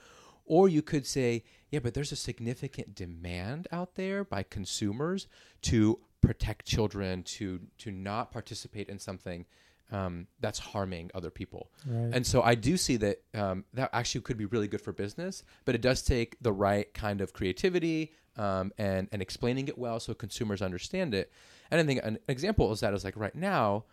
Or 0.45 0.69
you 0.69 0.83
could 0.83 1.07
say, 1.07 1.43
yeah, 1.71 1.79
but 1.79 1.95
there's 1.95 2.11
a 2.11 2.15
significant 2.15 2.93
demand 2.93 3.67
out 3.71 3.95
there 3.95 4.23
by 4.23 4.43
consumers 4.43 5.27
to 5.63 5.99
protect 6.21 6.65
children, 6.65 7.23
to 7.23 7.61
to 7.79 7.91
not 7.91 8.31
participate 8.31 8.87
in 8.89 8.99
something 8.99 9.45
um, 9.91 10.27
that's 10.39 10.59
harming 10.59 11.11
other 11.13 11.29
people. 11.29 11.71
Right. 11.85 12.11
And 12.13 12.25
so 12.25 12.41
I 12.41 12.55
do 12.55 12.77
see 12.77 12.97
that 12.97 13.17
um, 13.33 13.65
that 13.73 13.89
actually 13.93 14.21
could 14.21 14.37
be 14.37 14.45
really 14.45 14.67
good 14.67 14.81
for 14.81 14.93
business, 14.93 15.43
but 15.65 15.75
it 15.75 15.81
does 15.81 16.01
take 16.01 16.37
the 16.41 16.53
right 16.53 16.93
kind 16.93 17.21
of 17.21 17.33
creativity 17.33 18.13
um, 18.37 18.71
and 18.77 19.07
and 19.11 19.21
explaining 19.21 19.67
it 19.67 19.77
well 19.77 19.99
so 19.99 20.13
consumers 20.13 20.61
understand 20.61 21.13
it. 21.13 21.31
And 21.71 21.79
I 21.81 21.83
think 21.83 22.01
an 22.03 22.19
example 22.27 22.71
is 22.71 22.79
that 22.81 22.93
is 22.93 23.03
like 23.03 23.17
right 23.17 23.35
now, 23.35 23.85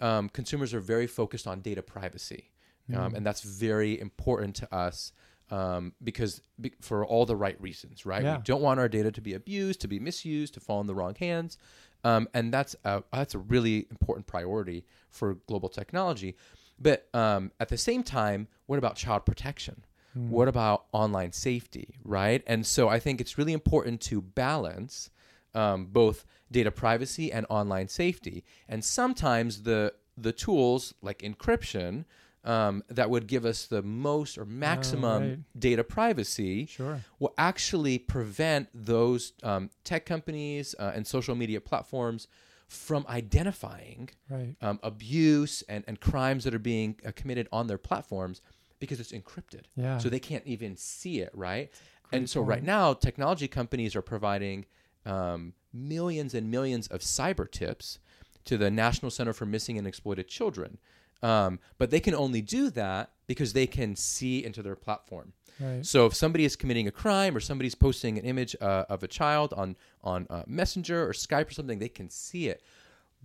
um, 0.00 0.28
consumers 0.28 0.74
are 0.74 0.80
very 0.80 1.06
focused 1.06 1.46
on 1.46 1.60
data 1.60 1.82
privacy, 1.82 2.50
um, 2.94 3.14
and 3.14 3.26
that's 3.26 3.42
very 3.42 3.98
important 4.00 4.56
to 4.56 4.74
us. 4.74 5.12
Um, 5.48 5.92
because 6.02 6.42
be, 6.60 6.72
for 6.80 7.06
all 7.06 7.24
the 7.24 7.36
right 7.36 7.60
reasons, 7.62 8.04
right? 8.04 8.24
Yeah. 8.24 8.38
We 8.38 8.42
don't 8.42 8.62
want 8.62 8.80
our 8.80 8.88
data 8.88 9.12
to 9.12 9.20
be 9.20 9.32
abused, 9.32 9.80
to 9.82 9.86
be 9.86 10.00
misused, 10.00 10.54
to 10.54 10.60
fall 10.60 10.80
in 10.80 10.88
the 10.88 10.94
wrong 10.94 11.14
hands, 11.14 11.56
um, 12.02 12.28
and 12.34 12.52
that's 12.52 12.74
a, 12.84 13.04
that's 13.12 13.36
a 13.36 13.38
really 13.38 13.86
important 13.90 14.26
priority 14.26 14.84
for 15.08 15.34
global 15.46 15.68
technology. 15.68 16.36
But 16.80 17.08
um, 17.14 17.52
at 17.60 17.68
the 17.68 17.78
same 17.78 18.02
time, 18.02 18.48
what 18.66 18.78
about 18.78 18.96
child 18.96 19.24
protection? 19.24 19.84
What 20.16 20.48
about 20.48 20.86
online 20.92 21.32
safety, 21.32 21.98
right? 22.04 22.42
And 22.46 22.66
so 22.66 22.88
I 22.88 22.98
think 22.98 23.20
it's 23.20 23.36
really 23.38 23.52
important 23.52 24.00
to 24.02 24.20
balance 24.22 25.10
um, 25.54 25.86
both 25.86 26.24
data 26.50 26.70
privacy 26.70 27.30
and 27.32 27.46
online 27.48 27.88
safety. 27.88 28.44
And 28.68 28.84
sometimes 28.84 29.62
the 29.62 29.92
the 30.16 30.32
tools 30.32 30.94
like 31.02 31.18
encryption 31.18 32.04
um, 32.44 32.82
that 32.88 33.10
would 33.10 33.26
give 33.26 33.44
us 33.44 33.66
the 33.66 33.82
most 33.82 34.38
or 34.38 34.44
maximum 34.46 35.22
right. 35.22 35.38
data 35.58 35.84
privacy 35.84 36.66
Sure. 36.66 37.00
will 37.18 37.34
actually 37.36 37.98
prevent 37.98 38.68
those 38.72 39.32
um, 39.42 39.68
tech 39.84 40.06
companies 40.06 40.74
uh, 40.78 40.92
and 40.94 41.06
social 41.06 41.34
media 41.34 41.60
platforms 41.60 42.28
from 42.68 43.04
identifying 43.08 44.08
Right. 44.30 44.56
um, 44.62 44.78
abuse 44.82 45.62
and, 45.68 45.84
and 45.86 46.00
crimes 46.00 46.44
that 46.44 46.54
are 46.54 46.58
being 46.58 46.96
uh, 47.04 47.12
committed 47.14 47.48
on 47.52 47.66
their 47.66 47.78
platforms 47.78 48.40
because 48.78 49.00
it's 49.00 49.12
encrypted. 49.12 49.62
Yeah. 49.76 49.98
So 49.98 50.08
they 50.08 50.18
can't 50.20 50.46
even 50.46 50.76
see 50.76 51.20
it, 51.20 51.30
right? 51.34 51.70
And 52.12 52.28
so 52.28 52.40
point. 52.40 52.48
right 52.48 52.64
now, 52.64 52.92
technology 52.92 53.48
companies 53.48 53.96
are 53.96 54.02
providing 54.02 54.66
um, 55.04 55.54
millions 55.72 56.34
and 56.34 56.50
millions 56.50 56.86
of 56.88 57.00
cyber 57.00 57.50
tips 57.50 57.98
to 58.44 58.56
the 58.56 58.70
National 58.70 59.10
Center 59.10 59.32
for 59.32 59.46
Missing 59.46 59.78
and 59.78 59.86
Exploited 59.86 60.28
Children. 60.28 60.78
Um, 61.22 61.58
but 61.78 61.90
they 61.90 62.00
can 62.00 62.14
only 62.14 62.42
do 62.42 62.70
that 62.70 63.10
because 63.26 63.52
they 63.52 63.66
can 63.66 63.96
see 63.96 64.44
into 64.44 64.62
their 64.62 64.76
platform. 64.76 65.32
Right. 65.58 65.84
So 65.84 66.06
if 66.06 66.14
somebody 66.14 66.44
is 66.44 66.54
committing 66.54 66.86
a 66.86 66.90
crime 66.90 67.34
or 67.36 67.40
somebody's 67.40 67.74
posting 67.74 68.18
an 68.18 68.24
image 68.24 68.54
uh, 68.60 68.84
of 68.88 69.02
a 69.02 69.08
child 69.08 69.54
on 69.54 69.76
on 70.04 70.26
uh, 70.28 70.42
Messenger 70.46 71.08
or 71.08 71.12
Skype 71.12 71.48
or 71.48 71.52
something, 71.52 71.78
they 71.78 71.88
can 71.88 72.10
see 72.10 72.48
it. 72.48 72.62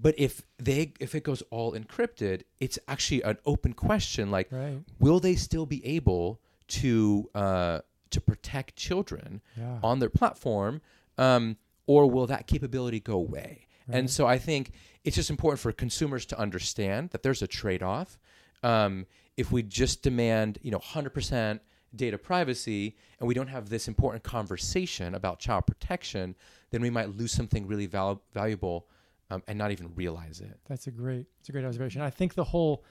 But 0.02 0.16
if 0.18 0.42
they 0.58 0.94
if 1.00 1.14
it 1.14 1.24
goes 1.24 1.44
all 1.52 1.74
encrypted, 1.74 2.42
it's 2.60 2.80
actually 2.88 3.22
an 3.22 3.38
open 3.46 3.74
question. 3.74 4.32
Like, 4.32 4.52
Right. 4.52 4.80
will 5.00 5.20
they 5.20 5.36
still 5.36 5.66
be 5.66 5.86
able 5.86 6.42
to 6.70 7.30
uh, 7.36 7.80
to 8.10 8.20
protect 8.22 8.76
children 8.76 9.42
Yeah. 9.58 9.80
on 9.84 10.00
their 10.00 10.10
platform, 10.10 10.82
um, 11.18 11.58
or 11.86 12.10
will 12.10 12.28
that 12.28 12.48
capability 12.48 13.00
go 13.00 13.14
away? 13.14 13.68
And 13.88 14.10
so 14.10 14.26
I 14.26 14.38
think 14.38 14.72
it's 15.04 15.18
just 15.18 15.30
important 15.30 15.60
for 15.60 15.72
consumers 15.74 16.26
to 16.28 16.40
understand 16.40 17.10
that 17.10 17.24
there's 17.24 17.42
a 17.42 17.48
trade 17.48 17.84
off. 17.84 18.18
Um, 18.64 19.06
if 19.36 19.52
we 19.52 19.64
just 19.64 20.02
demand, 20.02 20.60
you 20.62 20.72
know, 20.72 20.80
100% 20.80 21.60
data 21.94 22.18
privacy, 22.18 22.96
and 23.20 23.28
we 23.28 23.34
don't 23.34 23.48
have 23.50 23.68
this 23.68 23.90
important 23.90 24.24
conversation 24.24 25.14
about 25.14 25.40
child 25.40 25.68
protection, 25.68 26.36
then 26.70 26.82
we 26.82 26.90
might 26.90 27.18
lose 27.18 27.34
something 27.34 27.68
really 27.68 27.86
val- 27.86 28.22
valuable 28.34 28.88
um, 29.32 29.42
and 29.48 29.58
not 29.58 29.72
even 29.72 29.94
realize 29.96 30.42
it. 30.42 30.60
That's 30.68 30.88
a 30.88 30.92
great, 30.92 31.26
it's 31.40 31.50
a 31.50 31.52
great 31.52 31.66
observation. 31.66 32.02
I 32.02 32.10
think 32.10 32.34
the 32.36 32.44
whole, 32.44 32.84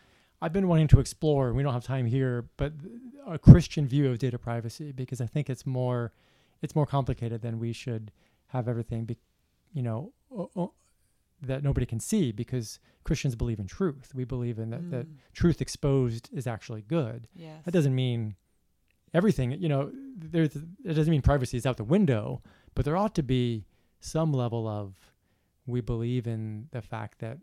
I've 0.43 0.53
been 0.53 0.69
wanting 0.69 0.89
to 0.89 1.01
explore, 1.01 1.53
we 1.53 1.63
don't 1.63 1.73
have 1.75 1.85
time 1.85 2.07
here, 2.07 2.49
but 2.57 2.73
a 3.27 3.39
Christian 3.39 3.87
view 3.87 4.11
of 4.11 4.19
data 4.19 4.39
privacy 4.39 4.93
because 4.93 5.21
I 5.21 5.27
think 5.27 5.51
it's 5.51 5.67
more, 5.67 6.13
it's 6.63 6.75
more 6.75 6.87
complicated 6.87 7.43
than 7.43 7.59
we 7.59 7.73
should 7.73 8.11
have 8.49 8.67
everything, 8.69 9.05
be, 9.05 9.17
you 9.73 9.83
know, 9.83 10.13
o- 10.35 10.51
o- 10.57 10.73
that 11.43 11.63
nobody 11.63 11.87
can 11.87 12.01
see 12.01 12.33
because 12.33 12.79
Christians 13.05 13.35
believe 13.35 13.59
in 13.61 13.67
truth. 13.67 14.13
We 14.15 14.25
believe 14.25 14.59
in 14.59 14.71
that, 14.71 14.91
that 14.91 15.07
truth 15.33 15.61
exposed 15.63 16.29
is 16.33 16.47
actually 16.47 16.83
good. 16.83 17.29
Yes. 17.35 17.63
That 17.65 17.71
doesn't 17.73 17.95
mean 17.95 18.37
everything, 19.15 19.53
you 19.53 19.69
know, 19.69 19.91
there's, 20.17 20.55
it 20.57 20.95
doesn't 20.95 21.11
mean 21.11 21.23
privacy 21.23 21.57
is 21.57 21.67
out 21.67 21.77
the 21.79 21.85
window, 21.85 22.43
but 22.75 22.85
there 22.85 22.97
ought 22.97 23.15
to 23.17 23.23
be 23.23 23.65
some 24.01 24.33
level 24.33 24.69
of 24.69 24.95
we 25.67 25.81
believe 25.81 26.27
in 26.27 26.69
the 26.73 26.83
fact 26.83 27.19
that 27.21 27.39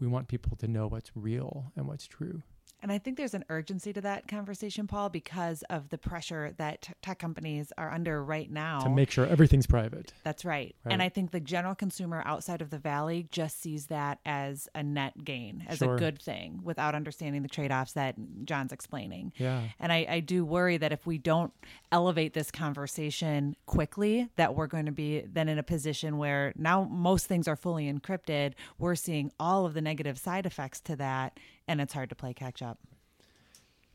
we 0.00 0.06
want 0.06 0.28
people 0.28 0.56
to 0.56 0.68
know 0.68 0.86
what's 0.86 1.10
real 1.14 1.72
and 1.76 1.86
what's 1.86 2.06
true. 2.06 2.42
And 2.82 2.92
I 2.92 2.98
think 2.98 3.16
there's 3.16 3.34
an 3.34 3.44
urgency 3.48 3.92
to 3.92 4.00
that 4.02 4.28
conversation, 4.28 4.86
Paul, 4.86 5.08
because 5.08 5.62
of 5.68 5.88
the 5.88 5.98
pressure 5.98 6.54
that 6.58 6.88
tech 7.02 7.18
companies 7.18 7.72
are 7.76 7.90
under 7.90 8.22
right 8.22 8.50
now. 8.50 8.80
To 8.80 8.88
make 8.88 9.10
sure 9.10 9.26
everything's 9.26 9.66
private. 9.66 10.12
That's 10.22 10.44
right. 10.44 10.76
Right. 10.84 10.92
And 10.92 11.02
I 11.02 11.08
think 11.08 11.32
the 11.32 11.40
general 11.40 11.74
consumer 11.74 12.22
outside 12.24 12.62
of 12.62 12.70
the 12.70 12.78
valley 12.78 13.26
just 13.32 13.60
sees 13.60 13.86
that 13.86 14.20
as 14.24 14.68
a 14.74 14.82
net 14.82 15.24
gain, 15.24 15.64
as 15.68 15.78
Sure. 15.78 15.96
a 15.96 15.98
good 15.98 16.22
thing, 16.22 16.60
without 16.62 16.94
understanding 16.94 17.42
the 17.42 17.48
trade 17.48 17.72
offs 17.72 17.92
that 17.94 18.14
John's 18.44 18.72
explaining. 18.72 19.32
Yeah. 19.36 19.62
And 19.80 19.92
I, 19.92 20.06
I 20.08 20.20
do 20.20 20.44
worry 20.44 20.76
that 20.76 20.92
if 20.92 21.06
we 21.06 21.18
don't 21.18 21.52
elevate 21.90 22.32
this 22.34 22.50
conversation 22.50 23.56
quickly, 23.66 24.28
that 24.36 24.54
we're 24.54 24.66
going 24.68 24.86
to 24.86 24.92
be 24.92 25.20
then 25.22 25.48
in 25.48 25.58
a 25.58 25.62
position 25.62 26.16
where 26.18 26.52
now 26.56 26.84
most 26.84 27.26
things 27.26 27.48
are 27.48 27.56
fully 27.56 27.92
encrypted. 27.92 28.52
We're 28.78 28.94
seeing 28.94 29.32
all 29.40 29.66
of 29.66 29.74
the 29.74 29.80
negative 29.80 30.18
side 30.18 30.46
effects 30.46 30.80
to 30.82 30.96
that, 30.96 31.38
and 31.68 31.80
it's 31.80 31.92
hard 31.92 32.08
to 32.08 32.14
play 32.14 32.34
catch 32.34 32.62
up. 32.62 32.78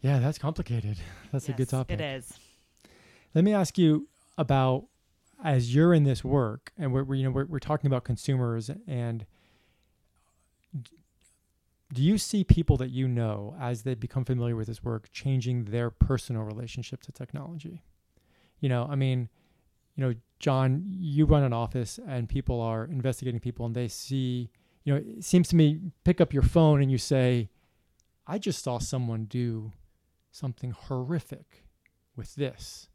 Yeah, 0.01 0.19
that's 0.19 0.37
complicated. 0.37 0.97
That's 1.31 1.47
a 1.47 1.53
good 1.53 1.69
topic. 1.69 1.99
It 1.99 2.03
is. 2.03 2.33
Let 3.33 3.45
me 3.45 3.53
ask 3.53 3.77
you 3.77 4.09
about 4.37 4.85
as 5.43 5.73
you're 5.73 5.93
in 5.93 6.03
this 6.03 6.23
work, 6.23 6.73
and 6.77 6.93
we're, 6.93 7.03
we're 7.03 7.15
you 7.15 7.23
know 7.23 7.31
we're, 7.31 7.45
we're 7.45 7.59
talking 7.59 7.87
about 7.87 8.03
consumers, 8.03 8.69
and 8.85 9.25
do 11.93 12.01
you 12.01 12.17
see 12.17 12.43
people 12.43 12.75
that 12.77 12.89
you 12.89 13.07
know 13.07 13.55
as 13.59 13.83
they 13.83 13.95
become 13.95 14.25
familiar 14.25 14.55
with 14.55 14.67
this 14.67 14.83
work 14.83 15.09
changing 15.11 15.65
their 15.65 15.89
personal 15.89 16.43
relationship 16.43 17.01
to 17.03 17.11
technology? 17.11 17.81
You 18.59 18.69
know, 18.69 18.87
I 18.89 18.95
mean, 18.95 19.29
you 19.95 20.03
know, 20.03 20.13
John, 20.39 20.83
you 20.85 21.25
run 21.25 21.43
an 21.43 21.53
office, 21.53 21.99
and 22.05 22.27
people 22.27 22.59
are 22.59 22.85
investigating 22.85 23.39
people, 23.39 23.65
and 23.65 23.73
they 23.73 23.87
see, 23.87 24.49
you 24.83 24.93
know, 24.93 24.99
it 24.99 25.23
seems 25.23 25.47
to 25.49 25.55
me, 25.55 25.79
pick 26.03 26.19
up 26.19 26.33
your 26.33 26.43
phone 26.43 26.81
and 26.81 26.91
you 26.91 26.97
say, 26.97 27.49
"I 28.25 28.37
just 28.37 28.63
saw 28.63 28.79
someone 28.79 29.25
do 29.25 29.71
something 30.31 30.71
horrific 30.71 31.65
with 32.15 32.35
this." 32.35 32.89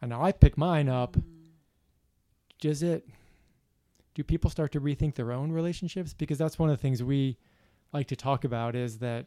And 0.00 0.10
now 0.10 0.22
I 0.22 0.32
pick 0.32 0.58
mine 0.58 0.88
up. 0.88 1.16
Mm. 1.16 1.52
Does 2.60 2.82
it? 2.82 3.08
Do 4.14 4.22
people 4.22 4.50
start 4.50 4.72
to 4.72 4.80
rethink 4.80 5.14
their 5.14 5.32
own 5.32 5.50
relationships? 5.50 6.14
Because 6.14 6.38
that's 6.38 6.58
one 6.58 6.70
of 6.70 6.76
the 6.76 6.82
things 6.82 7.02
we 7.02 7.38
like 7.92 8.06
to 8.08 8.16
talk 8.16 8.44
about 8.44 8.76
is 8.76 8.98
that, 8.98 9.26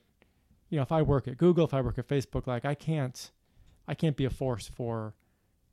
you 0.69 0.77
know, 0.77 0.83
if 0.83 0.91
I 0.91 1.01
work 1.01 1.27
at 1.27 1.37
Google, 1.37 1.65
if 1.65 1.73
I 1.73 1.81
work 1.81 1.97
at 1.97 2.07
Facebook, 2.07 2.47
like 2.47 2.63
I 2.63 2.75
can't, 2.75 3.31
I 3.87 3.95
can't 3.95 4.15
be 4.15 4.25
a 4.25 4.29
force 4.29 4.67
for 4.67 5.15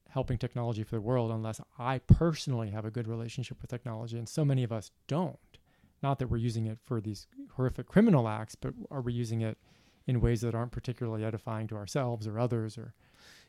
helping 0.08 0.38
technology 0.38 0.84
for 0.84 0.96
the 0.96 1.00
world 1.00 1.30
unless 1.30 1.60
I 1.78 1.98
personally 1.98 2.70
have 2.70 2.84
a 2.84 2.90
good 2.90 3.08
relationship 3.08 3.60
with 3.60 3.70
technology. 3.70 4.16
And 4.16 4.28
so 4.28 4.44
many 4.44 4.62
of 4.62 4.72
us 4.72 4.90
don't. 5.06 5.53
Not 6.04 6.18
that 6.18 6.28
we're 6.28 6.36
using 6.36 6.66
it 6.66 6.78
for 6.84 7.00
these 7.00 7.26
horrific 7.56 7.86
criminal 7.88 8.28
acts, 8.28 8.54
but 8.54 8.74
are 8.90 9.00
we 9.00 9.14
using 9.14 9.40
it 9.40 9.56
in 10.06 10.20
ways 10.20 10.42
that 10.42 10.54
aren't 10.54 10.72
particularly 10.72 11.24
edifying 11.24 11.66
to 11.68 11.76
ourselves 11.76 12.26
or 12.26 12.38
others 12.38 12.76
or 12.76 12.94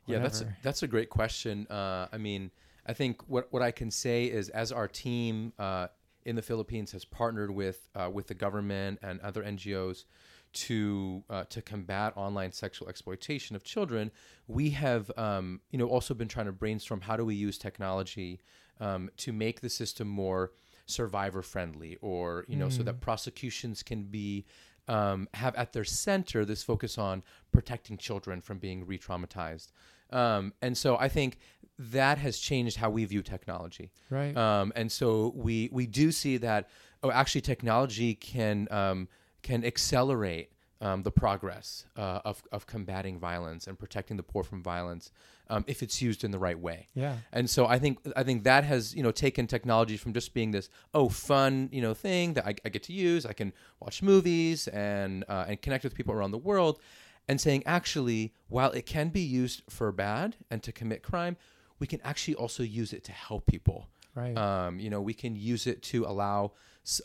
yeah 0.07 0.19
that's 0.19 0.41
a, 0.41 0.55
that's 0.63 0.83
a 0.83 0.87
great 0.87 1.09
question. 1.09 1.67
Uh, 1.67 2.07
i 2.11 2.17
mean 2.17 2.51
i 2.87 2.93
think 2.93 3.21
what, 3.27 3.51
what 3.51 3.61
i 3.61 3.71
can 3.71 3.91
say 3.91 4.25
is 4.25 4.49
as 4.49 4.71
our 4.71 4.87
team 4.87 5.51
uh, 5.59 5.87
in 6.23 6.35
the 6.35 6.41
philippines 6.41 6.91
has 6.91 7.05
partnered 7.05 7.51
with 7.51 7.89
uh, 7.95 8.09
with 8.11 8.27
the 8.27 8.33
government 8.33 8.99
and 9.01 9.19
other 9.21 9.43
ngos 9.43 10.05
to 10.53 11.23
uh, 11.29 11.43
to 11.45 11.61
combat 11.61 12.13
online 12.15 12.51
sexual 12.51 12.87
exploitation 12.87 13.55
of 13.55 13.63
children 13.63 14.11
we 14.47 14.69
have 14.69 15.11
um, 15.17 15.59
you 15.71 15.77
know 15.77 15.87
also 15.87 16.13
been 16.13 16.27
trying 16.29 16.45
to 16.45 16.53
brainstorm 16.53 17.01
how 17.01 17.17
do 17.17 17.25
we 17.25 17.35
use 17.35 17.57
technology 17.57 18.39
um, 18.79 19.09
to 19.17 19.33
make 19.33 19.61
the 19.61 19.69
system 19.69 20.07
more 20.07 20.51
survivor 20.85 21.41
friendly 21.41 21.97
or 22.01 22.45
you 22.47 22.55
know 22.55 22.69
so 22.69 22.83
that 22.83 23.01
prosecutions 23.01 23.83
can 23.83 24.03
be 24.03 24.45
um, 24.87 25.27
have 25.33 25.55
at 25.55 25.73
their 25.73 25.83
center 25.83 26.45
this 26.45 26.61
focus 26.61 26.97
on 26.97 27.23
protecting 27.51 27.97
children 27.97 28.39
from 28.39 28.59
being 28.59 28.85
re-traumatized. 28.85 29.71
Um, 30.11 30.53
and 30.61 30.77
so 30.77 30.97
i 30.97 31.09
think 31.09 31.39
that 31.77 32.17
has 32.17 32.37
changed 32.37 32.77
how 32.77 32.89
we 32.89 33.03
view 33.05 33.21
technology. 33.21 33.91
Right. 34.09 34.35
Um, 34.35 34.71
and 34.75 34.91
so 34.91 35.33
we 35.35 35.69
we 35.71 35.87
do 35.87 36.11
see 36.11 36.37
that 36.37 36.69
oh 37.03 37.11
actually 37.11 37.41
technology 37.41 38.15
can 38.15 38.67
um, 38.71 39.07
can 39.41 39.65
accelerate 39.65 40.51
um, 40.81 41.03
the 41.03 41.11
progress 41.11 41.85
uh, 41.97 42.21
of 42.23 42.43
of 42.51 42.65
combating 42.67 43.19
violence 43.19 43.67
and 43.67 43.77
protecting 43.77 44.17
the 44.17 44.23
poor 44.23 44.43
from 44.43 44.61
violence 44.63 45.11
um, 45.49 45.63
if 45.67 45.83
it's 45.83 46.01
used 46.01 46.23
in 46.23 46.31
the 46.31 46.39
right 46.39 46.59
way. 46.59 46.87
yeah 46.93 47.17
And 47.31 47.49
so 47.49 47.65
I 47.65 47.79
think 47.79 47.99
I 48.15 48.23
think 48.23 48.43
that 48.43 48.63
has 48.63 48.95
you 48.95 49.03
know 49.03 49.11
taken 49.11 49.47
technology 49.47 49.97
from 49.97 50.13
just 50.13 50.33
being 50.33 50.51
this 50.51 50.69
oh 50.93 51.09
fun 51.09 51.69
you 51.71 51.81
know 51.81 51.93
thing 51.93 52.33
that 52.33 52.45
I, 52.45 52.55
I 52.65 52.69
get 52.69 52.83
to 52.83 52.93
use. 52.93 53.25
I 53.25 53.33
can 53.33 53.53
watch 53.79 54.01
movies 54.01 54.67
and 54.67 55.23
uh, 55.27 55.45
and 55.47 55.61
connect 55.61 55.83
with 55.83 55.95
people 55.95 56.13
around 56.13 56.31
the 56.31 56.43
world, 56.49 56.79
and 57.27 57.39
saying 57.39 57.63
actually 57.65 58.33
while 58.49 58.71
it 58.71 58.85
can 58.85 59.09
be 59.09 59.21
used 59.21 59.63
for 59.69 59.91
bad 59.91 60.35
and 60.51 60.61
to 60.63 60.71
commit 60.71 61.03
crime, 61.03 61.37
we 61.79 61.87
can 61.87 62.01
actually 62.03 62.35
also 62.35 62.63
use 62.63 62.93
it 62.93 63.03
to 63.03 63.11
help 63.11 63.45
people. 63.45 63.89
right 64.15 64.37
Um, 64.37 64.79
you 64.79 64.89
know, 64.89 65.01
we 65.01 65.13
can 65.13 65.35
use 65.35 65.67
it 65.67 65.81
to 65.91 66.05
allow 66.05 66.51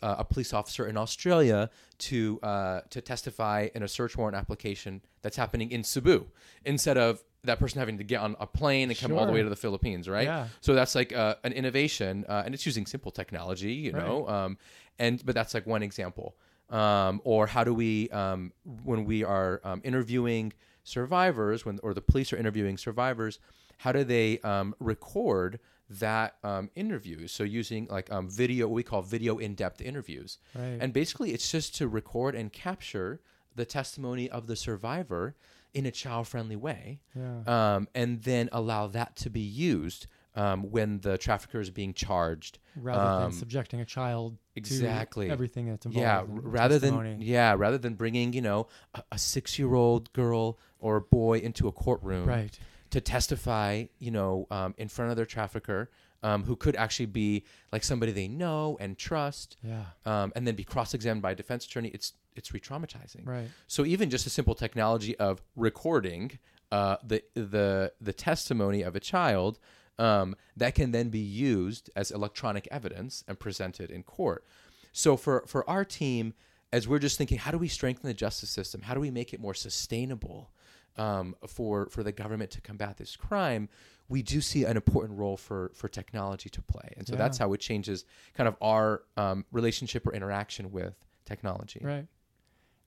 uh, 0.03 0.16
a 0.18 0.24
police 0.24 0.53
officer 0.53 0.86
in 0.86 0.97
Australia 0.97 1.70
to 1.99 2.38
uh, 2.43 2.80
to 2.91 3.01
testify 3.01 3.68
in 3.74 3.82
a 3.82 3.88
search 3.88 4.16
warrant 4.16 4.36
application 4.36 5.03
that's 5.22 5.36
happening 5.36 5.70
in 5.70 5.82
Cebu 5.82 6.26
instead 6.64 6.97
of 6.99 7.24
that 7.45 7.59
person 7.59 7.78
having 7.78 7.99
to 7.99 8.05
get 8.05 8.20
on 8.20 8.36
a 8.38 8.47
plane 8.47 8.91
and 8.91 8.99
come 8.99 9.12
all 9.16 9.24
the 9.26 9.32
way 9.32 9.43
to 9.43 9.49
the 9.49 9.57
Philippines, 9.57 10.09
right? 10.09 10.24
Yeah. 10.26 10.49
So 10.61 10.74
that's 10.74 10.95
like 10.95 11.12
uh, 11.12 11.36
an 11.45 11.53
innovation, 11.53 12.24
uh, 12.28 12.43
and 12.45 12.55
it's 12.55 12.66
using 12.66 12.86
simple 12.86 13.11
technology, 13.11 13.72
you 13.72 13.93
Right. 13.93 14.05
know. 14.07 14.28
Um, 14.28 14.59
and 14.99 15.24
but 15.24 15.34
that's 15.34 15.55
like 15.55 15.66
one 15.66 15.82
example. 15.82 16.36
Um, 16.68 17.20
or 17.24 17.47
how 17.49 17.64
do 17.64 17.74
we, 17.74 18.11
um, 18.11 18.53
when 18.84 19.05
we 19.05 19.24
are 19.24 19.61
um, 19.64 19.80
interviewing 19.84 20.53
survivors, 20.84 21.64
when 21.64 21.80
or 21.82 21.95
the 21.95 22.01
police 22.03 22.32
are 22.32 22.36
interviewing 22.36 22.76
survivors, 22.76 23.38
how 23.78 23.93
do 23.93 24.05
they 24.05 24.38
um, 24.41 24.74
record 24.78 25.59
that 25.88 26.36
um, 26.45 26.70
interview? 26.76 27.26
So 27.26 27.43
using 27.43 27.86
like 27.91 28.12
um, 28.12 28.28
video, 28.28 28.68
what 28.68 28.74
we 28.74 28.82
call 28.82 29.03
video 29.03 29.38
in-depth 29.38 29.80
interviews, 29.80 30.38
right 30.55 30.78
and 30.80 30.93
basically 30.93 31.32
it's 31.32 31.51
just 31.51 31.74
to 31.76 31.88
record 31.88 32.34
and 32.34 32.53
capture 32.53 33.20
the 33.57 33.64
testimony 33.64 34.30
of 34.30 34.47
the 34.47 34.55
survivor 34.55 35.34
in 35.75 35.87
a 35.87 35.91
child-friendly 35.91 36.57
way 36.57 37.01
yeah 37.16 37.77
um, 37.77 37.89
and 37.95 38.23
then 38.23 38.49
allow 38.53 38.87
that 38.87 39.16
to 39.16 39.31
be 39.31 39.41
used 39.41 40.07
um, 40.37 40.71
when 40.71 41.01
the 41.01 41.18
trafficker 41.18 41.61
is 41.61 41.71
being 41.71 41.93
charged. 41.93 42.59
rather 42.77 43.01
um, 43.01 43.23
than 43.23 43.33
subjecting 43.33 43.81
a 43.81 43.85
child 43.85 44.39
exactly. 44.55 45.27
to 45.27 45.33
everything 45.33 45.68
that's 45.68 45.87
involved 45.87 46.03
Yeah, 46.03 46.23
in 46.23 46.41
rather 46.43 46.79
testimony. 46.79 47.11
than 47.14 47.23
yeah, 47.23 47.55
rather 47.57 47.79
than 47.79 47.95
bringing 47.95 48.33
you 48.33 48.41
know 48.43 48.68
a, 48.95 49.03
a 49.12 49.18
six-year-old 49.18 50.12
girl 50.12 50.59
or 50.79 50.97
a 50.97 51.01
boy 51.01 51.39
into 51.39 51.66
a 51.68 51.73
courtroom 51.73 52.27
right 52.27 52.59
to 52.91 53.01
testify, 53.01 53.85
you 54.01 54.11
know, 54.11 54.49
um, 54.51 54.75
in 54.77 54.89
front 54.89 55.12
of 55.12 55.16
their 55.16 55.25
trafficker, 55.27 55.91
um, 56.25 56.43
who 56.43 56.57
could 56.57 56.75
actually 56.75 57.07
be 57.07 57.45
like 57.73 57.85
somebody 57.85 58.11
they 58.11 58.27
know 58.29 58.77
and 58.81 58.99
trust, 58.99 59.57
yeah 59.62 59.85
um, 60.05 60.33
and 60.35 60.47
then 60.47 60.55
be 60.55 60.64
cross-examined 60.64 61.23
by 61.23 61.33
a 61.33 61.35
defense 61.35 61.64
attorney. 61.66 61.89
It's 61.89 62.14
it's 62.37 62.53
re-traumatizing. 62.53 63.26
right 63.26 63.49
So 63.66 63.85
even 63.85 64.11
just 64.11 64.26
a 64.26 64.31
simple 64.31 64.55
technology 64.55 65.16
of 65.16 65.43
recording 65.57 66.39
uh, 66.72 66.97
the 67.05 67.22
the 67.35 67.93
the 68.01 68.12
testimony 68.12 68.83
of 68.83 68.95
a 68.95 69.01
child 69.01 69.59
um, 69.99 70.37
that 70.57 70.74
can 70.74 70.93
then 70.93 71.11
be 71.11 71.18
used 71.18 71.91
as 71.95 72.11
electronic 72.11 72.66
evidence 72.70 73.24
and 73.28 73.39
presented 73.39 73.91
in 73.91 74.03
court. 74.03 74.45
So 74.93 75.16
for 75.16 75.45
for 75.47 75.68
our 75.68 75.85
team, 75.85 76.35
as 76.72 76.89
we're 76.89 76.99
just 76.99 77.18
thinking, 77.18 77.39
how 77.39 77.51
do 77.51 77.59
we 77.59 77.68
strengthen 77.68 78.07
the 78.07 78.14
justice 78.14 78.51
system? 78.51 78.83
How 78.83 78.95
do 78.95 79.01
we 79.01 79.11
make 79.11 79.35
it 79.35 79.41
more 79.41 79.55
sustainable 79.55 80.51
um, 80.97 81.35
for 81.47 81.89
for 81.91 82.03
the 82.03 82.12
government 82.12 82.51
to 82.53 82.61
combat 82.61 82.97
this 82.97 83.16
crime? 83.16 83.68
We 84.09 84.22
do 84.22 84.41
see 84.41 84.64
an 84.64 84.76
important 84.76 85.18
role 85.18 85.37
for 85.37 85.70
for 85.74 85.89
technology 85.89 86.49
to 86.51 86.62
play, 86.62 86.95
and 86.97 87.07
so 87.07 87.14
that's 87.14 87.39
how 87.39 87.53
it 87.53 87.61
changes 87.61 88.05
kind 88.35 88.49
of 88.49 88.57
our 88.61 89.03
um, 89.16 89.45
relationship 89.53 90.07
or 90.07 90.12
interaction 90.14 90.72
with 90.72 90.95
technology. 91.24 91.81
Right. 91.83 92.07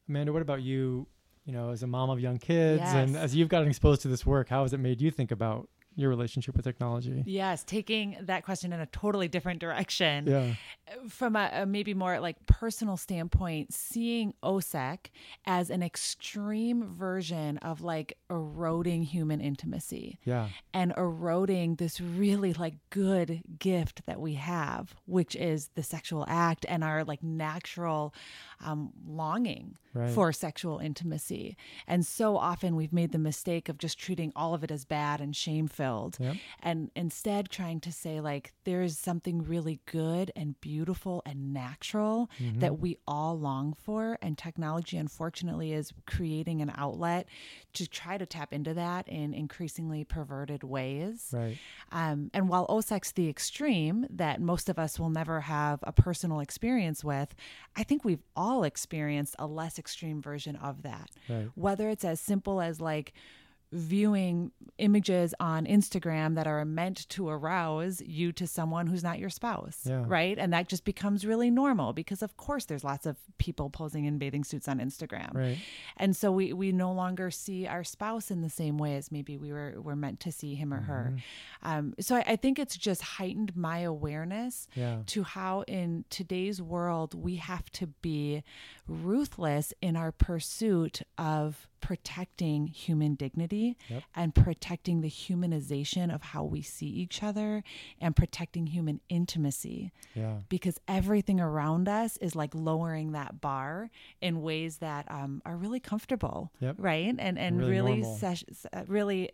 Amanda, 0.07 0.33
what 0.33 0.41
about 0.41 0.61
you? 0.61 1.07
You 1.45 1.51
know, 1.53 1.71
as 1.71 1.83
a 1.83 1.87
mom 1.87 2.09
of 2.09 2.19
young 2.21 2.37
kids 2.37 2.81
and 2.95 3.17
as 3.17 3.35
you've 3.35 3.49
gotten 3.49 3.67
exposed 3.67 4.01
to 4.03 4.07
this 4.07 4.25
work, 4.25 4.47
how 4.47 4.61
has 4.63 4.71
it 4.71 4.79
made 4.79 5.01
you 5.01 5.11
think 5.11 5.29
about 5.31 5.67
your 5.95 6.09
relationship 6.09 6.55
with 6.55 6.65
technology? 6.65 7.23
Yes, 7.25 7.63
taking 7.63 8.17
that 8.21 8.43
question 8.43 8.73
in 8.73 8.79
a 8.79 8.85
totally 8.87 9.27
different 9.27 9.59
direction. 9.59 10.27
Yeah. 10.27 10.53
From 11.09 11.35
a, 11.35 11.49
a 11.53 11.65
maybe 11.65 11.93
more 11.93 12.19
like 12.19 12.45
personal 12.45 12.97
standpoint, 12.97 13.73
seeing 13.73 14.33
OSEC 14.43 15.07
as 15.45 15.69
an 15.69 15.81
extreme 15.83 16.83
version 16.93 17.57
of 17.59 17.81
like 17.81 18.17
eroding 18.29 19.03
human 19.03 19.39
intimacy 19.41 20.19
Yeah. 20.25 20.49
and 20.73 20.93
eroding 20.97 21.75
this 21.75 21.99
really 22.01 22.53
like 22.53 22.75
good 22.89 23.41
gift 23.59 24.05
that 24.05 24.19
we 24.19 24.33
have, 24.35 24.93
which 25.05 25.35
is 25.35 25.69
the 25.75 25.83
sexual 25.83 26.25
act 26.27 26.65
and 26.69 26.83
our 26.83 27.03
like 27.03 27.23
natural 27.23 28.13
um, 28.63 28.91
longing 29.05 29.77
Right. 29.95 30.09
for 30.09 30.33
sexual 30.33 30.79
intimacy. 30.79 31.55
And 31.85 32.03
so 32.03 32.35
often 32.35 32.75
we've 32.75 32.91
made 32.91 33.11
the 33.11 33.19
mistake 33.19 33.69
of 33.69 33.77
just 33.77 33.99
treating 33.99 34.33
all 34.35 34.55
of 34.55 34.63
it 34.63 34.71
as 34.71 34.85
bad 34.85 35.21
and 35.21 35.35
shame 35.35 35.67
filled 35.83 36.17
Yep. 36.19 36.35
and 36.61 36.91
instead 36.95 37.49
trying 37.49 37.79
to 37.81 37.91
say 37.91 38.19
like 38.21 38.53
there 38.63 38.81
is 38.81 38.97
something 38.97 39.43
really 39.43 39.79
good 39.85 40.31
and 40.35 40.59
beautiful 40.61 41.21
and 41.25 41.53
natural 41.53 42.29
Mm-hmm. 42.39 42.59
that 42.59 42.79
we 42.79 42.97
all 43.07 43.37
long 43.37 43.73
for 43.73 44.17
and 44.21 44.37
technology 44.37 44.97
unfortunately 44.97 45.73
is 45.73 45.91
creating 46.05 46.61
an 46.61 46.71
outlet 46.77 47.27
to 47.73 47.87
try 47.87 48.17
to 48.17 48.25
tap 48.25 48.53
into 48.53 48.73
that 48.73 49.07
in 49.07 49.33
increasingly 49.33 50.03
perverted 50.03 50.63
ways 50.63 51.29
Right. 51.33 51.57
um, 51.91 52.29
and 52.33 52.47
while 52.49 52.65
OSEC's 52.67 53.11
the 53.13 53.27
extreme 53.29 54.05
that 54.09 54.39
most 54.41 54.69
of 54.69 54.77
us 54.79 54.99
will 54.99 55.09
never 55.09 55.41
have 55.41 55.79
a 55.83 55.91
personal 55.91 56.39
experience 56.39 57.03
with, 57.03 57.35
I 57.75 57.83
think 57.83 58.03
we've 58.05 58.23
all 58.35 58.63
experienced 58.63 59.35
a 59.39 59.45
less 59.47 59.77
extreme 59.79 60.21
version 60.21 60.55
of 60.55 60.83
that. 60.83 61.09
Right. 61.29 61.49
Whether 61.55 61.89
it's 61.89 62.05
as 62.05 62.19
simple 62.19 62.61
as 62.61 62.79
like 62.79 63.13
viewing 63.73 64.51
images 64.77 65.33
on 65.39 65.65
Instagram 65.65 66.35
that 66.35 66.47
are 66.47 66.63
meant 66.65 67.07
to 67.09 67.29
arouse 67.29 68.01
you 68.01 68.31
to 68.31 68.47
someone 68.47 68.87
who's 68.87 69.03
not 69.03 69.19
your 69.19 69.29
spouse, 69.29 69.81
Yeah. 69.85 70.03
right? 70.07 70.37
And 70.37 70.51
that 70.53 70.67
just 70.67 70.83
becomes 70.85 71.25
really 71.25 71.49
normal 71.51 71.93
because, 71.93 72.21
of 72.23 72.37
course, 72.37 72.65
there's 72.65 72.83
lots 72.83 73.05
of 73.05 73.17
people 73.37 73.69
posing 73.69 74.05
in 74.05 74.17
bathing 74.17 74.43
suits 74.43 74.67
on 74.67 74.79
Instagram. 74.79 75.33
Right. 75.33 75.57
And 75.97 76.15
so 76.15 76.31
we 76.31 76.53
we 76.53 76.71
no 76.71 76.91
longer 76.91 77.29
see 77.31 77.67
our 77.67 77.83
spouse 77.83 78.31
in 78.31 78.41
the 78.41 78.49
same 78.49 78.77
way 78.77 78.95
as 78.95 79.11
maybe 79.11 79.37
we 79.37 79.51
were 79.51 79.75
were 79.81 79.95
meant 79.95 80.19
to 80.21 80.31
see 80.31 80.55
him 80.55 80.73
or 80.73 80.81
her. 80.81 81.15
Um, 81.61 81.93
so 81.99 82.15
I, 82.15 82.23
I 82.27 82.35
think 82.35 82.59
it's 82.59 82.77
just 82.77 83.01
heightened 83.01 83.55
my 83.55 83.79
awareness 83.79 84.67
Yeah. 84.75 84.99
to 85.07 85.23
how 85.23 85.61
in 85.67 86.05
today's 86.09 86.61
world 86.61 87.13
we 87.13 87.35
have 87.37 87.69
to 87.73 87.87
be 87.87 88.43
ruthless 88.87 89.73
in 89.81 89.95
our 89.95 90.11
pursuit 90.11 91.01
of 91.17 91.67
protecting 91.79 92.67
human 92.67 93.15
dignity 93.15 93.77
Yep. 93.89 94.03
and 94.15 94.33
protecting 94.35 95.01
the 95.01 95.09
humanization 95.09 96.13
of 96.13 96.21
how 96.21 96.43
we 96.43 96.61
see 96.61 96.87
each 96.87 97.21
other 97.23 97.63
and 97.99 98.15
protecting 98.15 98.67
human 98.67 99.01
intimacy 99.09 99.91
Yeah. 100.15 100.39
because 100.49 100.79
everything 100.87 101.39
around 101.41 101.87
us 101.89 102.17
is 102.17 102.35
like 102.35 102.55
lowering 102.55 103.11
that 103.11 103.41
bar 103.41 103.89
in 104.21 104.41
ways 104.41 104.77
that 104.77 105.09
um, 105.11 105.41
are 105.45 105.57
really 105.57 105.79
comfortable, 105.81 106.51
Yep. 106.59 106.75
right? 106.79 107.15
And 107.19 107.37
and 107.37 107.57
Really 107.59 108.01
really 108.01 108.03
ses- 108.17 108.65
uh, 108.71 108.83
really 108.87 109.29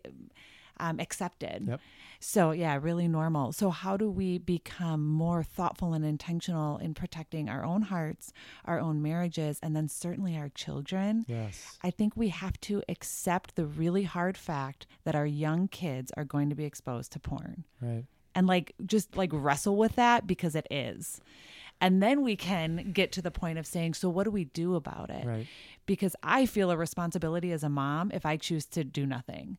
um, 0.80 0.98
accepted. 0.98 1.66
Yep. 1.68 1.80
So 2.22 2.50
yeah, 2.50 2.78
really 2.80 3.08
normal. 3.08 3.52
So 3.52 3.70
how 3.70 3.96
do 3.96 4.10
we 4.10 4.38
become 4.38 5.06
more 5.06 5.42
thoughtful 5.42 5.94
and 5.94 6.04
intentional 6.04 6.76
in 6.78 6.92
protecting 6.94 7.48
our 7.48 7.64
own 7.64 7.82
hearts, 7.82 8.32
our 8.64 8.78
own 8.80 9.00
marriages, 9.00 9.58
and 9.62 9.74
then 9.74 9.88
certainly 9.88 10.36
our 10.36 10.48
children? 10.50 11.24
Yes. 11.28 11.78
I 11.82 11.90
think 11.90 12.16
we 12.16 12.28
have 12.28 12.60
to 12.62 12.82
accept 12.88 13.56
the 13.56 13.64
really 13.64 14.02
hard 14.02 14.36
fact 14.36 14.86
that 15.04 15.14
our 15.14 15.26
young 15.26 15.68
kids 15.68 16.12
are 16.16 16.24
going 16.24 16.50
to 16.50 16.54
be 16.56 16.64
exposed 16.64 17.12
to 17.12 17.20
porn 17.20 17.64
Right. 17.80 18.04
and 18.34 18.46
like 18.46 18.74
just 18.84 19.16
like 19.16 19.30
wrestle 19.32 19.76
with 19.76 19.96
that 19.96 20.26
because 20.26 20.54
it 20.54 20.66
is 20.70 21.20
And 21.82 22.02
then 22.02 22.22
we 22.22 22.36
can 22.36 22.92
get 22.92 23.10
to 23.12 23.22
the 23.22 23.30
point 23.30 23.58
of 23.58 23.66
saying, 23.66 23.94
so 23.94 24.10
what 24.10 24.24
do 24.24 24.30
we 24.30 24.44
do 24.44 24.74
about 24.74 25.08
it? 25.08 25.24
Right. 25.26 25.46
Because 25.86 26.14
I 26.22 26.44
feel 26.44 26.70
a 26.70 26.76
responsibility 26.76 27.52
as 27.52 27.62
a 27.64 27.70
mom 27.70 28.10
if 28.12 28.26
I 28.26 28.36
choose 28.36 28.66
to 28.66 28.84
do 28.84 29.06
nothing. 29.06 29.56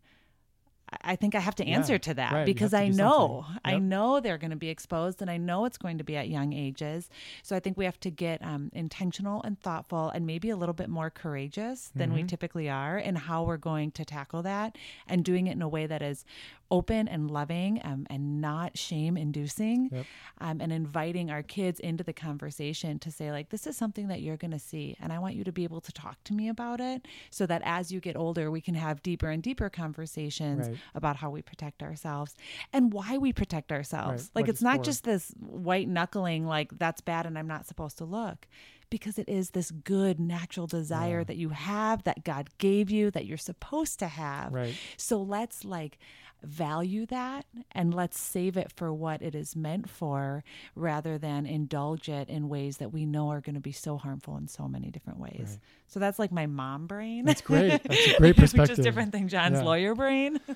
I 1.01 1.15
think 1.15 1.35
I 1.35 1.39
have 1.39 1.55
to 1.55 1.65
Yeah, 1.65 1.77
answer 1.77 1.97
to 1.97 2.13
that 2.15 2.33
right. 2.33 2.45
Because 2.45 2.73
I 2.73 2.87
know 2.89 3.45
something. 3.45 3.61
I 3.63 3.79
know 3.79 4.19
they're 4.19 4.37
going 4.37 4.51
to 4.51 4.57
be 4.57 4.69
exposed 4.69 5.21
and 5.21 5.31
I 5.31 5.37
know 5.37 5.65
it's 5.65 5.77
going 5.77 5.97
to 5.99 6.03
be 6.03 6.17
at 6.17 6.27
young 6.29 6.53
ages. 6.53 7.09
So 7.43 7.55
I 7.55 7.59
think 7.59 7.77
we 7.77 7.85
have 7.85 7.99
to 8.01 8.09
get 8.09 8.43
um, 8.43 8.69
intentional 8.73 9.41
and 9.43 9.59
thoughtful 9.59 10.09
and 10.09 10.25
maybe 10.27 10.49
a 10.49 10.57
little 10.57 10.73
bit 10.73 10.89
more 10.89 11.09
courageous 11.09 11.91
than 11.95 12.09
Mm-hmm. 12.09 12.15
we 12.17 12.23
typically 12.23 12.69
are 12.69 12.97
in 12.97 13.15
how 13.15 13.43
we're 13.43 13.57
going 13.57 13.91
to 13.91 14.03
tackle 14.03 14.41
that 14.43 14.77
and 15.07 15.23
doing 15.23 15.47
it 15.47 15.51
in 15.51 15.61
a 15.61 15.69
way 15.69 15.85
that 15.87 16.01
is 16.01 16.25
open 16.71 17.07
and 17.09 17.29
loving 17.29 17.81
um, 17.83 18.07
and 18.09 18.39
not 18.41 18.77
shame 18.77 19.17
inducing 19.17 19.89
Yep. 19.91 20.05
um, 20.39 20.61
and 20.61 20.71
inviting 20.71 21.29
our 21.29 21.43
kids 21.43 21.79
into 21.81 22.03
the 22.03 22.13
conversation 22.13 22.97
to 22.99 23.11
say 23.11 23.29
like 23.31 23.49
this 23.49 23.67
is 23.67 23.75
something 23.75 24.07
that 24.07 24.21
you're 24.21 24.37
going 24.37 24.51
to 24.51 24.59
see 24.59 24.95
and 25.01 25.11
i 25.11 25.19
want 25.19 25.35
you 25.35 25.43
to 25.43 25.51
be 25.51 25.65
able 25.65 25.81
to 25.81 25.91
talk 25.91 26.23
to 26.23 26.33
me 26.33 26.47
about 26.47 26.79
it 26.79 27.05
so 27.29 27.45
that 27.45 27.61
as 27.65 27.91
you 27.91 27.99
get 27.99 28.15
older 28.15 28.49
we 28.49 28.61
can 28.61 28.75
have 28.75 29.03
deeper 29.03 29.29
and 29.29 29.43
deeper 29.43 29.69
conversations 29.69 30.69
Right. 30.69 30.77
about 30.95 31.17
how 31.17 31.29
we 31.29 31.41
protect 31.41 31.83
ourselves 31.83 32.35
and 32.73 32.93
why 32.93 33.17
we 33.17 33.33
protect 33.33 33.71
ourselves 33.71 34.23
Right, 34.33 34.35
like 34.35 34.43
what 34.43 34.49
it's 34.49 34.61
not 34.61 34.77
for. 34.77 34.83
just 34.85 35.03
this 35.03 35.33
white 35.39 35.87
knuckling 35.89 36.45
like 36.47 36.71
that's 36.79 37.01
bad 37.01 37.25
and 37.25 37.37
i'm 37.37 37.47
not 37.47 37.65
supposed 37.67 37.97
to 37.97 38.05
look 38.05 38.47
because 38.89 39.17
it 39.17 39.27
is 39.29 39.51
this 39.51 39.71
good 39.71 40.19
natural 40.19 40.67
desire 40.67 41.19
Yeah. 41.19 41.23
that 41.25 41.37
you 41.37 41.49
have 41.49 42.03
that 42.03 42.23
god 42.23 42.49
gave 42.57 42.89
you 42.89 43.11
that 43.11 43.25
you're 43.25 43.37
supposed 43.37 43.99
to 43.99 44.07
have 44.07 44.53
Right. 44.53 44.75
so 44.97 45.21
let's 45.21 45.65
like 45.65 45.97
value 46.43 47.05
that 47.05 47.45
and 47.71 47.93
let's 47.93 48.19
save 48.19 48.57
it 48.57 48.71
for 48.75 48.93
what 48.93 49.21
it 49.21 49.35
is 49.35 49.55
meant 49.55 49.89
for 49.89 50.43
rather 50.75 51.17
than 51.17 51.45
indulge 51.45 52.09
it 52.09 52.29
in 52.29 52.49
ways 52.49 52.77
that 52.77 52.91
we 52.91 53.05
know 53.05 53.29
are 53.29 53.41
going 53.41 53.55
to 53.55 53.61
be 53.61 53.71
so 53.71 53.97
harmful 53.97 54.37
in 54.37 54.47
so 54.47 54.67
many 54.67 54.89
different 54.89 55.19
ways. 55.19 55.47
Right. 55.51 55.59
So 55.87 55.99
that's 55.99 56.17
like 56.19 56.31
my 56.31 56.47
mom 56.47 56.87
brain. 56.87 57.25
That's 57.25 57.41
great. 57.41 57.83
That's 57.83 58.07
a 58.07 58.13
great 58.17 58.29
Which 58.37 58.37
perspective. 58.51 58.79
is 58.79 58.83
different 58.85 59.11
than 59.11 59.27
John's 59.27 59.59
Yeah. 59.59 59.65
lawyer 59.65 59.95
brain. 59.95 60.39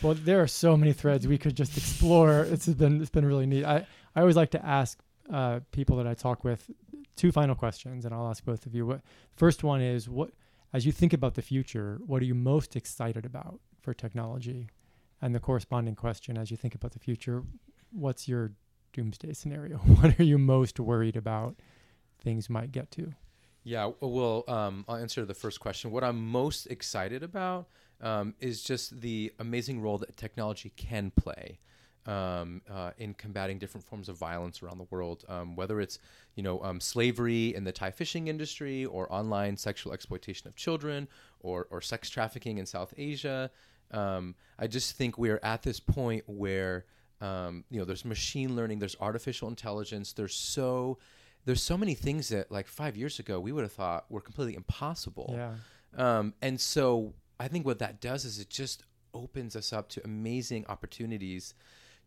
Well, 0.00 0.14
there 0.14 0.40
are 0.40 0.46
so 0.46 0.76
many 0.76 0.92
threads 0.92 1.26
we 1.26 1.38
could 1.38 1.56
just 1.56 1.76
explore. 1.76 2.42
It's 2.44 2.68
been 2.68 3.00
it's 3.00 3.10
been 3.10 3.24
really 3.26 3.46
neat. 3.46 3.64
I 3.64 3.84
I 4.14 4.20
always 4.20 4.36
like 4.36 4.50
to 4.52 4.64
ask 4.64 4.96
uh, 5.28 5.58
people 5.72 5.96
that 5.96 6.06
I 6.06 6.14
talk 6.14 6.44
with 6.44 6.70
two 7.16 7.32
final 7.32 7.56
questions, 7.56 8.04
and 8.04 8.14
I'll 8.14 8.28
ask 8.28 8.44
both 8.44 8.64
of 8.64 8.76
you. 8.76 8.86
What 8.86 9.00
first 9.34 9.64
one 9.64 9.80
is 9.80 10.08
what 10.08 10.30
as 10.72 10.86
you 10.86 10.92
think 10.92 11.12
about 11.12 11.34
the 11.34 11.42
future, 11.42 11.98
what 12.06 12.22
are 12.22 12.24
you 12.24 12.34
most 12.36 12.76
excited 12.76 13.26
about 13.26 13.58
for 13.80 13.92
technology? 13.92 14.68
And 15.22 15.32
the 15.34 15.40
corresponding 15.40 15.94
question 15.94 16.36
as 16.36 16.50
you 16.50 16.56
think 16.56 16.74
about 16.74 16.92
the 16.92 16.98
future, 16.98 17.44
what's 17.92 18.26
your 18.26 18.52
doomsday 18.92 19.32
scenario? 19.32 19.76
What 20.00 20.18
are 20.18 20.24
you 20.24 20.36
most 20.36 20.80
worried 20.80 21.16
about 21.16 21.54
things 22.20 22.50
might 22.50 22.72
get 22.72 22.90
to? 22.92 23.14
Yeah, 23.64 23.92
well, 24.00 24.42
um, 24.48 24.84
I'll 24.88 24.96
answer 24.96 25.24
the 25.24 25.34
first 25.34 25.60
question. 25.60 25.92
What 25.92 26.02
I'm 26.02 26.20
most 26.26 26.66
excited 26.66 27.22
about 27.22 27.68
um, 28.00 28.34
is 28.40 28.64
just 28.64 29.00
the 29.00 29.32
amazing 29.38 29.80
role 29.80 29.98
that 29.98 30.16
technology 30.16 30.72
can 30.76 31.12
play 31.12 31.60
um, 32.06 32.62
uh, 32.68 32.90
in 32.98 33.14
combating 33.14 33.60
different 33.60 33.86
forms 33.86 34.08
of 34.08 34.16
violence 34.16 34.62
around 34.62 34.78
the 34.78 34.86
world, 34.90 35.24
um, 35.28 35.54
whether 35.54 35.80
it's 35.80 36.00
you 36.34 36.42
know 36.42 36.60
um, 36.64 36.80
slavery 36.80 37.54
in 37.54 37.62
the 37.62 37.70
Thai 37.70 37.92
fishing 37.92 38.26
industry, 38.26 38.84
or 38.84 39.12
online 39.12 39.56
sexual 39.56 39.92
exploitation 39.92 40.48
of 40.48 40.56
children, 40.56 41.06
or 41.38 41.68
or 41.70 41.80
sex 41.80 42.10
trafficking 42.10 42.58
in 42.58 42.66
South 42.66 42.92
Asia. 42.96 43.50
Um, 43.92 44.34
I 44.58 44.66
just 44.66 44.96
think 44.96 45.18
we're 45.18 45.40
at 45.42 45.62
this 45.62 45.80
point 45.80 46.24
where 46.26 46.86
um, 47.20 47.64
you 47.70 47.78
know 47.78 47.84
there's 47.84 48.04
machine 48.04 48.56
learning, 48.56 48.78
there's 48.78 48.96
artificial 49.00 49.48
intelligence, 49.48 50.12
there's 50.12 50.34
so 50.34 50.98
there's 51.44 51.62
so 51.62 51.76
many 51.76 51.94
things 51.94 52.28
that 52.28 52.50
like 52.50 52.66
five 52.66 52.96
years 52.96 53.18
ago 53.18 53.40
we 53.40 53.52
would 53.52 53.62
have 53.62 53.72
thought 53.72 54.04
were 54.10 54.20
completely 54.20 54.54
impossible. 54.54 55.34
Yeah. 55.36 55.54
Um, 55.96 56.34
and 56.40 56.60
so 56.60 57.14
I 57.38 57.48
think 57.48 57.66
what 57.66 57.78
that 57.80 58.00
does 58.00 58.24
is 58.24 58.38
it 58.38 58.48
just 58.48 58.84
opens 59.14 59.56
us 59.56 59.72
up 59.72 59.88
to 59.90 60.04
amazing 60.04 60.64
opportunities 60.68 61.54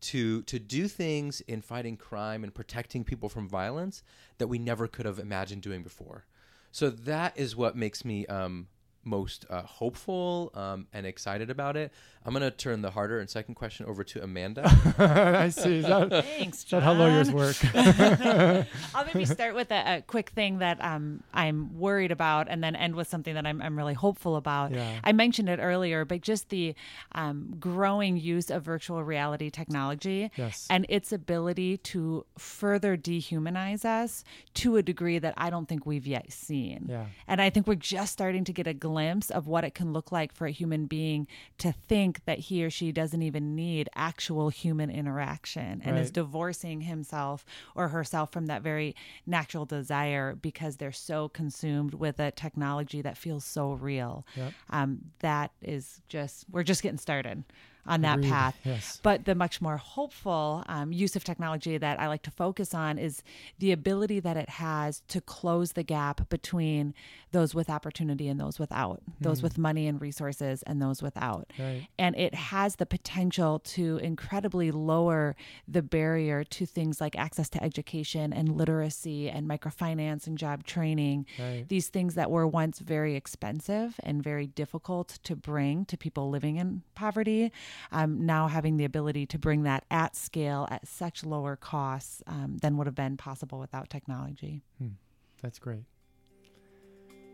to 0.02 0.42
to 0.44 0.60
do 0.60 0.88
things 0.88 1.42
in 1.42 1.62
fighting 1.62 1.98
crime 1.98 2.44
and 2.44 2.54
protecting 2.54 3.04
people 3.04 3.30
from 3.30 3.48
violence 3.48 4.04
that 4.38 4.48
we 4.48 4.58
never 4.58 4.88
could 4.88 5.06
have 5.06 5.20
imagined 5.20 5.62
doing 5.62 5.84
before. 5.84 6.26
So 6.72 6.90
that 6.90 7.38
is 7.38 7.56
what 7.56 7.78
makes 7.78 8.04
me 8.04 8.26
um, 8.26 8.68
most 9.06 9.46
uh, 9.50 9.62
hopeful 9.62 10.52
um, 10.56 10.88
and 10.94 11.06
excited 11.06 11.50
about 11.50 11.78
it. 11.78 11.92
I'm 12.26 12.34
gonna 12.34 12.50
turn 12.50 12.82
the 12.82 12.90
harder 12.90 13.20
and 13.20 13.30
second 13.30 13.54
question 13.54 13.86
over 13.86 14.04
to 14.04 14.24
Amanda. 14.24 14.64
I 14.98 15.50
see. 15.50 15.78
Is 15.78 15.86
that, 15.86 16.10
Thanks, 16.10 16.64
is 16.64 16.70
that 16.72 16.82
how 16.82 16.94
lawyers 16.94 17.32
work? 17.32 17.56
I'll 18.96 19.06
maybe 19.06 19.26
start 19.26 19.54
with 19.54 19.72
a, 19.72 19.98
a 19.98 20.02
quick 20.02 20.30
thing 20.30 20.58
that 20.58 20.84
um, 20.84 21.22
I'm 21.36 21.78
worried 21.78 22.12
about 22.12 22.48
and 22.50 22.64
then 22.64 22.76
end 22.76 22.96
with 22.96 23.08
something 23.08 23.36
that 23.36 23.46
I'm, 23.46 23.62
I'm 23.62 23.78
really 23.78 23.94
hopeful 23.94 24.38
about. 24.38 24.72
Yeah. 24.72 25.00
I 25.04 25.12
mentioned 25.12 25.50
it 25.50 25.60
earlier, 25.62 26.04
but 26.04 26.22
just 26.22 26.50
the 26.50 26.74
um, 27.12 27.56
growing 27.60 28.18
use 28.18 28.50
of 28.50 28.64
virtual 28.64 29.04
reality 29.04 29.52
technology 29.52 30.32
Yes. 30.36 30.66
and 30.70 30.88
its 30.90 31.12
ability 31.12 31.78
to 31.78 32.26
further 32.40 32.98
dehumanize 32.98 33.86
us 33.86 34.24
to 34.56 34.78
a 34.78 34.82
degree 34.84 35.20
that 35.20 35.36
I 35.38 35.52
don't 35.52 35.68
think 35.70 35.86
we've 35.86 36.08
yet 36.08 36.32
seen. 36.34 36.88
Yeah. 36.90 37.06
And 37.28 37.40
I 37.40 37.52
think 37.52 37.68
we're 37.68 37.76
just 37.76 38.12
starting 38.14 38.46
to 38.46 38.54
get 38.54 38.66
a 38.66 38.74
glimpse 38.74 38.95
of 39.32 39.48
what 39.48 39.64
it 39.64 39.74
can 39.74 39.94
look 39.94 40.12
like 40.12 40.34
for 40.34 40.48
a 40.48 40.52
human 40.52 40.86
being 40.86 41.28
to 41.58 41.72
think 41.72 42.24
that 42.26 42.40
he 42.40 42.64
or 42.64 42.70
she 42.70 42.92
doesn't 42.92 43.22
even 43.22 43.56
need 43.56 43.90
actual 43.96 44.50
human 44.50 44.90
interaction 44.90 45.82
and 45.84 45.98
is 45.98 46.12
divorcing 46.12 46.82
himself 46.82 47.46
or 47.76 47.90
herself 47.90 48.32
from 48.32 48.48
that 48.48 48.62
very 48.62 48.96
natural 49.26 49.66
desire 49.66 50.36
because 50.36 50.78
they're 50.78 50.92
so 50.92 51.30
consumed 51.30 51.94
with 51.94 52.20
a 52.20 52.32
technology 52.32 53.02
that 53.02 53.18
feels 53.18 53.46
so 53.46 53.74
real. 53.74 54.26
Yep. 54.36 54.54
Um, 54.70 55.00
that 55.20 55.52
is 55.62 56.02
just, 56.08 56.46
we're 56.52 56.64
just 56.64 56.82
getting 56.84 56.98
started 56.98 57.44
on 57.86 58.02
that 58.02 58.20
Agreed. 58.20 58.32
path. 58.32 58.58
Yes. 58.64 59.00
But 59.04 59.26
the 59.26 59.36
much 59.36 59.62
more 59.62 59.78
hopeful 59.78 60.64
um, 60.68 60.92
use 60.92 61.16
of 61.16 61.24
technology 61.24 61.78
that 61.78 62.00
I 62.00 62.08
like 62.08 62.24
to 62.24 62.32
focus 62.32 62.74
on 62.74 62.98
is 62.98 63.24
the 63.60 63.72
ability 63.72 64.20
that 64.22 64.38
it 64.38 64.50
has 64.50 65.02
to 65.10 65.22
close 65.22 65.74
the 65.74 65.84
gap 65.84 66.30
between 66.30 66.94
those 67.32 67.54
with 67.54 67.70
opportunity 67.70 68.30
and 68.30 68.40
those 68.40 68.60
without, 68.60 69.02
those 69.20 69.42
with 69.42 69.58
money 69.58 69.88
and 69.88 70.00
resources 70.00 70.64
and 70.64 70.82
those 70.82 71.02
without. 71.02 71.52
Right. 71.60 71.88
And 72.00 72.16
it 72.16 72.34
has 72.34 72.78
the 72.78 72.86
potential 72.86 73.60
to 73.60 73.98
incredibly 73.98 74.72
lower 74.72 75.36
the 75.68 75.82
barrier 75.82 76.44
to 76.46 76.66
things 76.66 77.02
like 77.02 77.18
access 77.18 77.50
to 77.50 77.64
education 77.64 78.32
and 78.32 78.56
literacy 78.56 79.30
and 79.30 79.48
microfinance 79.50 80.28
and 80.28 80.38
job 80.38 80.66
training. 80.66 81.26
Right. 81.38 81.66
These 81.68 81.90
things 81.90 82.16
that 82.16 82.32
were 82.32 82.48
once 82.48 82.80
very 82.80 83.16
expensive 83.16 84.00
and 84.02 84.24
very 84.24 84.48
difficult 84.48 85.20
to 85.24 85.36
bring 85.36 85.86
to 85.86 85.98
people 85.98 86.30
living 86.30 86.56
in 86.56 86.84
poverty, 86.96 87.52
um, 87.92 88.26
now 88.26 88.48
having 88.48 88.78
the 88.78 88.86
ability 88.86 89.26
to 89.28 89.40
bring 89.40 89.64
that 89.64 89.86
at 89.92 90.16
scale 90.16 90.68
at 90.72 90.88
such 90.88 91.24
lower 91.24 91.56
costs 91.56 92.22
um, 92.28 92.58
than 92.62 92.78
would 92.78 92.88
have 92.88 92.96
been 92.96 93.18
possible 93.18 93.60
without 93.60 93.90
technology. 93.90 94.62
That's 95.42 95.60
great. 95.60 95.84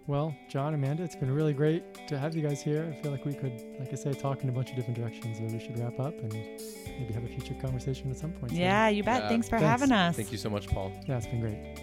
Well, 0.08 0.36
John, 0.50 0.74
Amanda, 0.74 1.04
it's 1.04 1.16
been 1.16 1.32
really 1.34 1.54
great 1.54 2.08
to 2.08 2.18
have 2.18 2.36
you 2.36 2.42
guys 2.42 2.62
here. 2.62 2.92
I 2.92 3.02
feel 3.02 3.12
like 3.12 3.24
we 3.24 3.34
could, 3.36 3.62
like 3.80 3.94
I 3.94 3.96
said, 3.96 4.20
talk 4.20 4.44
in 4.44 4.50
a 4.50 4.52
bunch 4.52 4.72
of 4.72 4.76
different 4.76 4.98
directions. 4.98 5.38
So 5.38 5.44
we 5.46 5.60
should 5.60 5.78
wrap 5.80 6.00
up 6.00 6.18
and 6.18 6.34
maybe 6.34 7.14
have 7.14 7.24
a 7.24 7.28
future 7.28 7.54
conversation 7.62 8.10
at 8.10 8.18
some 8.18 8.32
point. 8.34 8.52
soon. 8.52 8.62
Yeah, 8.62 8.90
you 8.90 9.04
bet. 9.04 9.24
Yeah, 9.24 9.30
Thanks 9.30 9.48
for 9.48 9.60
thanks. 9.60 9.70
having 9.70 9.92
us. 9.92 10.16
Thank 10.16 10.32
you 10.32 10.38
so 10.40 10.50
much, 10.50 10.68
Paul. 10.68 10.92
Yeah, 11.08 11.18
it's 11.18 11.28
been 11.28 11.40
great. 11.40 11.80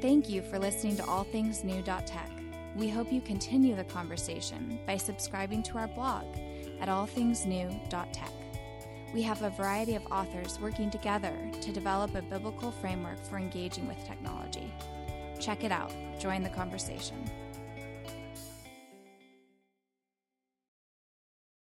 Thank 0.00 0.30
you 0.30 0.40
for 0.42 0.58
listening 0.58 0.96
to 0.96 1.02
allthingsnew.tech. 1.02 2.39
We 2.76 2.88
hope 2.88 3.12
you 3.12 3.20
continue 3.20 3.74
the 3.74 3.84
conversation 3.84 4.78
by 4.86 4.96
subscribing 4.96 5.62
to 5.64 5.78
our 5.78 5.88
blog 5.88 6.24
at 6.80 6.88
allthingsnew.tech. 6.88 8.32
We 9.12 9.22
have 9.22 9.42
a 9.42 9.50
variety 9.50 9.96
of 9.96 10.06
authors 10.06 10.60
working 10.60 10.88
together 10.88 11.34
to 11.60 11.72
develop 11.72 12.14
a 12.14 12.22
biblical 12.22 12.70
framework 12.70 13.24
for 13.24 13.38
engaging 13.38 13.88
with 13.88 14.04
technology. 14.06 14.72
Check 15.40 15.64
it 15.64 15.72
out, 15.72 15.92
join 16.20 16.42
the 16.42 16.48
conversation. 16.48 17.16